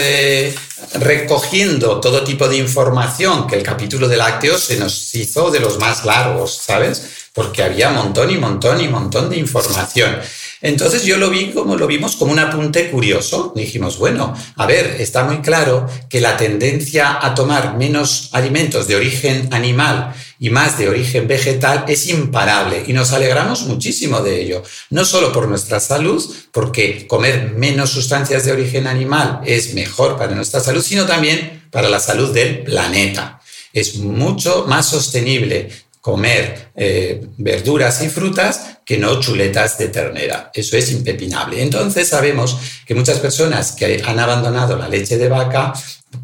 recogiendo 0.95 2.01
todo 2.01 2.25
tipo 2.25 2.49
de 2.49 2.50
información, 2.59 3.47
que 3.47 3.57
el 3.57 3.63
capítulo 3.63 4.09
de 4.09 4.17
lácteos 4.17 4.63
se 4.63 4.79
nos 4.79 5.15
hizo 5.15 5.51
de 5.51 5.61
los 5.61 5.79
más 5.79 6.05
largos, 6.05 6.55
¿sabes? 6.55 7.29
Porque 7.33 7.63
había 7.63 7.91
montón 7.91 8.31
y 8.31 8.39
montón 8.39 8.81
y 8.81 8.89
montón 8.89 9.31
de 9.31 9.37
información. 9.37 10.19
Entonces 10.63 11.05
yo 11.05 11.17
lo 11.17 11.31
vi 11.31 11.53
como 11.53 11.77
lo 11.77 11.87
vimos 11.87 12.17
como 12.17 12.33
un 12.33 12.39
apunte 12.39 12.91
curioso. 12.91 13.53
Dijimos, 13.57 13.99
bueno, 13.99 14.35
a 14.57 14.67
ver, 14.67 15.01
está 15.01 15.25
muy 15.25 15.39
claro 15.41 15.87
que 16.09 16.21
la 16.21 16.37
tendencia 16.37 17.19
a 17.25 17.35
tomar 17.35 17.77
menos 17.77 18.29
alimentos 18.33 18.87
de 18.87 18.97
origen 18.97 19.49
animal 19.53 20.15
y 20.43 20.49
más 20.49 20.79
de 20.79 20.89
origen 20.89 21.29
vegetal 21.29 21.85
es 21.87 22.09
imparable 22.09 22.83
y 22.87 22.95
nos 22.95 23.13
alegramos 23.13 23.65
muchísimo 23.65 24.21
de 24.23 24.41
ello. 24.41 24.63
No 24.89 25.05
solo 25.05 25.33
por 25.33 25.47
nuestra 25.47 25.79
salud, 25.81 26.25
porque 26.51 27.07
comer 27.07 27.53
menos 27.53 27.91
sustancias 27.91 28.47
de 28.47 28.53
origen 28.53 28.87
animal 28.87 29.43
es 29.45 29.75
mejor 29.75 30.17
para 30.17 30.35
nuestra 30.35 30.61
salud, 30.61 30.83
sino 30.83 31.05
también 31.05 31.69
para 31.71 31.91
la 31.91 32.01
salud 32.01 32.33
del 32.33 32.61
planeta. 32.63 33.41
Es 33.75 33.97
mucho 33.97 34.65
más 34.67 34.87
sostenible 34.87 35.69
comer 36.01 36.71
eh, 36.75 37.21
verduras 37.37 38.03
y 38.03 38.09
frutas 38.09 38.79
que 38.87 38.97
no 38.97 39.21
chuletas 39.21 39.77
de 39.77 39.89
ternera. 39.89 40.51
Eso 40.55 40.75
es 40.79 40.91
impepinable. 40.91 41.63
Entonces 41.63 42.09
sabemos 42.09 42.57
que 42.87 42.95
muchas 42.95 43.19
personas 43.19 43.73
que 43.73 44.03
han 44.07 44.19
abandonado 44.19 44.79
la 44.79 44.89
leche 44.89 45.19
de 45.19 45.29
vaca 45.29 45.75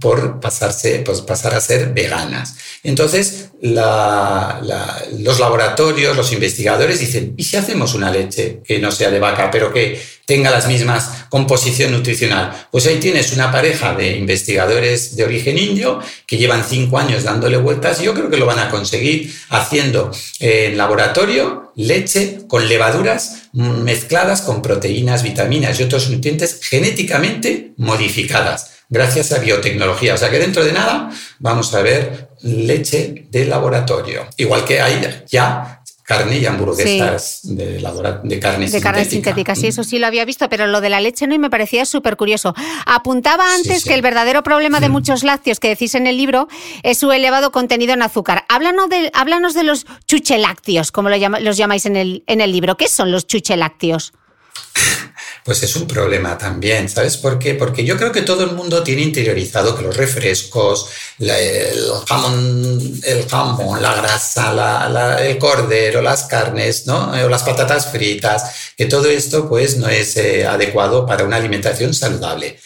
por 0.06 0.38
pasarse, 0.38 1.02
pues 1.04 1.20
pasar 1.20 1.52
a 1.56 1.60
ser 1.60 1.92
veganas. 1.92 2.54
Entonces, 2.84 3.48
los 3.60 5.40
laboratorios, 5.40 6.16
los 6.16 6.30
investigadores 6.30 7.00
dicen, 7.00 7.34
¿y 7.36 7.42
si 7.42 7.56
hacemos 7.56 7.92
una 7.92 8.12
leche 8.12 8.60
que 8.64 8.78
no 8.78 8.92
sea 8.92 9.10
de 9.10 9.18
vaca, 9.18 9.50
pero 9.50 9.72
que 9.72 10.00
tenga 10.24 10.52
las 10.52 10.68
mismas 10.68 11.26
composición 11.28 11.90
nutricional? 11.90 12.68
Pues 12.70 12.86
ahí 12.86 12.98
tienes 13.00 13.32
una 13.32 13.50
pareja 13.50 13.96
de 13.96 14.16
investigadores 14.16 15.16
de 15.16 15.24
origen 15.24 15.58
indio 15.58 15.98
que 16.24 16.36
llevan 16.36 16.62
cinco 16.62 17.00
años 17.00 17.24
dándole 17.24 17.56
vueltas 17.56 18.00
y 18.00 18.04
yo 18.04 18.14
creo 18.14 18.30
que 18.30 18.36
lo 18.36 18.46
van 18.46 18.60
a 18.60 18.70
conseguir 18.70 19.34
haciendo 19.48 20.12
en 20.38 20.78
laboratorio 20.78 21.72
leche 21.74 22.42
con 22.46 22.68
levaduras 22.68 23.48
mezcladas 23.52 24.42
con 24.42 24.62
proteínas, 24.62 25.24
vitaminas 25.24 25.80
y 25.80 25.82
otros 25.82 26.08
nutrientes 26.10 26.60
genéticamente 26.62 27.72
modificadas 27.76 28.75
gracias 28.88 29.32
a 29.32 29.38
biotecnología. 29.38 30.14
O 30.14 30.16
sea 30.16 30.30
que 30.30 30.38
dentro 30.38 30.64
de 30.64 30.72
nada 30.72 31.10
vamos 31.38 31.74
a 31.74 31.82
ver 31.82 32.30
leche 32.42 33.26
de 33.30 33.46
laboratorio. 33.46 34.28
Igual 34.36 34.64
que 34.64 34.80
hay 34.80 35.24
ya 35.28 35.82
carne 36.06 36.38
y 36.38 36.46
hamburguesas 36.46 37.40
de, 37.42 37.80
de, 38.22 38.40
carne 38.40 38.70
de 38.70 38.80
carne 38.80 39.04
sintética. 39.04 39.56
Sí, 39.56 39.66
eso 39.66 39.82
sí 39.82 39.98
lo 39.98 40.06
había 40.06 40.24
visto, 40.24 40.48
pero 40.48 40.68
lo 40.68 40.80
de 40.80 40.88
la 40.88 41.00
leche 41.00 41.26
no 41.26 41.34
y 41.34 41.38
me 41.38 41.50
parecía 41.50 41.84
súper 41.84 42.16
curioso. 42.16 42.54
Apuntaba 42.86 43.54
antes 43.54 43.84
que 43.84 43.94
el 43.94 44.02
verdadero 44.02 44.44
problema 44.44 44.78
de 44.78 44.88
mm. 44.88 44.92
muchos 44.92 45.24
lácteos 45.24 45.58
que 45.58 45.68
decís 45.68 45.96
en 45.96 46.06
el 46.06 46.16
libro 46.16 46.46
es 46.84 46.98
su 46.98 47.10
elevado 47.10 47.50
contenido 47.50 47.92
en 47.92 48.02
azúcar. 48.02 48.44
Háblanos 48.48 48.88
de, 48.88 49.10
háblanos 49.14 49.54
de 49.54 49.64
los 49.64 49.84
chuchelácteos, 50.06 50.92
como 50.92 51.08
lo 51.08 51.16
los 51.40 51.56
llamáis 51.56 51.86
en 51.86 51.96
el, 51.96 52.22
en 52.28 52.40
el 52.40 52.52
libro. 52.52 52.76
¿Qué 52.76 52.86
son 52.86 53.10
los 53.10 53.26
chuchelácteos? 53.26 54.12
pues 55.46 55.62
es 55.62 55.76
un 55.76 55.86
problema 55.86 56.36
también. 56.36 56.88
¿Sabes 56.88 57.16
por 57.16 57.38
qué? 57.38 57.54
Porque 57.54 57.84
yo 57.84 57.96
creo 57.96 58.10
que 58.10 58.22
todo 58.22 58.42
el 58.42 58.50
mundo 58.50 58.82
tiene 58.82 59.02
interiorizado 59.02 59.76
que 59.76 59.84
los 59.84 59.96
refrescos, 59.96 60.88
el 61.20 61.88
jamón, 62.04 63.00
el 63.04 63.28
jamón, 63.28 63.80
la 63.80 63.94
grasa, 63.94 65.20
el 65.24 65.38
cordero, 65.38 66.02
las 66.02 66.24
carnes, 66.24 66.88
¿no? 66.88 67.12
O 67.12 67.28
las 67.28 67.44
patatas 67.44 67.92
fritas, 67.92 68.72
que 68.76 68.86
todo 68.86 69.08
esto 69.08 69.48
pues 69.48 69.76
no 69.76 69.88
es 69.88 70.16
eh, 70.16 70.44
adecuado 70.44 71.06
para 71.06 71.22
una 71.22 71.36
alimentación 71.36 71.94
saludable. 71.94 72.58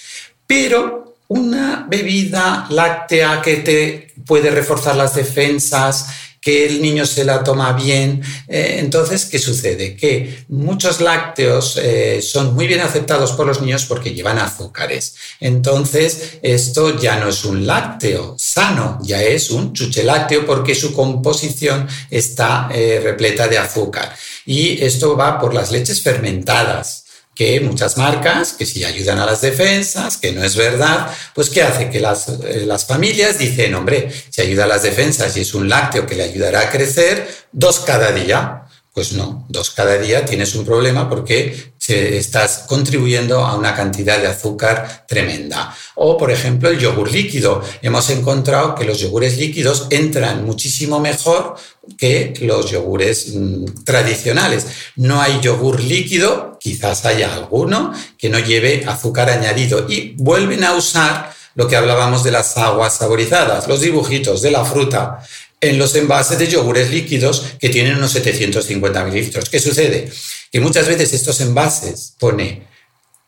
Pero 0.47 1.17
una 1.29 1.87
bebida 1.87 2.67
láctea 2.71 3.43
que 3.43 3.57
te 3.57 4.15
puede 4.25 4.51
reforzar 4.51 4.97
las 4.97 5.15
defensas, 5.15 6.07
que 6.41 6.67
el 6.67 6.81
niño 6.81 7.05
se 7.05 7.25
la 7.25 7.45
toma 7.45 7.73
bien. 7.73 8.23
Eh, 8.49 8.77
entonces, 8.79 9.27
¿qué 9.27 9.39
sucede? 9.39 9.97
Que 9.97 10.45
muchos 10.49 11.01
lácteos 11.01 11.79
eh, 11.83 12.23
son 12.23 12.55
muy 12.55 12.67
bien 12.67 12.81
aceptados 12.81 13.33
por 13.33 13.47
los 13.47 13.61
niños 13.61 13.85
porque 13.85 14.15
llevan 14.15 14.39
azúcares. 14.39 15.15
Entonces, 15.39 16.39
esto 16.43 16.99
ya 16.99 17.19
no 17.19 17.29
es 17.29 17.45
un 17.45 17.67
lácteo 17.67 18.35
sano, 18.39 18.99
ya 19.03 19.23
es 19.23 19.51
un 19.51 19.73
chuchelácteo 19.73 20.47
porque 20.47 20.75
su 20.75 20.95
composición 20.95 21.87
está 22.11 22.69
eh, 22.73 23.01
repleta 23.03 23.47
de 23.47 23.59
azúcar. 23.59 24.15
Y 24.47 24.83
esto 24.83 25.17
va 25.17 25.39
por 25.39 25.53
las 25.53 25.71
leches 25.71 26.03
fermentadas 26.03 27.00
que 27.41 27.59
muchas 27.59 27.97
marcas, 27.97 28.53
que 28.53 28.67
si 28.67 28.85
ayudan 28.85 29.19
a 29.19 29.25
las 29.25 29.41
defensas, 29.41 30.19
que 30.19 30.31
no 30.31 30.45
es 30.45 30.57
verdad, 30.57 31.11
pues 31.35 31.49
¿qué 31.49 31.63
hace? 31.63 31.89
Que 31.89 31.99
las, 31.99 32.29
eh, 32.29 32.65
las 32.67 32.85
familias 32.85 33.39
dicen, 33.39 33.75
hombre, 33.75 34.13
si 34.29 34.43
ayuda 34.43 34.65
a 34.65 34.67
las 34.67 34.83
defensas 34.83 35.35
y 35.39 35.41
es 35.41 35.55
un 35.55 35.67
lácteo 35.67 36.07
que 36.07 36.17
le 36.17 36.25
ayudará 36.25 36.61
a 36.61 36.71
crecer, 36.71 37.27
dos 37.51 37.81
cada 37.81 38.13
día. 38.13 38.65
Pues 38.93 39.15
no, 39.15 39.47
dos 39.49 39.71
cada 39.71 39.97
día 39.97 40.27
tienes 40.27 40.55
un 40.55 40.67
problema 40.67 41.09
porque 41.09 41.73
estás 41.91 42.65
contribuyendo 42.67 43.45
a 43.45 43.57
una 43.57 43.75
cantidad 43.75 44.19
de 44.19 44.27
azúcar 44.27 45.05
tremenda. 45.07 45.75
O, 45.97 46.17
por 46.17 46.31
ejemplo, 46.31 46.69
el 46.69 46.79
yogur 46.79 47.11
líquido. 47.11 47.63
Hemos 47.83 48.11
encontrado 48.11 48.75
que 48.75 48.85
los 48.85 48.99
yogures 48.99 49.39
líquidos 49.39 49.87
entran 49.91 50.45
muchísimo 50.45 51.01
mejor 51.01 51.57
que 51.99 52.35
los 52.41 52.71
yogures 52.71 53.35
mm, 53.35 53.85
tradicionales. 53.85 54.67
No 54.97 55.21
hay 55.21 55.41
yogur 55.41 55.81
líquido, 55.81 56.59
quizás 56.61 57.05
haya 57.05 57.35
alguno 57.35 57.93
que 58.19 58.29
no 58.29 58.39
lleve 58.39 58.85
azúcar 58.87 59.31
añadido 59.31 59.87
y 59.89 60.15
vuelven 60.17 60.65
a 60.65 60.75
usar 60.75 61.35
lo 61.55 61.67
que 61.67 61.77
hablábamos 61.77 62.23
de 62.23 62.31
las 62.31 62.57
aguas 62.57 62.97
saborizadas, 62.97 63.67
los 63.67 63.81
dibujitos 63.81 64.41
de 64.41 64.51
la 64.51 64.65
fruta 64.65 65.21
en 65.61 65.79
los 65.79 65.95
envases 65.95 66.39
de 66.39 66.47
yogures 66.47 66.91
líquidos 66.91 67.45
que 67.59 67.69
tienen 67.69 67.97
unos 67.97 68.13
750 68.13 69.05
mililitros. 69.05 69.51
¿Qué 69.51 69.61
sucede? 69.61 70.11
Que 70.51 70.61
muchas 70.61 70.89
veces 70.89 71.13
estos 71.13 71.41
envases 71.41 72.15
pone 72.19 72.67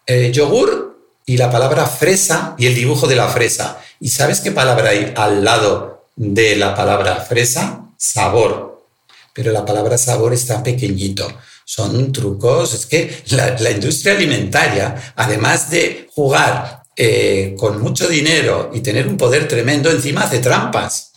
eh, 0.07 0.31
yogur 0.33 0.99
y 1.27 1.37
la 1.37 1.51
palabra 1.51 1.87
fresa 1.87 2.57
y 2.59 2.67
el 2.67 2.75
dibujo 2.75 3.07
de 3.07 3.17
la 3.17 3.29
fresa. 3.29 3.81
¿Y 4.01 4.09
sabes 4.09 4.41
qué 4.41 4.51
palabra 4.51 4.91
hay 4.91 5.13
al 5.15 5.45
lado 5.45 6.07
de 6.17 6.57
la 6.57 6.75
palabra 6.75 7.17
fresa? 7.17 7.87
Sabor. 7.99 8.87
Pero 9.35 9.53
la 9.53 9.65
palabra 9.65 9.99
sabor 9.99 10.33
está 10.33 10.63
pequeñito. 10.63 11.31
Son 11.65 12.13
trucos. 12.13 12.75
Es 12.75 12.87
que 12.87 13.23
la, 13.29 13.71
industria 13.71 14.15
alimentaria, 14.15 15.15
además 15.17 15.71
de 15.71 16.09
jugar 16.15 16.83
eh, 16.97 17.55
con 17.59 17.81
mucho 17.81 18.09
dinero 18.09 18.71
y 18.75 18.81
tener 18.81 19.07
un 19.07 19.17
poder 19.17 19.47
tremendo, 19.47 19.91
encima 19.91 20.23
hace 20.23 20.41
trampas 20.41 21.12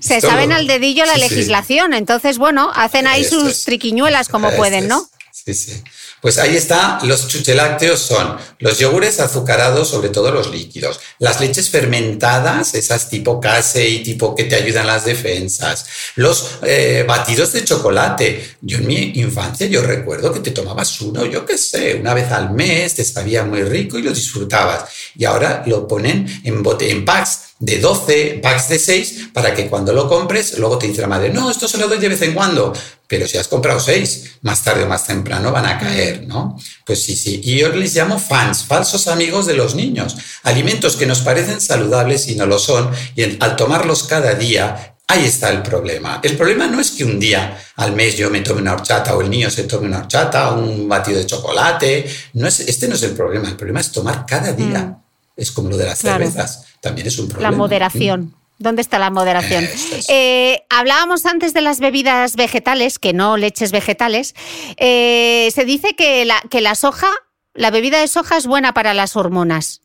Se 0.00 0.20
saben 0.20 0.52
al 0.52 0.66
dedillo 0.66 1.04
la 1.06 1.16
legislación, 1.16 1.94
entonces, 1.94 2.38
bueno, 2.38 2.70
hacen 2.74 3.06
ahí 3.06 3.24
sus 3.24 3.64
triquiñuelas 3.64 4.28
como 4.28 4.50
pueden, 4.52 4.88
¿no? 4.88 5.08
Sí, 5.32 5.54
sí. 5.54 5.82
Pues 6.20 6.38
ahí 6.38 6.56
está, 6.56 6.98
los 7.04 7.28
chuchelácteos 7.28 8.00
son 8.00 8.36
los 8.58 8.78
yogures 8.78 9.20
azucarados, 9.20 9.88
sobre 9.88 10.08
todo 10.08 10.32
los 10.32 10.50
líquidos, 10.50 10.98
las 11.18 11.40
leches 11.40 11.70
fermentadas, 11.70 12.74
esas 12.74 13.08
tipo 13.08 13.38
case 13.38 13.88
y 13.88 14.02
tipo 14.02 14.34
que 14.34 14.44
te 14.44 14.56
ayudan 14.56 14.86
las 14.88 15.04
defensas, 15.04 15.86
los 16.16 16.58
eh, 16.62 17.04
batidos 17.06 17.52
de 17.52 17.64
chocolate. 17.64 18.56
Yo 18.62 18.78
en 18.78 18.86
mi 18.88 19.12
infancia 19.16 19.68
yo 19.68 19.82
recuerdo 19.82 20.32
que 20.32 20.40
te 20.40 20.50
tomabas 20.50 21.00
uno, 21.00 21.26
yo 21.26 21.46
qué 21.46 21.56
sé, 21.58 21.94
una 21.94 22.12
vez 22.12 22.32
al 22.32 22.50
mes, 22.50 22.94
te 22.94 23.04
sabía 23.04 23.44
muy 23.44 23.62
rico 23.62 23.98
y 23.98 24.02
lo 24.02 24.12
disfrutabas. 24.12 24.90
Y 25.14 25.26
ahora 25.26 25.62
lo 25.66 25.86
ponen 25.86 26.26
en, 26.42 26.62
bote, 26.62 26.90
en 26.90 27.04
packs 27.04 27.45
de 27.58 27.78
12, 27.78 28.40
packs 28.42 28.68
de 28.68 28.78
6, 28.78 29.28
para 29.32 29.54
que 29.54 29.68
cuando 29.68 29.92
lo 29.92 30.08
compres, 30.08 30.58
luego 30.58 30.78
te 30.78 30.86
dice 30.86 31.00
la 31.00 31.08
madre, 31.08 31.30
no, 31.30 31.50
esto 31.50 31.66
se 31.66 31.78
lo 31.78 31.88
doy 31.88 31.98
de 31.98 32.08
vez 32.08 32.22
en 32.22 32.34
cuando. 32.34 32.72
Pero 33.08 33.26
si 33.26 33.38
has 33.38 33.48
comprado 33.48 33.80
6, 33.80 34.38
más 34.42 34.62
tarde 34.62 34.82
o 34.82 34.86
más 34.86 35.06
temprano 35.06 35.52
van 35.52 35.66
a 35.66 35.78
caer, 35.78 36.26
¿no? 36.26 36.58
Pues 36.84 37.02
sí, 37.02 37.16
sí. 37.16 37.40
Y 37.44 37.58
yo 37.58 37.68
les 37.68 37.94
llamo 37.94 38.18
fans, 38.18 38.64
falsos 38.64 39.08
amigos 39.08 39.46
de 39.46 39.54
los 39.54 39.74
niños. 39.74 40.16
Alimentos 40.42 40.96
que 40.96 41.06
nos 41.06 41.20
parecen 41.20 41.60
saludables 41.60 42.28
y 42.28 42.34
no 42.34 42.46
lo 42.46 42.58
son. 42.58 42.90
Y 43.14 43.42
al 43.42 43.56
tomarlos 43.56 44.02
cada 44.02 44.34
día, 44.34 44.96
Ahí 45.08 45.24
está 45.24 45.50
el 45.50 45.62
problema. 45.62 46.20
El 46.20 46.36
problema 46.36 46.66
no 46.66 46.80
es 46.80 46.90
que 46.90 47.04
un 47.04 47.20
día 47.20 47.56
al 47.76 47.92
mes 47.92 48.16
yo 48.16 48.28
me 48.28 48.40
tome 48.40 48.60
una 48.60 48.72
horchata 48.72 49.14
o 49.14 49.20
el 49.20 49.30
niño 49.30 49.48
se 49.50 49.62
tome 49.62 49.86
una 49.86 49.98
horchata 49.98 50.50
o 50.50 50.58
un 50.58 50.88
batido 50.88 51.18
de 51.18 51.26
chocolate. 51.26 52.10
No 52.32 52.48
es, 52.48 52.58
este 52.58 52.88
no 52.88 52.96
es 52.96 53.02
el 53.04 53.12
problema. 53.12 53.48
El 53.48 53.54
problema 53.54 53.80
es 53.80 53.92
tomar 53.92 54.26
cada 54.26 54.52
día. 54.52 54.80
Mm. 54.80 55.05
Es 55.36 55.52
como 55.52 55.68
lo 55.68 55.76
de 55.76 55.84
las 55.84 55.98
cervezas 55.98 56.66
también 56.80 57.06
es 57.06 57.18
un 57.18 57.28
problema. 57.28 57.50
La 57.50 57.56
moderación. 57.56 58.34
¿Dónde 58.58 58.80
está 58.80 58.98
la 58.98 59.10
moderación? 59.10 59.68
Eh, 60.08 60.62
hablábamos 60.70 61.26
antes 61.26 61.52
de 61.52 61.60
las 61.60 61.78
bebidas 61.78 62.36
vegetales, 62.36 62.98
que 62.98 63.12
no 63.12 63.36
leches 63.36 63.70
vegetales. 63.70 64.34
Eh, 64.78 65.50
se 65.54 65.66
dice 65.66 65.94
que 65.94 66.24
la, 66.24 66.40
que 66.48 66.62
la 66.62 66.74
soja, 66.74 67.08
la 67.52 67.70
bebida 67.70 68.00
de 68.00 68.08
soja 68.08 68.38
es 68.38 68.46
buena 68.46 68.72
para 68.72 68.94
las 68.94 69.14
hormonas. 69.14 69.82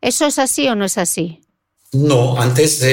¿Eso 0.00 0.26
es 0.26 0.38
así 0.38 0.68
o 0.68 0.74
no 0.74 0.86
es 0.86 0.96
así? 0.96 1.40
No, 1.92 2.40
antes 2.40 2.84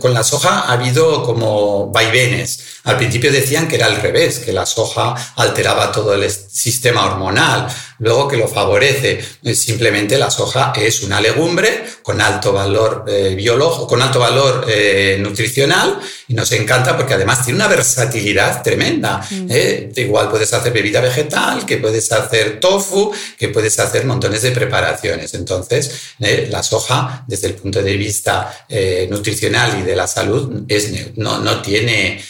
con 0.00 0.12
la 0.12 0.24
soja 0.24 0.60
ha 0.60 0.72
habido 0.72 1.22
como 1.22 1.92
vaivenes. 1.92 2.80
Al 2.84 2.96
principio 2.96 3.30
decían 3.30 3.68
que 3.68 3.76
era 3.76 3.86
al 3.86 3.96
revés, 3.96 4.40
que 4.40 4.52
la 4.52 4.66
soja 4.66 5.14
alteraba 5.36 5.92
todo 5.92 6.14
el 6.14 6.28
sistema 6.30 7.06
hormonal 7.06 7.68
luego 8.04 8.28
que 8.28 8.36
lo 8.36 8.46
favorece. 8.46 9.18
Simplemente 9.54 10.18
la 10.18 10.30
soja 10.30 10.72
es 10.76 11.02
una 11.02 11.20
legumbre 11.20 11.84
con 12.02 12.20
alto 12.20 12.52
valor 12.52 13.06
eh, 13.08 13.34
biológico, 13.34 13.86
con 13.86 14.02
alto 14.02 14.18
valor 14.20 14.66
eh, 14.68 15.16
nutricional 15.20 15.98
y 16.28 16.34
nos 16.34 16.52
encanta 16.52 16.96
porque 16.96 17.14
además 17.14 17.42
tiene 17.44 17.56
una 17.56 17.68
versatilidad 17.68 18.62
tremenda. 18.62 19.26
Mm. 19.30 19.46
¿eh? 19.48 19.92
Igual 19.96 20.28
puedes 20.28 20.52
hacer 20.52 20.72
bebida 20.72 21.00
vegetal, 21.00 21.64
que 21.64 21.78
puedes 21.78 22.12
hacer 22.12 22.60
tofu, 22.60 23.10
que 23.38 23.48
puedes 23.48 23.78
hacer 23.78 24.04
montones 24.04 24.42
de 24.42 24.50
preparaciones. 24.50 25.32
Entonces, 25.32 26.14
la 26.18 26.62
soja, 26.62 27.24
desde 27.26 27.48
el 27.48 27.54
punto 27.54 27.82
de 27.82 27.96
vista 27.96 28.66
nutricional 29.08 29.78
y 29.80 29.82
de 29.82 29.96
la 29.96 30.06
salud, 30.06 30.64
es, 30.68 31.16
no, 31.16 31.38
no 31.38 31.62
tiene, 31.62 32.22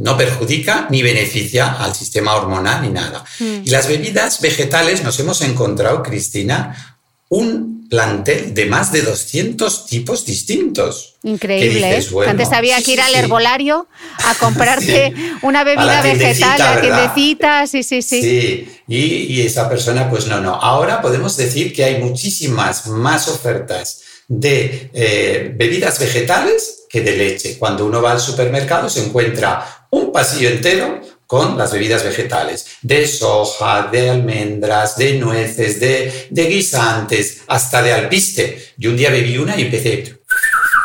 no 0.00 0.16
perjudica 0.16 0.86
ni 0.90 1.02
beneficia 1.02 1.76
al 1.78 1.94
sistema 1.94 2.34
hormonal 2.34 2.82
ni 2.82 2.88
nada. 2.88 3.24
Mm. 3.38 3.62
Y 3.64 3.70
las 3.70 3.88
bebidas 3.88 4.40
vegetales 4.40 4.81
nos 5.02 5.18
hemos 5.20 5.40
encontrado, 5.42 6.02
Cristina, 6.02 6.98
un 7.28 7.88
plantel 7.88 8.54
de 8.54 8.66
más 8.66 8.92
de 8.92 9.02
200 9.02 9.86
tipos 9.86 10.24
distintos. 10.24 11.16
Increíble. 11.22 11.98
¿eh? 11.98 12.06
Antes 12.26 12.52
había 12.52 12.80
que 12.82 12.92
ir 12.92 13.00
al 13.00 13.14
herbolario 13.14 13.86
a 14.24 14.34
comprarte 14.40 15.14
una 15.42 15.62
bebida 15.62 16.02
vegetal, 16.02 16.60
a 16.60 16.74
la 16.74 16.80
tiendecita, 16.80 17.66
sí, 17.66 17.82
sí, 17.82 18.02
sí. 18.02 18.22
Sí, 18.22 18.68
y, 18.88 19.40
esa 19.42 19.68
persona, 19.68 20.10
pues 20.10 20.26
no, 20.26 20.40
no. 20.40 20.54
Ahora 20.54 21.00
podemos 21.00 21.36
decir 21.36 21.72
que 21.74 21.84
hay 21.84 22.02
muchísimas 22.02 22.86
más 22.86 23.28
ofertas 23.28 24.02
de 24.26 24.90
eh, 24.94 25.52
bebidas 25.54 25.98
vegetales 25.98 26.84
que 26.88 27.02
de 27.02 27.16
leche. 27.16 27.58
Cuando 27.58 27.86
uno 27.86 28.00
va 28.00 28.12
al 28.12 28.20
supermercado 28.20 28.88
se 28.88 29.04
encuentra 29.04 29.86
un 29.90 30.12
pasillo 30.12 30.48
entero 30.48 31.00
con 31.32 31.56
las 31.56 31.72
bebidas 31.72 32.04
vegetales, 32.04 32.76
de 32.82 33.08
soja, 33.08 33.88
de 33.90 34.10
almendras, 34.10 34.98
de 34.98 35.14
nueces, 35.14 35.80
de, 35.80 36.28
guisantes, 36.30 37.40
hasta 37.46 37.80
de 37.80 37.90
alpiste. 37.90 38.74
Yo 38.76 38.90
un 38.90 38.98
día 38.98 39.08
bebí 39.08 39.38
una 39.38 39.56
y 39.56 39.62
empecé... 39.62 40.18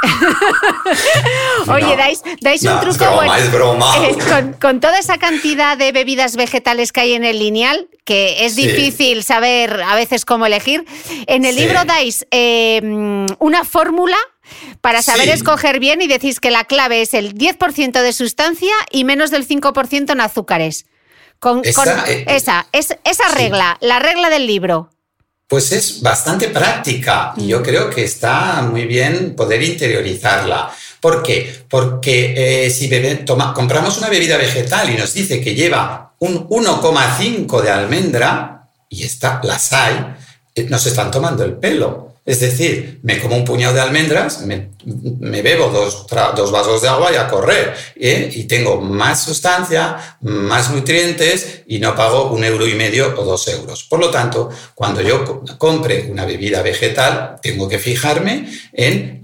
Oye, 1.67 1.97
dais, 1.97 2.63
un 2.63 2.79
truco 2.79 2.93
es 2.93 2.97
broma, 2.97 3.39
es 3.39 3.51
broma. 3.51 3.93
Eh, 4.07 4.53
con, 4.61 4.79
toda 4.79 4.97
esa 4.99 5.17
cantidad 5.17 5.77
de 5.77 5.91
bebidas 5.91 6.37
vegetales 6.37 6.93
que 6.93 7.01
hay 7.01 7.13
en 7.15 7.25
el 7.25 7.39
lineal, 7.39 7.89
que 8.05 8.45
es 8.45 8.55
difícil 8.55 9.25
saber 9.25 9.81
a 9.81 9.95
veces 9.95 10.23
cómo 10.23 10.45
elegir, 10.45 10.85
en 11.25 11.43
el 11.43 11.57
libro 11.57 11.83
dais 11.83 12.25
eh, 12.31 12.79
una 13.39 13.65
fórmula 13.65 14.15
para 14.81 15.01
saber 15.01 15.29
escoger 15.29 15.79
bien 15.79 16.01
y 16.01 16.07
decís 16.07 16.39
que 16.39 16.51
la 16.51 16.65
clave 16.65 17.01
es 17.01 17.13
el 17.13 17.35
10% 17.35 18.01
de 18.01 18.13
sustancia 18.13 18.73
y 18.91 19.03
menos 19.03 19.31
del 19.31 19.47
5% 19.47 20.11
en 20.11 20.21
azúcares. 20.21 20.85
Con, 21.39 21.61
esa, 21.63 22.09
eh, 22.09 22.25
esa, 22.27 22.67
esa 22.71 23.27
regla, 23.35 23.77
la 23.81 23.99
regla 23.99 24.29
del 24.29 24.47
libro. 24.47 24.89
Pues 25.47 25.71
es 25.71 26.01
bastante 26.01 26.49
práctica 26.49 27.33
y 27.37 27.47
yo 27.47 27.59
mm. 27.59 27.63
creo 27.63 27.89
que 27.89 28.03
está 28.03 28.61
muy 28.63 28.85
bien 28.85 29.35
poder 29.35 29.61
interiorizarla. 29.61 30.71
¿Por 30.99 31.23
qué? 31.23 31.63
Porque 31.69 32.65
eh, 32.65 32.69
si 32.69 32.89
compramos 33.53 33.97
una 33.97 34.09
bebida 34.09 34.37
vegetal 34.37 34.89
y 34.89 34.97
nos 34.97 35.13
dice 35.13 35.39
que 35.39 35.53
lleva 35.53 36.13
un 36.19 36.49
1,5 36.49 37.61
de 37.61 37.69
almendra, 37.69 38.57
y 38.89 39.03
está, 39.03 39.41
las 39.43 39.71
hay, 39.73 40.15
eh, 40.55 40.63
nos 40.69 40.85
están 40.85 41.11
tomando 41.11 41.43
el 41.43 41.53
pelo. 41.53 42.06
Es 42.27 42.41
decir, 42.41 42.99
me 43.03 43.19
como 43.19 43.37
un 43.37 43.45
puñado 43.45 43.73
de 43.73 43.79
almendras, 43.79 44.41
me, 44.41 44.71
bebo 45.41 45.69
dos, 45.69 46.51
vasos 46.51 46.81
de 46.81 46.89
agua 46.89 47.09
y 47.13 47.15
a 47.15 47.29
correr. 47.29 47.73
¿eh? 47.95 48.29
Y 48.33 48.43
tengo 48.43 48.81
más 48.81 49.23
sustancia, 49.23 50.17
más 50.19 50.69
nutrientes 50.69 51.61
y 51.67 51.79
no 51.79 51.95
pago 51.95 52.29
un 52.33 52.43
euro 52.43 52.67
y 52.67 52.75
medio 52.75 53.15
o 53.17 53.23
dos 53.23 53.47
euros. 53.47 53.85
Por 53.85 54.01
lo 54.01 54.11
tanto, 54.11 54.49
cuando 54.75 55.01
yo 55.01 55.41
compre 55.57 56.09
una 56.11 56.25
bebida 56.25 56.61
vegetal, 56.61 57.37
tengo 57.41 57.69
que 57.69 57.79
fijarme 57.79 58.51
en 58.73 59.21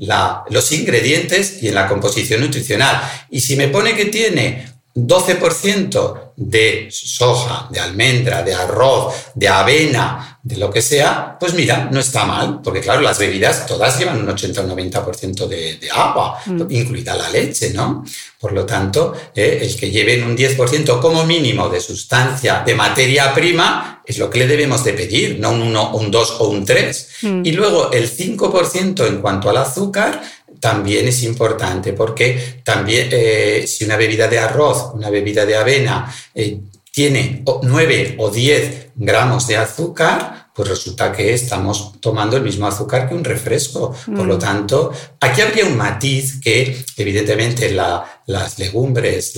los 0.49 0.71
ingredientes 0.71 1.61
y 1.61 1.67
en 1.67 1.75
la 1.75 1.89
composición 1.89 2.39
nutricional. 2.39 3.01
Y 3.29 3.41
si 3.41 3.57
me 3.57 3.67
pone 3.67 3.97
que 3.97 4.05
tiene 4.05 4.65
12% 4.95 6.22
de 6.35 6.87
soja, 6.91 7.67
de 7.71 7.79
almendra, 7.79 8.43
de 8.43 8.53
arroz, 8.53 9.13
de 9.35 9.47
avena, 9.47 10.39
de 10.43 10.57
lo 10.57 10.69
que 10.69 10.81
sea, 10.81 11.37
pues 11.39 11.53
mira, 11.53 11.87
no 11.89 12.01
está 12.01 12.25
mal, 12.25 12.59
porque 12.61 12.81
claro, 12.81 13.01
las 13.01 13.17
bebidas 13.17 13.65
todas 13.65 13.97
llevan 13.97 14.21
un 14.21 14.29
80 14.29 14.61
o 14.61 14.67
90% 14.67 15.47
de, 15.47 15.77
de 15.77 15.89
agua, 15.89 16.37
mm. 16.45 16.63
incluida 16.69 17.15
la 17.15 17.29
leche, 17.29 17.71
¿no? 17.73 18.03
Por 18.39 18.51
lo 18.51 18.65
tanto, 18.65 19.13
eh, 19.33 19.59
el 19.61 19.75
que 19.77 19.89
lleven 19.89 20.23
un 20.23 20.35
10% 20.35 20.99
como 20.99 21.25
mínimo 21.25 21.69
de 21.69 21.79
sustancia, 21.79 22.61
de 22.65 22.75
materia 22.75 23.33
prima, 23.33 24.01
es 24.05 24.17
lo 24.17 24.29
que 24.29 24.39
le 24.39 24.47
debemos 24.47 24.83
de 24.83 24.91
pedir, 24.91 25.39
no 25.39 25.51
un 25.51 25.61
1, 25.61 25.95
un 25.95 26.11
2 26.11 26.37
o 26.39 26.49
un 26.49 26.65
3. 26.65 27.07
Mm. 27.21 27.45
Y 27.45 27.51
luego 27.53 27.91
el 27.93 28.11
5% 28.11 29.07
en 29.07 29.21
cuanto 29.21 29.49
al 29.49 29.57
azúcar, 29.57 30.21
también 30.63 31.09
es 31.09 31.23
importante 31.23 31.91
porque 31.91 32.61
también 32.63 33.09
eh, 33.11 33.65
si 33.67 33.83
una 33.83 33.97
bebida 33.97 34.29
de 34.29 34.39
arroz, 34.39 34.91
una 34.93 35.09
bebida 35.09 35.45
de 35.45 35.57
avena 35.57 36.09
eh, 36.33 36.57
tiene 36.89 37.43
9 37.63 38.15
o 38.17 38.29
10 38.29 38.91
gramos 38.95 39.45
de 39.47 39.57
azúcar, 39.57 40.51
pues 40.55 40.69
resulta 40.69 41.11
que 41.11 41.33
estamos 41.33 41.99
tomando 41.99 42.37
el 42.37 42.43
mismo 42.43 42.65
azúcar 42.65 43.09
que 43.09 43.13
un 43.13 43.25
refresco. 43.25 43.93
Por 44.05 44.25
lo 44.25 44.37
mm. 44.37 44.39
tanto, 44.39 44.93
aquí 45.19 45.41
habría 45.41 45.65
un 45.65 45.75
matiz 45.75 46.39
que 46.39 46.85
evidentemente 46.95 47.69
las 47.71 48.57
legumbres, 48.57 49.33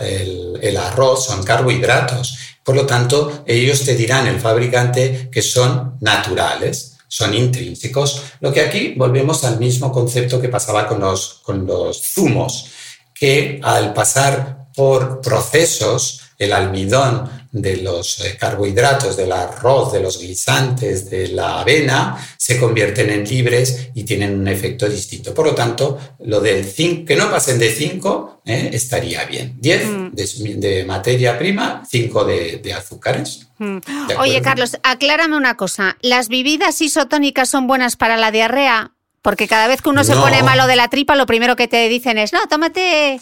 el, 0.00 0.58
el 0.58 0.76
arroz 0.78 1.26
son 1.26 1.42
carbohidratos. 1.42 2.38
Por 2.64 2.76
lo 2.76 2.86
tanto, 2.86 3.44
ellos 3.46 3.84
te 3.84 3.94
dirán, 3.94 4.26
el 4.26 4.40
fabricante, 4.40 5.28
que 5.30 5.42
son 5.42 5.98
naturales 6.00 6.91
son 7.12 7.34
intrínsecos. 7.34 8.22
Lo 8.40 8.50
que 8.50 8.62
aquí 8.62 8.94
volvemos 8.96 9.44
al 9.44 9.58
mismo 9.58 9.92
concepto 9.92 10.40
que 10.40 10.48
pasaba 10.48 10.88
con 10.88 10.98
los, 11.00 11.40
con 11.42 11.66
los 11.66 12.00
zumos, 12.00 12.70
que 13.14 13.60
al 13.62 13.92
pasar 13.92 14.68
por 14.74 15.20
procesos 15.20 16.22
el 16.38 16.54
almidón 16.54 17.41
de 17.52 17.76
los 17.76 18.24
eh, 18.24 18.36
carbohidratos, 18.38 19.14
del 19.14 19.30
arroz, 19.30 19.92
de 19.92 20.00
los 20.00 20.18
guisantes, 20.18 21.10
de 21.10 21.28
la 21.28 21.60
avena, 21.60 22.16
se 22.38 22.58
convierten 22.58 23.10
en 23.10 23.24
libres 23.24 23.90
y 23.94 24.04
tienen 24.04 24.40
un 24.40 24.48
efecto 24.48 24.88
distinto. 24.88 25.34
Por 25.34 25.46
lo 25.46 25.54
tanto, 25.54 25.98
lo 26.20 26.40
del 26.40 26.64
5, 26.64 27.04
que 27.04 27.14
no 27.14 27.30
pasen 27.30 27.58
de 27.58 27.70
5, 27.70 28.40
eh, 28.46 28.70
estaría 28.72 29.24
bien. 29.26 29.56
10 29.60 29.86
mm. 29.86 30.10
de, 30.14 30.84
materia 30.86 31.38
prima, 31.38 31.82
5 31.88 32.24
de, 32.24 32.74
azúcares. 32.74 33.48
Mm. 33.58 33.78
Oye, 34.18 34.40
Carlos, 34.40 34.78
aclárame 34.82 35.36
una 35.36 35.58
cosa. 35.58 35.98
¿Las 36.00 36.28
bebidas 36.28 36.80
isotónicas 36.80 37.50
son 37.50 37.66
buenas 37.66 37.96
para 37.96 38.16
la 38.16 38.30
diarrea? 38.30 38.92
Porque 39.20 39.46
cada 39.46 39.68
vez 39.68 39.82
que 39.82 39.90
uno 39.90 40.04
se 40.04 40.14
pone 40.14 40.42
malo 40.42 40.66
de 40.66 40.74
la 40.74 40.88
tripa, 40.88 41.14
lo 41.14 41.26
primero 41.26 41.54
que 41.54 41.68
te 41.68 41.88
dicen 41.88 42.18
es, 42.18 42.32
no, 42.32 42.40
tómate 42.48 43.20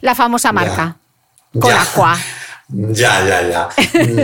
la 0.00 0.14
famosa 0.14 0.52
marca. 0.52 0.96
Con 1.52 1.72
agua. 1.72 2.16
Ya, 2.70 3.26
ya, 3.26 3.48
ya. 3.48 3.68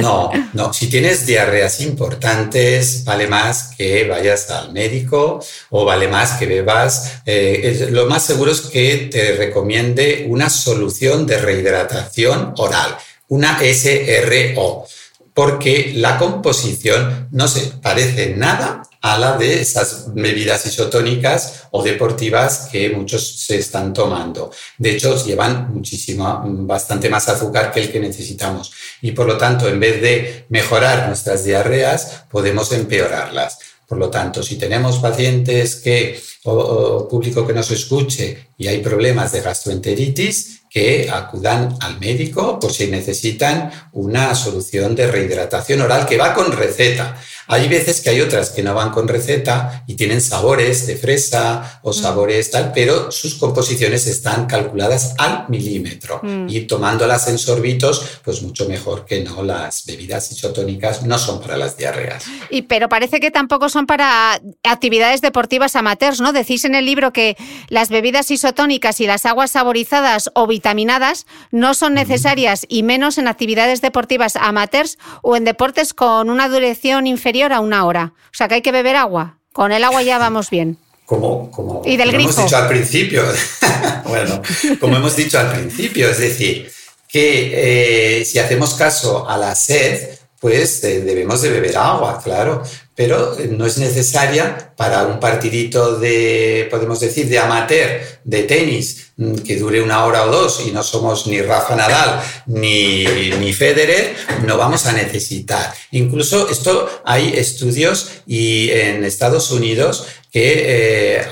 No, 0.02 0.30
no. 0.52 0.72
Si 0.72 0.88
tienes 0.88 1.24
diarreas 1.24 1.80
importantes, 1.80 3.02
vale 3.04 3.26
más 3.26 3.74
que 3.76 4.06
vayas 4.06 4.50
al 4.50 4.70
médico 4.72 5.40
o 5.70 5.84
vale 5.86 6.08
más 6.08 6.32
que 6.32 6.46
bebas. 6.46 7.22
Eh, 7.24 7.88
lo 7.90 8.06
más 8.06 8.22
seguro 8.22 8.52
es 8.52 8.60
que 8.60 9.08
te 9.10 9.32
recomiende 9.36 10.26
una 10.28 10.50
solución 10.50 11.26
de 11.26 11.38
rehidratación 11.38 12.52
oral, 12.58 12.98
una 13.28 13.58
SRO, 13.60 14.84
porque 15.32 15.92
la 15.94 16.18
composición 16.18 17.28
no 17.32 17.48
se 17.48 17.72
parece 17.80 18.34
nada 18.36 18.82
a 19.04 19.18
la 19.18 19.36
de 19.36 19.60
esas 19.60 20.14
bebidas 20.14 20.64
isotónicas 20.64 21.64
o 21.72 21.82
deportivas 21.82 22.70
que 22.72 22.88
muchos 22.88 23.38
se 23.38 23.58
están 23.58 23.92
tomando. 23.92 24.50
De 24.78 24.92
hecho, 24.92 25.22
llevan 25.22 25.74
muchísimo, 25.74 26.42
bastante 26.46 27.10
más 27.10 27.28
azúcar 27.28 27.70
que 27.70 27.80
el 27.80 27.92
que 27.92 28.00
necesitamos. 28.00 28.72
Y 29.02 29.12
por 29.12 29.26
lo 29.26 29.36
tanto, 29.36 29.68
en 29.68 29.78
vez 29.78 30.00
de 30.00 30.46
mejorar 30.48 31.06
nuestras 31.06 31.44
diarreas, 31.44 32.24
podemos 32.30 32.72
empeorarlas. 32.72 33.58
Por 33.86 33.98
lo 33.98 34.08
tanto, 34.08 34.42
si 34.42 34.56
tenemos 34.56 34.98
pacientes 35.00 35.76
que, 35.76 36.18
o, 36.44 37.06
público 37.06 37.46
que 37.46 37.52
nos 37.52 37.70
escuche 37.72 38.52
y 38.56 38.68
hay 38.68 38.78
problemas 38.78 39.32
de 39.32 39.42
gastroenteritis, 39.42 40.62
que 40.74 41.08
acudan 41.08 41.76
al 41.80 42.00
médico 42.00 42.58
por 42.58 42.72
si 42.72 42.88
necesitan 42.88 43.70
una 43.92 44.34
solución 44.34 44.96
de 44.96 45.06
rehidratación 45.06 45.80
oral 45.82 46.04
que 46.04 46.16
va 46.16 46.34
con 46.34 46.50
receta. 46.50 47.16
Hay 47.46 47.68
veces 47.68 48.00
que 48.00 48.10
hay 48.10 48.20
otras 48.20 48.50
que 48.50 48.62
no 48.62 48.74
van 48.74 48.90
con 48.90 49.06
receta 49.06 49.84
y 49.86 49.94
tienen 49.94 50.20
sabores 50.20 50.86
de 50.86 50.96
fresa 50.96 51.80
o 51.82 51.90
mm. 51.90 51.94
sabores 51.94 52.50
tal, 52.50 52.72
pero 52.72 53.10
sus 53.10 53.34
composiciones 53.34 54.06
están 54.06 54.46
calculadas 54.46 55.14
al 55.18 55.44
milímetro 55.48 56.20
mm. 56.22 56.48
y 56.48 56.60
tomándolas 56.62 57.28
en 57.28 57.38
sorbitos, 57.38 58.20
pues 58.24 58.42
mucho 58.42 58.66
mejor 58.68 59.04
que 59.04 59.22
no. 59.22 59.42
Las 59.42 59.84
bebidas 59.84 60.30
isotónicas 60.32 61.02
no 61.02 61.18
son 61.18 61.40
para 61.40 61.56
las 61.56 61.76
diarreas. 61.76 62.24
Y 62.50 62.62
pero 62.62 62.88
parece 62.88 63.20
que 63.20 63.30
tampoco 63.30 63.68
son 63.68 63.86
para 63.86 64.40
actividades 64.62 65.20
deportivas 65.20 65.76
amateurs, 65.76 66.20
¿no? 66.20 66.32
Decís 66.32 66.64
en 66.64 66.74
el 66.74 66.86
libro 66.86 67.12
que 67.12 67.36
las 67.68 67.90
bebidas 67.90 68.30
isotónicas 68.30 69.00
y 69.00 69.06
las 69.06 69.26
aguas 69.26 69.50
saborizadas 69.50 70.30
o 70.34 70.46
vitaminadas 70.46 71.26
no 71.50 71.74
son 71.74 71.94
necesarias 71.94 72.64
y 72.68 72.82
menos 72.82 73.18
en 73.18 73.28
actividades 73.28 73.82
deportivas 73.82 74.36
amateurs 74.36 74.98
o 75.22 75.36
en 75.36 75.44
deportes 75.44 75.92
con 75.92 76.30
una 76.30 76.48
duración 76.48 77.06
inferior 77.06 77.33
a 77.42 77.60
una 77.60 77.84
hora. 77.84 78.12
O 78.16 78.34
sea 78.34 78.48
que 78.48 78.56
hay 78.56 78.62
que 78.62 78.72
beber 78.72 78.96
agua. 78.96 79.38
Con 79.52 79.72
el 79.72 79.84
agua 79.84 80.02
ya 80.02 80.18
vamos 80.18 80.50
bien. 80.50 80.78
Como, 81.04 81.50
como, 81.50 81.82
y 81.84 81.96
del 81.96 82.14
hemos 82.14 82.34
dicho 82.34 82.56
al 82.56 82.66
principio, 82.66 83.22
bueno, 84.06 84.40
como 84.80 84.96
hemos 84.96 85.14
dicho 85.14 85.38
al 85.38 85.52
principio, 85.52 86.08
es 86.08 86.18
decir, 86.18 86.72
que 87.06 88.20
eh, 88.20 88.24
si 88.24 88.38
hacemos 88.38 88.72
caso 88.72 89.28
a 89.28 89.36
la 89.36 89.54
sed, 89.54 90.18
pues 90.44 90.84
eh, 90.84 91.00
debemos 91.00 91.40
de 91.40 91.48
beber 91.48 91.74
agua, 91.78 92.20
claro, 92.22 92.62
pero 92.94 93.34
no 93.52 93.64
es 93.64 93.78
necesaria 93.78 94.74
para 94.76 95.04
un 95.06 95.18
partidito 95.18 95.98
de, 95.98 96.68
podemos 96.70 97.00
decir, 97.00 97.30
de 97.30 97.38
amateur, 97.38 98.02
de 98.24 98.42
tenis, 98.42 99.06
mm, 99.16 99.36
que 99.36 99.56
dure 99.56 99.80
una 99.80 100.04
hora 100.04 100.26
o 100.26 100.30
dos 100.30 100.62
y 100.66 100.70
no 100.70 100.82
somos 100.82 101.26
ni 101.28 101.40
Rafa 101.40 101.74
Nadal 101.74 102.20
ni, 102.44 103.06
ni 103.40 103.54
Federer, 103.54 104.14
no 104.46 104.58
vamos 104.58 104.84
a 104.84 104.92
necesitar. 104.92 105.72
Incluso 105.92 106.50
esto 106.50 106.90
hay 107.06 107.32
estudios 107.38 108.10
y 108.26 108.68
en 108.68 109.02
Estados 109.02 109.50
Unidos 109.50 110.06
que 110.34 110.64
eh, 110.66 111.26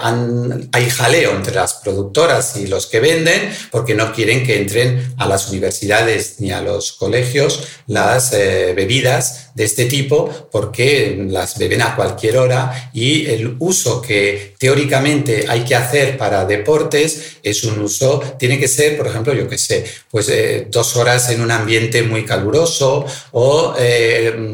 hay 0.70 0.88
jaleo 0.88 1.32
entre 1.32 1.56
las 1.56 1.74
productoras 1.74 2.56
y 2.56 2.68
los 2.68 2.86
que 2.86 3.00
venden 3.00 3.52
porque 3.72 3.96
no 3.96 4.12
quieren 4.12 4.46
que 4.46 4.60
entren 4.60 5.14
a 5.18 5.26
las 5.26 5.48
universidades 5.48 6.36
ni 6.38 6.52
a 6.52 6.60
los 6.60 6.92
colegios 6.92 7.64
las 7.88 8.32
eh, 8.32 8.74
bebidas 8.76 9.50
de 9.56 9.64
este 9.64 9.86
tipo 9.86 10.48
porque 10.52 11.26
las 11.28 11.58
beben 11.58 11.82
a 11.82 11.96
cualquier 11.96 12.36
hora 12.36 12.90
y 12.94 13.26
el 13.26 13.56
uso 13.58 14.00
que 14.00 14.54
teóricamente 14.56 15.46
hay 15.48 15.64
que 15.64 15.74
hacer 15.74 16.16
para 16.16 16.44
deportes 16.44 17.38
es 17.42 17.64
un 17.64 17.80
uso, 17.80 18.22
tiene 18.38 18.58
que 18.60 18.68
ser, 18.68 18.96
por 18.96 19.08
ejemplo, 19.08 19.34
yo 19.34 19.48
qué 19.48 19.58
sé, 19.58 19.84
pues 20.12 20.28
eh, 20.28 20.68
dos 20.70 20.96
horas 20.96 21.28
en 21.30 21.40
un 21.40 21.50
ambiente 21.50 22.04
muy 22.04 22.24
caluroso 22.24 23.04
o 23.32 23.74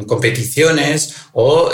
competiciones 0.07 1.15
o 1.35 1.71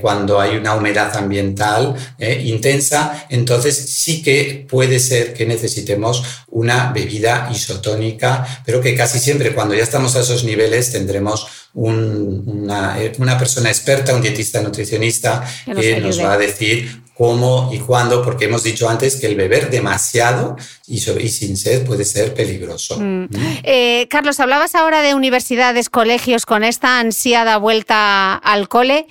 cuando 0.00 0.40
hay 0.40 0.56
una 0.56 0.74
humedad 0.74 1.14
ambiental 1.16 1.96
¿eh? 2.18 2.42
intensa, 2.44 3.26
entonces 3.28 3.76
sí 3.76 4.22
que 4.22 4.66
puede 4.68 4.98
ser 4.98 5.34
que 5.34 5.46
necesitemos 5.46 6.22
una 6.48 6.92
bebida 6.92 7.48
isotónica, 7.52 8.62
pero 8.64 8.80
que 8.80 8.94
casi 8.94 9.18
siempre 9.18 9.54
cuando 9.54 9.74
ya 9.74 9.82
estamos 9.82 10.16
a 10.16 10.20
esos 10.20 10.44
niveles 10.44 10.92
tendremos 10.92 11.46
una, 11.74 12.98
una, 13.18 13.38
persona 13.38 13.70
experta, 13.70 14.14
un 14.14 14.20
dietista 14.20 14.60
nutricionista, 14.60 15.42
que 15.64 16.00
nos, 16.00 16.20
va 16.20 16.34
a 16.34 16.38
decir 16.38 17.02
cómo 17.14 17.70
y 17.72 17.78
cuándo, 17.78 18.22
porque 18.22 18.46
hemos 18.46 18.62
dicho 18.62 18.88
antes 18.88 19.16
que 19.16 19.26
el 19.26 19.36
beber 19.36 19.70
demasiado 19.70 20.56
y, 20.86 20.96
y 20.96 21.28
sin 21.28 21.56
sed 21.56 21.86
puede 21.86 22.04
ser 22.04 22.34
peligroso. 22.34 22.98
Mm. 22.98 23.24
¿Mm? 23.24 23.58
Eh, 23.62 24.06
Carlos, 24.10 24.40
hablabas 24.40 24.74
ahora 24.74 25.02
de 25.02 25.14
universidades, 25.14 25.88
colegios 25.88 26.46
con 26.46 26.64
esta 26.64 26.98
ansiada 26.98 27.56
vuelta 27.58 28.34
al 28.34 28.68
cole. 28.68 29.06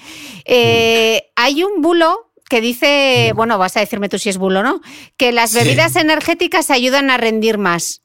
Eh, 0.46 1.24
mm. 1.24 1.32
Hay 1.38 1.64
un 1.64 1.82
bulo 1.82 2.31
que 2.52 2.60
dice, 2.60 3.32
bueno, 3.34 3.58
vas 3.58 3.78
a 3.78 3.80
decirme 3.80 4.10
tú 4.10 4.20
si 4.20 4.28
es 4.28 4.38
bulo 4.38 4.60
o 4.60 4.64
no, 4.64 4.82
que 5.16 5.32
las 5.32 5.54
bebidas 5.54 5.96
energéticas 5.96 6.70
ayudan 6.70 7.10
a 7.10 7.16
rendir 7.16 7.58
más. 7.58 8.02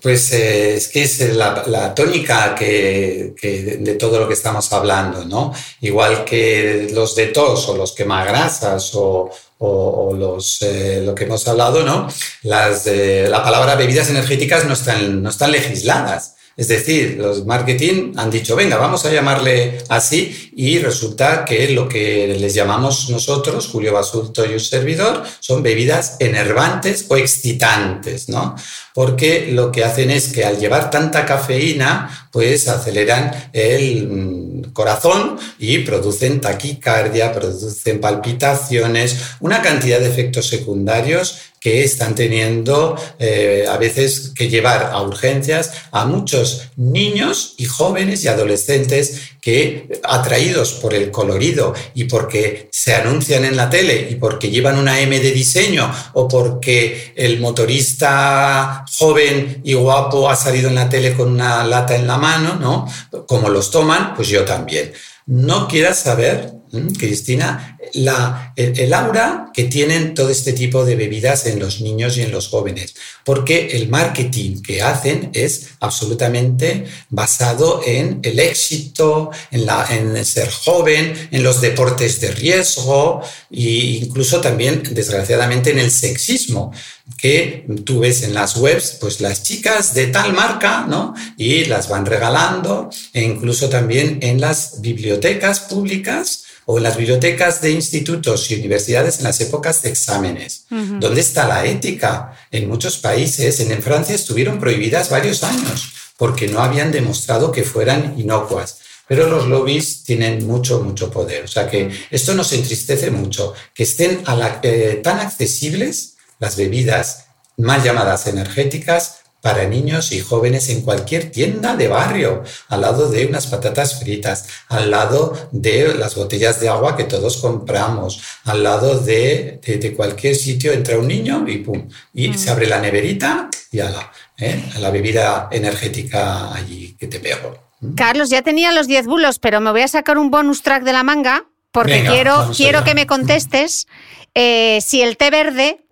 Pues 0.00 0.32
eh, 0.32 0.76
es 0.76 0.88
que 0.88 1.02
es 1.02 1.20
la, 1.36 1.94
tónica 1.94 2.54
que, 2.54 3.34
de, 3.80 3.94
todo 3.96 4.18
lo 4.18 4.26
que 4.26 4.32
estamos 4.32 4.72
hablando, 4.72 5.26
¿no? 5.26 5.52
Igual 5.82 6.24
que 6.24 6.88
los 6.90 7.14
de 7.14 7.26
tos 7.26 7.68
o 7.68 7.76
los 7.76 7.92
quemagrasas 7.92 8.94
o, 8.94 9.30
o, 9.58 10.14
los, 10.14 10.62
eh, 10.62 11.02
lo 11.04 11.14
que 11.14 11.24
hemos 11.24 11.46
hablado, 11.46 11.84
¿no? 11.84 12.08
Las, 12.44 12.86
la 12.86 13.44
palabra 13.44 13.74
bebidas 13.74 14.08
energéticas 14.08 14.64
no 14.64 14.72
están, 14.72 15.22
no 15.22 15.28
están 15.28 15.52
legisladas. 15.52 16.35
Es 16.56 16.68
decir, 16.68 17.18
los 17.18 17.44
marketing 17.44 18.14
han 18.16 18.30
dicho, 18.30 18.56
venga, 18.56 18.78
vamos 18.78 19.04
a 19.04 19.12
llamarle 19.12 19.76
así 19.90 20.50
y 20.56 20.78
resulta 20.78 21.44
que 21.44 21.68
lo 21.68 21.86
que 21.86 22.34
les 22.40 22.54
llamamos 22.54 23.10
nosotros, 23.10 23.68
Julio 23.68 23.92
Basulto 23.92 24.46
y 24.46 24.54
un 24.54 24.60
servidor, 24.60 25.22
son 25.40 25.62
bebidas 25.62 26.16
enervantes 26.18 27.04
o 27.10 27.16
excitantes, 27.18 28.30
¿no? 28.30 28.56
Porque 28.94 29.50
lo 29.52 29.70
que 29.70 29.84
hacen 29.84 30.10
es 30.10 30.28
que 30.28 30.46
al 30.46 30.58
llevar 30.58 30.90
tanta 30.90 31.26
cafeína, 31.26 32.28
pues 32.32 32.68
aceleran 32.68 33.50
el 33.52 34.08
mm, 34.08 34.72
corazón 34.72 35.36
y 35.58 35.80
producen 35.80 36.40
taquicardia, 36.40 37.32
producen 37.32 38.00
palpitaciones, 38.00 39.18
una 39.40 39.60
cantidad 39.60 40.00
de 40.00 40.08
efectos 40.08 40.48
secundarios 40.48 41.38
que 41.60 41.84
están 41.84 42.14
teniendo 42.14 42.96
eh, 43.18 43.66
a 43.68 43.76
veces 43.76 44.32
que 44.34 44.48
llevar 44.48 44.90
a 44.92 45.02
urgencias 45.02 45.72
a 45.90 46.04
muchos 46.04 46.70
niños 46.76 47.54
y 47.56 47.64
jóvenes 47.64 48.24
y 48.24 48.28
adolescentes 48.28 49.32
que 49.40 50.00
atraídos 50.02 50.72
por 50.74 50.94
el 50.94 51.10
colorido 51.10 51.74
y 51.94 52.04
porque 52.04 52.68
se 52.72 52.94
anuncian 52.94 53.44
en 53.44 53.56
la 53.56 53.70
tele 53.70 54.08
y 54.10 54.16
porque 54.16 54.50
llevan 54.50 54.78
una 54.78 55.00
M 55.00 55.18
de 55.18 55.30
diseño 55.32 55.92
o 56.14 56.28
porque 56.28 57.12
el 57.16 57.40
motorista 57.40 58.84
joven 58.98 59.60
y 59.64 59.74
guapo 59.74 60.28
ha 60.28 60.36
salido 60.36 60.68
en 60.68 60.74
la 60.74 60.88
tele 60.88 61.14
con 61.14 61.30
una 61.30 61.64
lata 61.64 61.96
en 61.96 62.06
la 62.06 62.18
mano, 62.18 62.56
¿no? 62.60 62.88
Como 63.26 63.48
los 63.48 63.70
toman, 63.70 64.14
pues 64.14 64.28
yo 64.28 64.44
también. 64.44 64.92
No 65.26 65.66
quieras 65.68 66.00
saber 66.00 66.52
Cristina, 66.98 67.75
la, 67.94 68.52
el, 68.56 68.92
aura 68.92 69.50
que 69.52 69.64
tienen 69.64 70.14
todo 70.14 70.30
este 70.30 70.52
tipo 70.52 70.84
de 70.84 70.96
bebidas 70.96 71.46
en 71.46 71.58
los 71.58 71.80
niños 71.80 72.16
y 72.16 72.22
en 72.22 72.30
los 72.30 72.48
jóvenes, 72.48 72.94
porque 73.24 73.68
el 73.72 73.88
marketing 73.88 74.62
que 74.62 74.82
hacen 74.82 75.30
es 75.32 75.68
absolutamente 75.80 76.84
basado 77.10 77.82
en 77.84 78.20
el 78.22 78.38
éxito, 78.38 79.30
en, 79.50 79.66
la, 79.66 79.86
en 79.90 80.24
ser 80.24 80.50
joven, 80.50 81.28
en 81.30 81.42
los 81.42 81.60
deportes 81.60 82.20
de 82.20 82.32
riesgo 82.32 83.22
e 83.50 84.00
incluso 84.02 84.40
también, 84.40 84.82
desgraciadamente, 84.90 85.70
en 85.70 85.78
el 85.78 85.90
sexismo 85.90 86.72
que 87.18 87.66
tú 87.84 88.00
ves 88.00 88.22
en 88.22 88.34
las 88.34 88.56
webs, 88.56 88.96
pues 89.00 89.20
las 89.20 89.42
chicas 89.42 89.94
de 89.94 90.08
tal 90.08 90.32
marca, 90.32 90.86
¿no? 90.88 91.14
Y 91.36 91.64
las 91.66 91.88
van 91.88 92.04
regalando, 92.04 92.90
e 93.12 93.22
incluso 93.22 93.68
también 93.68 94.18
en 94.22 94.40
las 94.40 94.80
bibliotecas 94.80 95.60
públicas, 95.60 96.46
o 96.68 96.78
en 96.78 96.82
las 96.82 96.96
bibliotecas 96.96 97.62
de 97.62 97.70
institutos 97.76 98.50
y 98.50 98.56
universidades 98.56 99.18
en 99.18 99.24
las 99.24 99.40
épocas 99.40 99.82
de 99.82 99.90
exámenes. 99.90 100.66
¿Dónde 100.68 101.20
está 101.20 101.46
la 101.46 101.64
ética? 101.64 102.36
En 102.50 102.68
muchos 102.68 102.98
países, 102.98 103.60
en, 103.60 103.82
Francia 103.82 104.14
estuvieron 104.14 104.58
prohibidas 104.58 105.10
varios 105.10 105.44
años 105.44 105.92
porque 106.16 106.48
no 106.48 106.60
habían 106.60 106.90
demostrado 106.90 107.52
que 107.52 107.62
fueran 107.62 108.14
inocuas. 108.18 108.78
pero 109.08 109.28
los 109.30 109.46
lobbies 109.46 110.02
tienen 110.02 110.44
mucho, 110.44 110.82
mucho 110.82 111.12
poder. 111.12 111.44
O 111.44 111.48
sea 111.48 111.68
que 111.68 111.88
esto 112.10 112.34
nos 112.34 112.52
entristece 112.52 113.12
mucho, 113.12 113.54
que 113.72 113.84
estén 113.84 114.24
eh, 114.62 115.00
tan 115.00 115.20
accesibles 115.20 116.16
las 116.40 116.56
bebidas 116.56 117.26
mal 117.56 117.82
llamadas 117.84 118.26
energéticas 118.26 119.20
para 119.46 119.64
niños 119.68 120.10
y 120.10 120.18
jóvenes 120.18 120.68
en 120.70 120.82
cualquier 120.82 121.30
tienda 121.30 121.76
de 121.76 121.86
barrio, 121.86 122.42
al 122.66 122.80
lado 122.80 123.08
de 123.08 123.26
unas 123.26 123.46
patatas 123.46 124.00
fritas, 124.00 124.48
al 124.68 124.90
lado 124.90 125.38
de 125.52 125.94
las 125.94 126.16
botellas 126.16 126.58
de 126.58 126.68
agua 126.68 126.96
que 126.96 127.04
todos 127.04 127.36
compramos, 127.36 128.20
al 128.42 128.64
lado 128.64 128.98
de, 128.98 129.60
cualquier 129.96 130.34
sitio 130.34 130.72
entra 130.72 130.98
un 130.98 131.06
niño 131.06 131.44
y 131.46 131.58
pum, 131.58 131.88
y 132.12 132.30
mm. 132.30 132.34
se 132.38 132.50
abre 132.50 132.66
la 132.66 132.80
neverita 132.80 133.48
y 133.70 133.78
a 133.78 133.90
la, 133.90 134.12
¿eh? 134.36 134.64
a 134.74 134.80
la 134.80 134.90
bebida 134.90 135.48
energética 135.52 136.52
allí 136.52 136.96
que 136.98 137.06
te 137.06 137.20
pego. 137.20 137.56
¿Mm? 137.78 137.94
Carlos, 137.94 138.30
ya 138.30 138.42
tenía 138.42 138.72
los 138.72 138.88
10 138.88 139.06
bulos, 139.06 139.38
pero 139.38 139.60
me 139.60 139.70
voy 139.70 139.82
a 139.82 139.88
sacar 139.88 140.18
un 140.18 140.32
bonus 140.32 140.62
track 140.62 140.82
de 140.82 140.92
la 140.92 141.04
manga 141.04 141.44
porque 141.70 142.04
quiero, 142.04 142.50
quiero 142.56 142.82
que 142.82 142.96
me 142.96 143.06
contestes 143.06 143.86
eh, 144.34 144.80
si 144.82 145.02
el 145.02 145.16
té 145.16 145.30
verde 145.30 145.85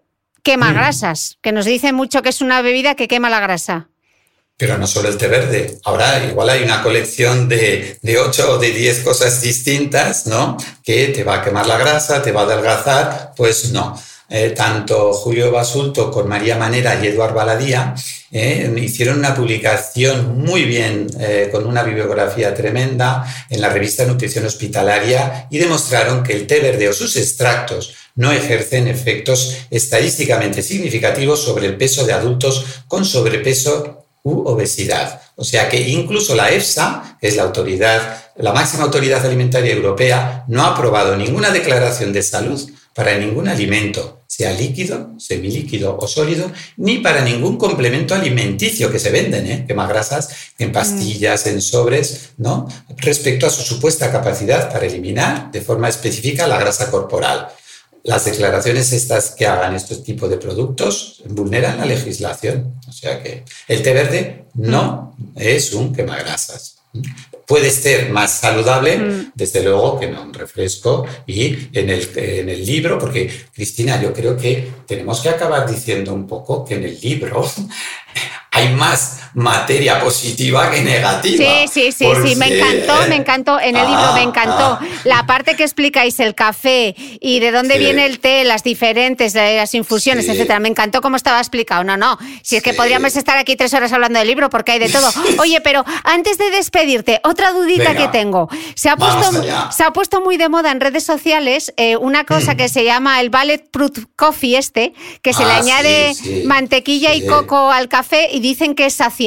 quema 0.45 0.71
mm. 0.71 0.75
grasas, 0.75 1.39
que 1.43 1.51
nos 1.51 1.65
dice 1.65 1.93
mucho 1.93 2.23
que 2.23 2.29
es 2.29 2.41
una 2.41 2.63
bebida 2.63 2.95
que 2.95 3.09
quema 3.09 3.29
la 3.29 3.41
grasa. 3.41 3.89
Pero 4.57 4.79
no 4.79 4.87
solo 4.87 5.09
el 5.09 5.17
té 5.17 5.27
verde. 5.27 5.81
Ahora 5.85 6.25
igual 6.25 6.49
hay 6.49 6.63
una 6.63 6.81
colección 6.81 7.49
de, 7.49 7.99
de 8.01 8.19
8 8.19 8.53
o 8.53 8.59
de 8.59 8.71
10 8.71 9.01
cosas 9.01 9.41
distintas, 9.41 10.29
¿no? 10.29 10.57
Que 10.85 11.09
te 11.09 11.25
va 11.25 11.37
a 11.37 11.43
quemar 11.43 11.67
la 11.67 11.77
grasa, 11.77 12.23
te 12.23 12.31
va 12.31 12.43
a 12.43 12.45
adelgazar. 12.45 13.33
Pues 13.37 13.73
no. 13.73 13.99
Eh, 14.29 14.51
tanto 14.51 15.13
Julio 15.13 15.51
Basulto 15.51 16.11
con 16.11 16.29
María 16.29 16.57
Manera 16.57 16.99
y 17.01 17.09
Eduard 17.09 17.35
Baladía 17.35 17.95
eh, 18.33 18.75
hicieron 18.79 19.19
una 19.19 19.35
publicación 19.35 20.39
muy 20.39 20.65
bien, 20.65 21.09
eh, 21.21 21.51
con 21.53 21.67
una 21.67 21.83
bibliografía 21.83 22.55
tremenda, 22.55 23.25
en 23.51 23.61
la 23.61 23.69
revista 23.69 24.07
Nutrición 24.07 24.47
Hospitalaria 24.47 25.47
y 25.51 25.59
demostraron 25.59 26.23
que 26.23 26.33
el 26.33 26.47
té 26.47 26.61
verde 26.61 26.89
o 26.89 26.93
sus 26.95 27.17
extractos 27.17 27.95
no 28.15 28.33
ejercen 28.33 28.89
efectos 28.89 29.57
estadísticamente 29.71 30.63
significativos 30.63 31.43
sobre 31.43 31.67
el 31.67 31.77
peso 31.77 32.07
de 32.07 32.13
adultos 32.13 32.65
con 32.87 33.05
sobrepeso 33.05 34.07
u 34.23 34.49
obesidad. 34.49 35.21
O 35.37 35.45
sea 35.45 35.69
que 35.69 35.81
incluso 35.89 36.35
la 36.35 36.51
EFSA, 36.51 37.19
que 37.21 37.29
es 37.29 37.37
la 37.37 37.43
autoridad, 37.43 38.25
la 38.37 38.53
máxima 38.53 38.85
autoridad 38.85 39.25
alimentaria 39.25 39.73
europea, 39.73 40.45
no 40.49 40.63
ha 40.63 40.69
aprobado 40.69 41.17
ninguna 41.17 41.51
declaración 41.51 42.13
de 42.13 42.23
salud 42.23 42.71
para 42.95 43.19
ningún 43.19 43.49
alimento, 43.49 44.23
sea 44.29 44.53
líquido, 44.53 45.11
semilíquido 45.19 45.99
o 45.99 46.07
sólido, 46.07 46.51
ni 46.77 46.99
para 46.99 47.23
ningún 47.23 47.59
complemento 47.59 48.15
alimenticio 48.15 48.91
que 48.91 49.01
se 49.01 49.11
venden, 49.11 49.51
¿eh? 49.51 49.65
que 49.67 49.75
más 49.75 49.89
grasas 49.89 50.31
en 50.59 50.71
pastillas, 50.71 51.49
en 51.49 51.61
sobres, 51.61 52.31
¿no? 52.37 52.69
Respecto 52.97 53.47
a 53.47 53.51
su 53.51 53.63
supuesta 53.63 54.13
capacidad 54.13 54.73
para 54.73 54.87
eliminar 54.87 55.51
de 55.51 55.61
forma 55.61 55.89
específica 55.89 56.47
la 56.47 56.59
grasa 56.59 56.91
corporal 56.91 57.49
las 58.05 58.27
declaraciones 58.27 58.93
estas 58.93 59.31
que 59.31 59.47
hagan 59.47 59.75
estos 59.75 60.05
tipos 60.05 60.29
de 60.29 60.37
productos 60.37 61.23
vulneran 61.27 61.79
la 61.79 61.87
legislación. 61.87 62.75
O 62.87 62.93
sea 62.93 63.23
que 63.23 63.45
el 63.67 63.83
té 63.83 63.95
verde 63.95 64.45
no 64.55 65.17
es 65.35 65.73
un 65.73 65.95
quemagrasas. 65.95 66.77
Puede 67.47 67.71
ser 67.71 68.11
más 68.11 68.31
saludable, 68.31 68.99
mm. 68.99 69.33
desde 69.35 69.63
luego, 69.63 69.99
que 69.99 70.09
no 70.09 70.23
un 70.23 70.35
refresco. 70.35 71.07
Y 71.27 71.69
en 71.73 71.91
el, 71.91 72.11
en 72.17 72.49
el 72.51 72.65
libro, 72.65 72.99
porque 72.99 73.31
Cristina, 73.53 74.01
yo 74.01 74.13
creo 74.13 74.37
que 74.37 74.71
tenemos 74.87 75.21
que 75.21 75.31
acabar 75.31 75.69
diciendo 75.69 76.13
un 76.13 76.27
poco 76.27 76.65
que 76.65 76.75
en 76.75 76.85
el 76.85 77.01
libro 77.01 77.51
hay 78.51 78.75
más 78.75 79.19
materia 79.35 80.01
positiva 80.01 80.71
que 80.71 80.81
negativa. 80.81 81.45
Sí, 81.67 81.69
sí, 81.69 81.93
sí, 81.93 82.07
sí, 82.25 82.37
me 82.37 82.47
encantó, 82.47 83.09
me 83.09 83.17
encantó, 83.17 83.61
en 83.61 83.77
el 83.77 83.87
libro 83.87 84.13
me 84.15 84.21
ah, 84.21 84.23
encantó. 84.23 84.65
Ah. 84.65 84.81
La 85.05 85.27
parte 85.27 85.57
que 85.57 85.65
explicáis 85.65 86.21
el 86.21 86.35
café 86.35 86.95
y 87.21 87.41
de 87.41 87.51
dónde 87.51 87.79
viene 87.79 88.07
el 88.07 88.21
té, 88.21 88.45
las 88.45 88.63
diferentes, 88.63 89.35
las 89.35 89.75
infusiones, 89.75 90.29
etcétera, 90.29 90.61
me 90.61 90.69
encantó 90.69 91.01
cómo 91.01 91.17
estaba 91.17 91.39
explicado. 91.39 91.83
No, 91.83 91.97
no, 91.97 92.17
si 92.43 92.57
es 92.57 92.63
que 92.63 92.75
podríamos 92.75 93.17
estar 93.17 93.37
aquí 93.37 93.57
tres 93.57 93.75
horas 93.75 93.93
hablando 93.93 94.21
del 94.21 94.29
libro 94.29 94.51
porque 94.51 94.73
hay 94.73 94.79
de 94.79 94.89
todo. 94.89 95.11
Oye, 95.39 95.61
pero 95.61 95.85
antes 96.05 96.39
de 96.39 96.51
despedirte, 96.51 97.21
otra 97.25 97.51
dudita 97.53 97.97
que 97.97 98.09
tengo. 98.09 98.49
Se 98.77 98.89
ha, 98.89 98.97
puesto, 98.97 99.43
se 99.73 99.83
ha 99.83 99.93
puesto 99.93 100.21
muy 100.21 100.37
de 100.37 100.49
moda 100.49 100.71
en 100.71 100.81
redes 100.81 101.05
sociales 101.05 101.75
eh, 101.77 101.97
una 101.97 102.25
cosa 102.25 102.55
mm. 102.55 102.57
que 102.57 102.69
se 102.69 102.85
llama 102.85 103.21
el 103.21 103.31
Bulletproof 103.31 103.99
Coffee 104.15 104.57
este, 104.57 104.95
que 105.23 105.33
se 105.33 105.45
le 105.45 105.51
ah, 105.51 105.57
añade 105.57 106.13
mantequilla 106.45 107.15
y 107.15 107.27
coco 107.27 107.73
al 107.73 107.89
café 107.89 108.29
y 108.31 108.39
dicen 108.39 108.75
que 108.75 108.87
es 108.87 108.95
saciante. 108.95 109.24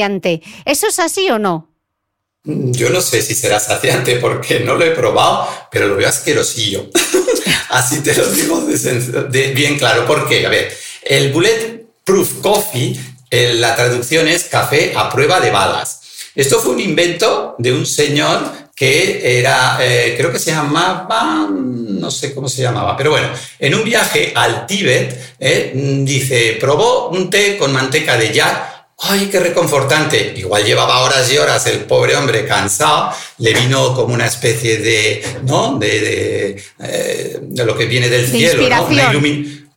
¿Eso 0.66 0.88
es 0.88 1.00
así 1.00 1.30
o 1.30 1.40
no? 1.40 1.70
Yo 2.44 2.90
no 2.90 3.02
sé 3.02 3.22
si 3.22 3.36
será 3.36 3.60
saciante 3.60 4.16
porque 4.18 4.62
no 4.62 4.76
lo 4.76 4.86
he 4.86 4.92
probado, 4.92 5.50
pero 5.70 5.88
lo 5.88 5.96
veo 5.98 6.08
asquerosillo. 6.08 6.90
así 7.70 8.00
te 8.00 8.16
lo 8.16 8.26
digo 8.32 8.66
bien 9.54 9.78
claro. 9.78 10.06
¿Por 10.06 10.30
qué? 10.30 10.46
A 10.46 10.50
ver, 10.50 10.76
el 11.04 11.34
Bulletproof 11.34 12.42
Coffee, 12.42 12.98
la 13.32 13.76
traducción 13.76 14.28
es 14.30 14.46
café 14.46 14.94
a 14.96 15.10
prueba 15.10 15.42
de 15.42 15.52
balas. 15.52 16.02
Esto 16.36 16.60
fue 16.60 16.74
un 16.74 16.80
invento 16.80 17.56
de 17.58 17.74
un 17.74 17.86
señor 17.86 18.68
que 18.78 19.40
era, 19.40 19.80
eh, 19.82 20.14
creo 20.16 20.32
que 20.32 20.38
se 20.38 20.52
llamaba, 20.52 21.50
no 21.50 22.12
sé 22.12 22.36
cómo 22.36 22.48
se 22.48 22.62
llamaba, 22.62 22.96
pero 22.96 23.10
bueno, 23.10 23.28
en 23.58 23.74
un 23.74 23.84
viaje 23.84 24.34
al 24.36 24.68
Tíbet, 24.68 25.36
eh, 25.40 25.72
dice, 26.04 26.58
probó 26.60 27.10
un 27.10 27.28
té 27.32 27.58
con 27.58 27.74
manteca 27.74 28.18
de 28.18 28.32
yak 28.32 28.77
¡Ay, 29.00 29.30
qué 29.32 29.40
reconfortante! 29.40 30.34
Igual 30.36 30.66
llevaba 30.66 31.02
horas 31.02 31.32
y 31.32 31.38
horas 31.38 31.68
el 31.68 31.82
pobre 31.82 32.16
hombre 32.16 32.46
cansado, 32.46 33.12
le 33.38 33.54
vino 33.54 33.94
como 33.94 34.14
una 34.14 34.26
especie 34.26 34.78
de, 34.78 35.24
¿no? 35.44 35.78
De, 35.78 36.00
de, 36.00 36.64
eh, 36.80 37.40
lo 37.64 37.78
que 37.78 37.86
viene 37.86 38.10
del 38.10 38.28
cielo, 38.28 38.68
¿no? 38.68 38.86
Una 38.86 39.12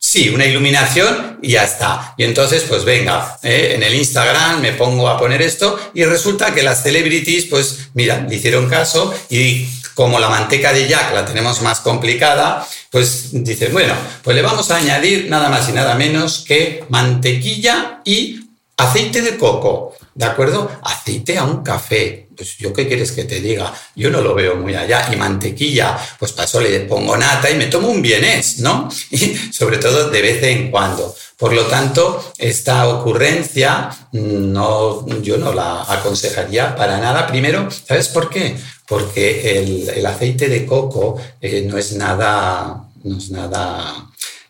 sí, 0.01 0.29
una 0.29 0.45
iluminación 0.45 1.37
y 1.41 1.51
ya 1.51 1.63
está. 1.63 2.15
Y 2.17 2.23
entonces, 2.23 2.65
pues 2.67 2.83
venga, 2.83 3.37
¿eh? 3.43 3.73
en 3.75 3.83
el 3.83 3.93
Instagram 3.93 4.59
me 4.59 4.73
pongo 4.73 5.07
a 5.07 5.17
poner 5.17 5.41
esto 5.43 5.79
y 5.93 6.03
resulta 6.03 6.53
que 6.53 6.63
las 6.63 6.81
celebrities, 6.81 7.45
pues 7.45 7.91
mira, 7.93 8.25
le 8.27 8.35
hicieron 8.35 8.67
caso 8.67 9.13
y 9.29 9.67
como 9.93 10.19
la 10.19 10.29
manteca 10.29 10.73
de 10.73 10.87
Jack 10.87 11.13
la 11.13 11.25
tenemos 11.25 11.61
más 11.61 11.79
complicada, 11.81 12.67
pues 12.89 13.29
dicen, 13.31 13.71
bueno, 13.71 13.93
pues 14.23 14.35
le 14.35 14.41
vamos 14.41 14.71
a 14.71 14.77
añadir 14.77 15.27
nada 15.29 15.49
más 15.49 15.69
y 15.69 15.73
nada 15.73 15.95
menos 15.95 16.43
que 16.47 16.83
mantequilla 16.89 18.01
y 18.03 18.40
Aceite 18.77 19.21
de 19.21 19.37
coco, 19.37 19.93
¿de 20.15 20.25
acuerdo? 20.25 20.69
Aceite 20.81 21.37
a 21.37 21.43
un 21.43 21.61
café. 21.63 22.27
Pues 22.35 22.57
yo 22.57 22.73
qué 22.73 22.87
quieres 22.87 23.11
que 23.11 23.25
te 23.25 23.39
diga, 23.39 23.71
yo 23.95 24.09
no 24.09 24.21
lo 24.21 24.33
veo 24.33 24.55
muy 24.55 24.73
allá. 24.73 25.09
Y 25.13 25.15
mantequilla, 25.15 25.97
pues 26.17 26.31
paso 26.31 26.59
le 26.59 26.79
pongo 26.81 27.15
nata 27.15 27.49
y 27.49 27.55
me 27.55 27.67
tomo 27.67 27.89
un 27.89 28.01
bienés, 28.01 28.59
¿no? 28.59 28.89
Y 29.11 29.35
sobre 29.51 29.77
todo 29.77 30.09
de 30.09 30.21
vez 30.21 30.43
en 30.43 30.71
cuando. 30.71 31.15
Por 31.37 31.53
lo 31.53 31.65
tanto, 31.65 32.33
esta 32.37 32.87
ocurrencia 32.87 33.89
no, 34.11 35.07
yo 35.21 35.37
no 35.37 35.53
la 35.53 35.83
aconsejaría 35.83 36.75
para 36.75 36.99
nada. 36.99 37.27
Primero, 37.27 37.69
¿sabes 37.71 38.09
por 38.09 38.29
qué? 38.29 38.55
Porque 38.87 39.57
el, 39.95 40.05
aceite 40.05 40.49
de 40.49 40.65
coco 40.65 41.19
eh, 41.39 41.65
no 41.67 41.77
es 41.77 41.93
nada, 41.93 42.83
no 43.03 43.17
es 43.17 43.31
nada 43.31 44.07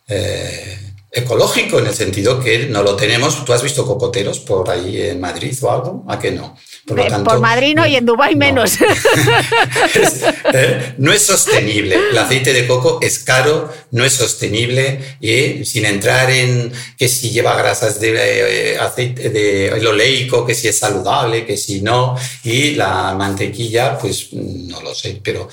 eh, 0.07 0.90
ecológico 1.11 1.79
en 1.79 1.87
el 1.87 1.93
sentido 1.93 2.39
que 2.39 2.67
no 2.67 2.83
lo 2.83 2.95
tenemos. 2.95 3.43
¿Tú 3.43 3.51
has 3.51 3.61
visto 3.61 3.85
cocoteros 3.85 4.39
por 4.39 4.69
ahí 4.69 5.01
en 5.01 5.19
Madrid 5.19 5.53
o 5.61 5.71
algo? 5.71 6.05
¿A 6.07 6.17
que 6.17 6.31
no? 6.31 6.55
Por, 6.87 6.99
eh, 6.99 7.09
Madrid 7.39 7.75
no, 7.75 7.85
y 7.85 7.95
en 7.95 8.05
Dubái 8.05 8.35
menos. 8.35 8.77
Eh, 10.53 10.95
no 10.97 11.11
es 11.13 11.21
sostenible. 11.21 11.95
El 12.11 12.17
aceite 12.17 12.53
de 12.53 12.67
coco 12.67 12.99
es 13.01 13.19
caro, 13.19 13.71
no 13.91 14.03
es 14.03 14.13
sostenible 14.13 15.17
y 15.21 15.63
sin 15.65 15.85
entrar 15.85 16.29
en 16.29 16.71
que 16.97 17.07
si 17.07 17.29
lleva 17.29 17.55
grasas 17.55 17.99
de 17.99 18.73
eh, 18.73 18.77
aceite 18.77 19.29
de 19.29 19.87
oleico, 19.87 20.45
que 20.45 20.53
si 20.53 20.67
es 20.67 20.77
saludable, 20.77 21.45
que 21.45 21.57
si 21.57 21.81
no. 21.81 22.17
Y 22.43 22.71
la 22.71 23.13
mantequilla, 23.15 23.97
pues 23.97 24.33
no 24.33 24.81
lo 24.81 24.93
sé, 24.93 25.21
pero 25.23 25.47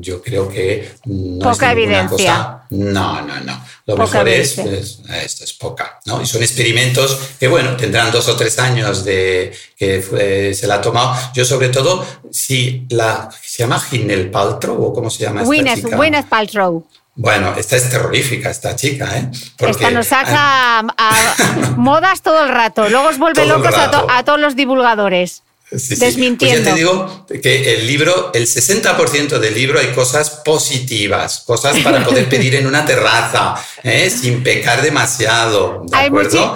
yo 0.00 0.22
creo 0.22 0.48
que 0.48 0.90
no 1.04 1.50
Poca 1.50 1.72
evidencia. 1.72 2.62
No, 2.70 3.22
no, 3.22 3.40
no. 3.40 3.64
Lo 3.86 3.96
mejor 3.96 4.28
es, 4.28 4.59
pues, 4.62 4.98
esto 5.22 5.44
es 5.44 5.52
poca, 5.54 6.00
¿no? 6.06 6.22
Y 6.22 6.26
son 6.26 6.42
experimentos 6.42 7.18
que, 7.38 7.48
bueno, 7.48 7.76
tendrán 7.76 8.10
dos 8.10 8.28
o 8.28 8.36
tres 8.36 8.58
años 8.58 9.04
de 9.04 9.52
que 9.76 10.54
se 10.54 10.66
la 10.66 10.76
ha 10.76 10.80
tomado. 10.80 11.16
Yo, 11.34 11.44
sobre 11.44 11.68
todo, 11.68 12.06
si 12.30 12.86
la, 12.90 13.28
¿se 13.42 13.62
llama 13.62 13.80
Ginel 13.80 14.30
Paltrow 14.30 14.82
o 14.82 14.92
cómo 14.92 15.10
se 15.10 15.24
llama 15.24 15.42
esta 15.42 15.46
Gwyneth, 15.46 15.84
chica? 15.84 15.96
Gwyneth 15.96 16.26
Paltrow. 16.26 16.86
Bueno, 17.16 17.54
esta 17.56 17.76
es 17.76 17.90
terrorífica, 17.90 18.50
esta 18.50 18.76
chica, 18.76 19.18
¿eh? 19.18 19.30
esta 19.58 19.90
nos 19.90 20.06
saca 20.06 20.78
a, 20.78 21.74
modas 21.76 22.22
todo 22.22 22.44
el 22.44 22.48
rato. 22.48 22.88
Luego 22.88 23.08
os 23.08 23.18
vuelve 23.18 23.46
locos 23.46 23.74
a 23.76 24.24
todos 24.24 24.40
los 24.40 24.56
divulgadores. 24.56 25.42
Sí, 25.76 25.94
Desmintiendo. 25.94 26.62
Pues 26.62 26.64
ya 26.64 26.72
te 26.72 26.78
digo 26.78 27.26
que 27.40 27.74
el 27.76 27.86
libro, 27.86 28.32
el 28.34 28.46
60% 28.48 29.38
del 29.38 29.54
libro 29.54 29.78
hay 29.78 29.92
cosas 29.92 30.30
positivas, 30.44 31.44
cosas 31.46 31.78
para 31.78 32.04
poder 32.04 32.28
pedir 32.28 32.56
en 32.56 32.66
una 32.66 32.84
terraza, 32.84 33.54
¿eh? 33.82 34.10
sin 34.10 34.42
pecar 34.42 34.82
demasiado. 34.82 35.84
hay, 35.92 36.10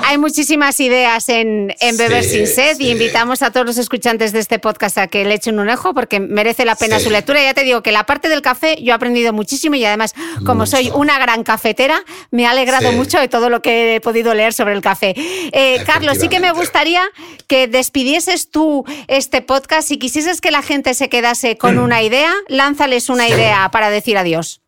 hay, 0.04 0.18
muchísimas 0.18 0.78
ideas 0.80 1.28
en, 1.28 1.74
en 1.80 1.96
Beber 1.96 2.24
sin 2.24 2.46
sed 2.46 2.78
y 2.78 2.90
invitamos 2.90 3.42
a 3.42 3.50
todos 3.50 3.66
los 3.66 3.78
escuchantes 3.78 4.32
de 4.32 4.40
este 4.40 4.58
podcast 4.58 4.98
a 4.98 5.06
que 5.06 5.24
le 5.24 5.34
echen 5.34 5.58
un 5.58 5.68
ojo 5.68 5.94
porque 5.94 6.20
merece 6.20 6.64
la 6.64 6.76
pena 6.76 6.98
su 6.98 7.10
lectura. 7.10 7.42
Ya 7.42 7.54
te 7.54 7.64
digo 7.64 7.82
que 7.82 7.92
la 7.92 8.04
parte 8.04 8.28
del 8.28 8.42
café 8.42 8.76
yo 8.82 8.92
he 8.92 8.94
aprendido 8.94 9.32
muchísimo 9.32 9.74
y 9.76 9.84
además, 9.84 10.14
como 10.44 10.66
soy 10.66 10.90
una 10.94 11.18
gran 11.18 11.44
cafetera, 11.44 12.02
me 12.30 12.46
ha 12.46 12.50
alegrado 12.50 12.92
mucho 12.92 13.18
de 13.18 13.28
todo 13.28 13.50
lo 13.50 13.62
que 13.62 13.96
he 13.96 14.00
podido 14.00 14.34
leer 14.34 14.52
sobre 14.52 14.74
el 14.74 14.80
café. 14.80 15.14
Eh, 15.16 15.82
Carlos, 15.86 16.18
sí 16.18 16.28
que 16.28 16.40
me 16.40 16.52
gustaría 16.52 17.02
que 17.46 17.68
despidieses 17.68 18.50
tú 18.50 18.84
este 19.08 19.42
podcast. 19.42 19.88
Si 19.88 19.98
quisieses 19.98 20.40
que 20.40 20.50
la 20.50 20.62
gente 20.62 20.94
se 20.94 21.08
quedase 21.08 21.56
con 21.56 21.76
mm. 21.76 21.82
una 21.82 22.02
idea, 22.02 22.32
lánzales 22.48 23.08
una 23.08 23.28
idea 23.28 23.70
para 23.70 23.90
decir 23.90 24.16
adiós. 24.18 24.63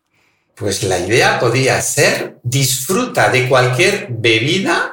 Pues 0.57 0.81
la 0.83 0.97
idea 0.97 1.39
podría 1.39 1.79
ser 1.81 2.39
disfruta 2.41 3.29
de 3.29 3.47
cualquier 3.47 4.07
bebida 4.09 4.91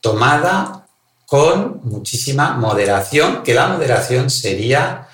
tomada 0.00 0.86
con 1.26 1.80
muchísima 1.82 2.52
moderación, 2.52 3.42
que 3.42 3.54
la 3.54 3.66
moderación 3.66 4.30
sería 4.30 5.08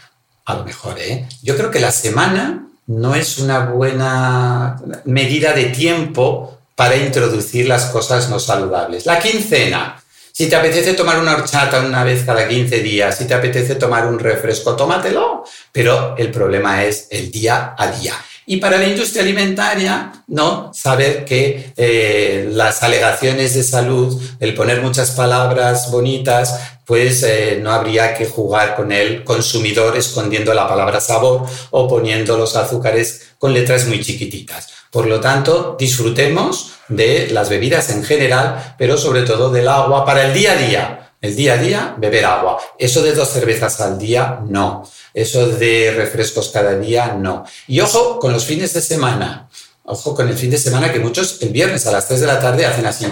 a 0.45 0.55
lo 0.55 0.65
mejor, 0.65 0.99
¿eh? 0.99 1.27
Yo 1.43 1.57
creo 1.57 1.71
que 1.71 1.81
la 1.81 1.93
semana 1.93 2.67
no 2.89 3.15
es 3.15 3.39
una 3.39 3.67
buena 3.67 4.77
medida 5.05 5.55
de 5.55 5.67
tiempo 5.67 6.59
para 6.75 6.97
introducir 6.97 7.67
las 7.67 7.87
cosas 7.87 8.29
no 8.29 8.39
saludables. 8.39 9.07
La 9.07 9.19
quincena. 9.19 10.03
Si 10.33 10.49
te 10.49 10.57
apetece 10.57 10.95
tomar 10.95 11.19
una 11.19 11.37
horchata 11.37 11.81
una 11.81 12.05
vez 12.05 12.25
cada 12.25 12.47
15 12.47 12.81
días, 12.81 13.17
si 13.17 13.27
te 13.27 13.35
apetece 13.35 13.77
tomar 13.77 14.07
un 14.07 14.19
refresco, 14.19 14.77
tómatelo, 14.77 15.45
pero 15.73 16.17
el 16.19 16.31
problema 16.31 16.85
es 16.85 17.07
el 17.11 17.31
día 17.31 17.75
a 17.79 17.87
día. 17.93 18.15
Y 18.51 18.57
para 18.57 18.79
la 18.79 18.89
industria 18.89 19.23
alimentaria, 19.23 20.11
¿no? 20.27 20.73
Saber 20.75 21.25
que 21.25 21.73
eh, 21.77 22.49
las 22.51 22.83
alegaciones 22.83 23.55
de 23.55 23.63
salud, 23.63 24.21
el 24.41 24.55
poner 24.55 24.83
muchas 24.83 25.13
palabras 25.13 25.89
bonitas, 25.93 26.59
pues 26.85 27.23
eh, 27.23 27.61
no 27.63 27.71
habría 27.71 28.13
que 28.13 28.27
jugar 28.27 28.75
con 28.75 28.91
el 28.91 29.23
consumidor 29.23 29.97
escondiendo 29.97 30.53
la 30.53 30.67
palabra 30.67 31.01
sabor 31.01 31.47
o 31.71 31.87
poniendo 31.87 32.37
los 32.37 32.57
azúcares 32.57 33.29
con 33.39 33.55
letras 33.55 33.87
muy 33.87 34.03
chiquititas. 34.03 34.67
Por 34.91 35.07
lo 35.07 35.21
tanto, 35.21 35.77
disfrutemos 35.79 36.73
de 36.89 37.29
las 37.31 37.49
bebidas 37.51 37.89
en 37.91 38.03
general, 38.03 38.75
pero 38.77 38.99
sobre 38.99 39.23
todo 39.23 39.53
del 39.53 39.69
agua 39.69 40.05
para 40.05 40.27
el 40.27 40.35
día 40.35 40.55
a 40.55 40.57
día. 40.57 41.13
El 41.21 41.37
día 41.37 41.53
a 41.53 41.59
día, 41.59 41.95
beber 41.99 42.25
agua. 42.25 42.59
Eso 42.77 43.01
de 43.01 43.13
dos 43.13 43.29
cervezas 43.29 43.81
al 43.81 43.97
día, 43.97 44.41
no. 44.49 44.91
Eso 45.15 45.49
de 45.49 45.93
refrescos 45.97 46.49
cada 46.49 46.79
día, 46.79 47.15
no. 47.19 47.45
Y 47.67 47.81
ojo 47.81 48.19
con 48.19 48.33
los 48.33 48.45
fines 48.45 48.73
de 48.75 48.81
semana. 48.81 49.49
Ojo 49.85 50.15
con 50.15 50.29
el 50.29 50.37
fin 50.37 50.51
de 50.51 50.59
semana 50.59 50.93
que 50.93 51.01
muchos 51.01 51.43
el 51.43 51.51
viernes 51.51 51.87
a 51.87 51.93
las 51.93 52.07
3 52.07 52.21
de 52.21 52.27
la 52.27 52.39
tarde 52.39 52.67
hacen 52.67 52.87
así 52.87 53.07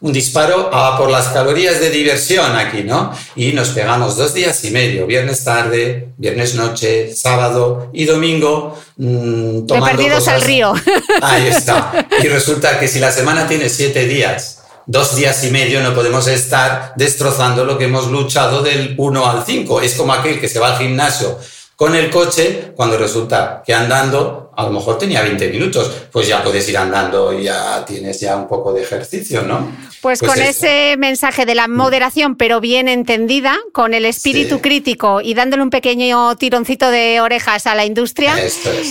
un 0.00 0.12
disparo 0.12 0.72
a 0.72 0.96
por 0.96 1.10
las 1.10 1.28
calorías 1.28 1.80
de 1.80 1.90
diversión 1.90 2.56
aquí, 2.56 2.84
¿no? 2.84 3.12
Y 3.34 3.52
nos 3.52 3.70
pegamos 3.70 4.16
dos 4.16 4.32
días 4.32 4.62
y 4.64 4.70
medio, 4.70 5.06
viernes 5.06 5.42
tarde, 5.42 6.10
viernes 6.16 6.54
noche, 6.54 7.14
sábado 7.14 7.90
y 7.92 8.04
domingo, 8.04 8.78
mmm, 8.96 9.66
tomando 9.66 9.96
perdidos 9.96 10.28
al 10.28 10.42
río. 10.42 10.74
Ahí 11.20 11.48
está. 11.48 12.06
Y 12.22 12.28
resulta 12.28 12.78
que 12.78 12.88
si 12.88 12.98
la 12.98 13.12
semana 13.12 13.46
tiene 13.46 13.68
siete 13.68 14.06
días, 14.06 14.57
dos 14.88 15.16
días 15.16 15.44
y 15.44 15.50
medio 15.50 15.82
no 15.82 15.94
podemos 15.94 16.26
estar 16.28 16.94
destrozando 16.96 17.66
lo 17.66 17.76
que 17.76 17.84
hemos 17.84 18.10
luchado 18.10 18.62
del 18.62 18.94
1 18.96 19.30
al 19.30 19.44
5. 19.44 19.82
Es 19.82 19.94
como 19.94 20.14
aquel 20.14 20.40
que 20.40 20.48
se 20.48 20.58
va 20.58 20.68
al 20.68 20.78
gimnasio 20.78 21.38
con 21.76 21.94
el 21.94 22.10
coche 22.10 22.72
cuando 22.74 22.96
resulta 22.96 23.62
que 23.64 23.74
andando 23.74 24.47
a 24.58 24.64
lo 24.64 24.72
mejor 24.72 24.98
tenía 24.98 25.22
20 25.22 25.50
minutos, 25.50 25.88
pues 26.10 26.26
ya 26.26 26.42
puedes 26.42 26.68
ir 26.68 26.76
andando 26.76 27.32
y 27.32 27.44
ya 27.44 27.84
tienes 27.84 28.18
ya 28.18 28.34
un 28.34 28.48
poco 28.48 28.72
de 28.72 28.82
ejercicio, 28.82 29.42
¿no? 29.42 29.70
Pues, 30.00 30.18
pues 30.18 30.22
con 30.32 30.42
ese 30.42 30.96
mensaje 30.98 31.46
de 31.46 31.54
la 31.54 31.68
moderación, 31.68 32.34
pero 32.34 32.60
bien 32.60 32.88
entendida, 32.88 33.56
con 33.72 33.94
el 33.94 34.04
espíritu 34.04 34.60
crítico 34.60 35.20
y 35.20 35.34
dándole 35.34 35.62
un 35.62 35.70
pequeño 35.70 36.34
tironcito 36.34 36.90
de 36.90 37.20
orejas 37.20 37.68
a 37.68 37.76
la 37.76 37.84
industria, 37.84 38.34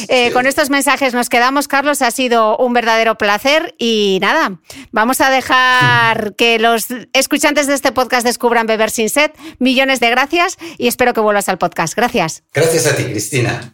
eh, 0.08 0.32
con 0.32 0.48
estos 0.48 0.70
mensajes 0.70 1.14
nos 1.14 1.28
quedamos, 1.28 1.68
Carlos, 1.68 2.02
ha 2.02 2.12
sido 2.12 2.56
un 2.56 2.72
verdadero 2.72 3.18
placer 3.18 3.76
y 3.78 4.20
nada, 4.22 4.62
vamos 4.94 5.20
a 5.20 5.30
dejar 5.30 6.34
que 6.38 6.60
los 6.60 6.86
escuchantes 7.12 7.68
de 7.68 7.74
este 7.74 7.92
podcast 7.92 8.26
descubran 8.26 8.68
Beber 8.68 8.90
sin 8.90 9.10
sed. 9.10 9.32
Millones 9.60 10.00
de 10.00 10.12
gracias 10.12 10.56
y 10.78 10.88
espero 10.88 11.14
que 11.14 11.20
vuelvas 11.20 11.50
al 11.50 11.58
podcast. 11.58 11.94
Gracias. 11.94 12.44
Gracias 12.54 12.88
a 12.88 12.96
ti, 12.96 13.04
Cristina. 13.04 13.74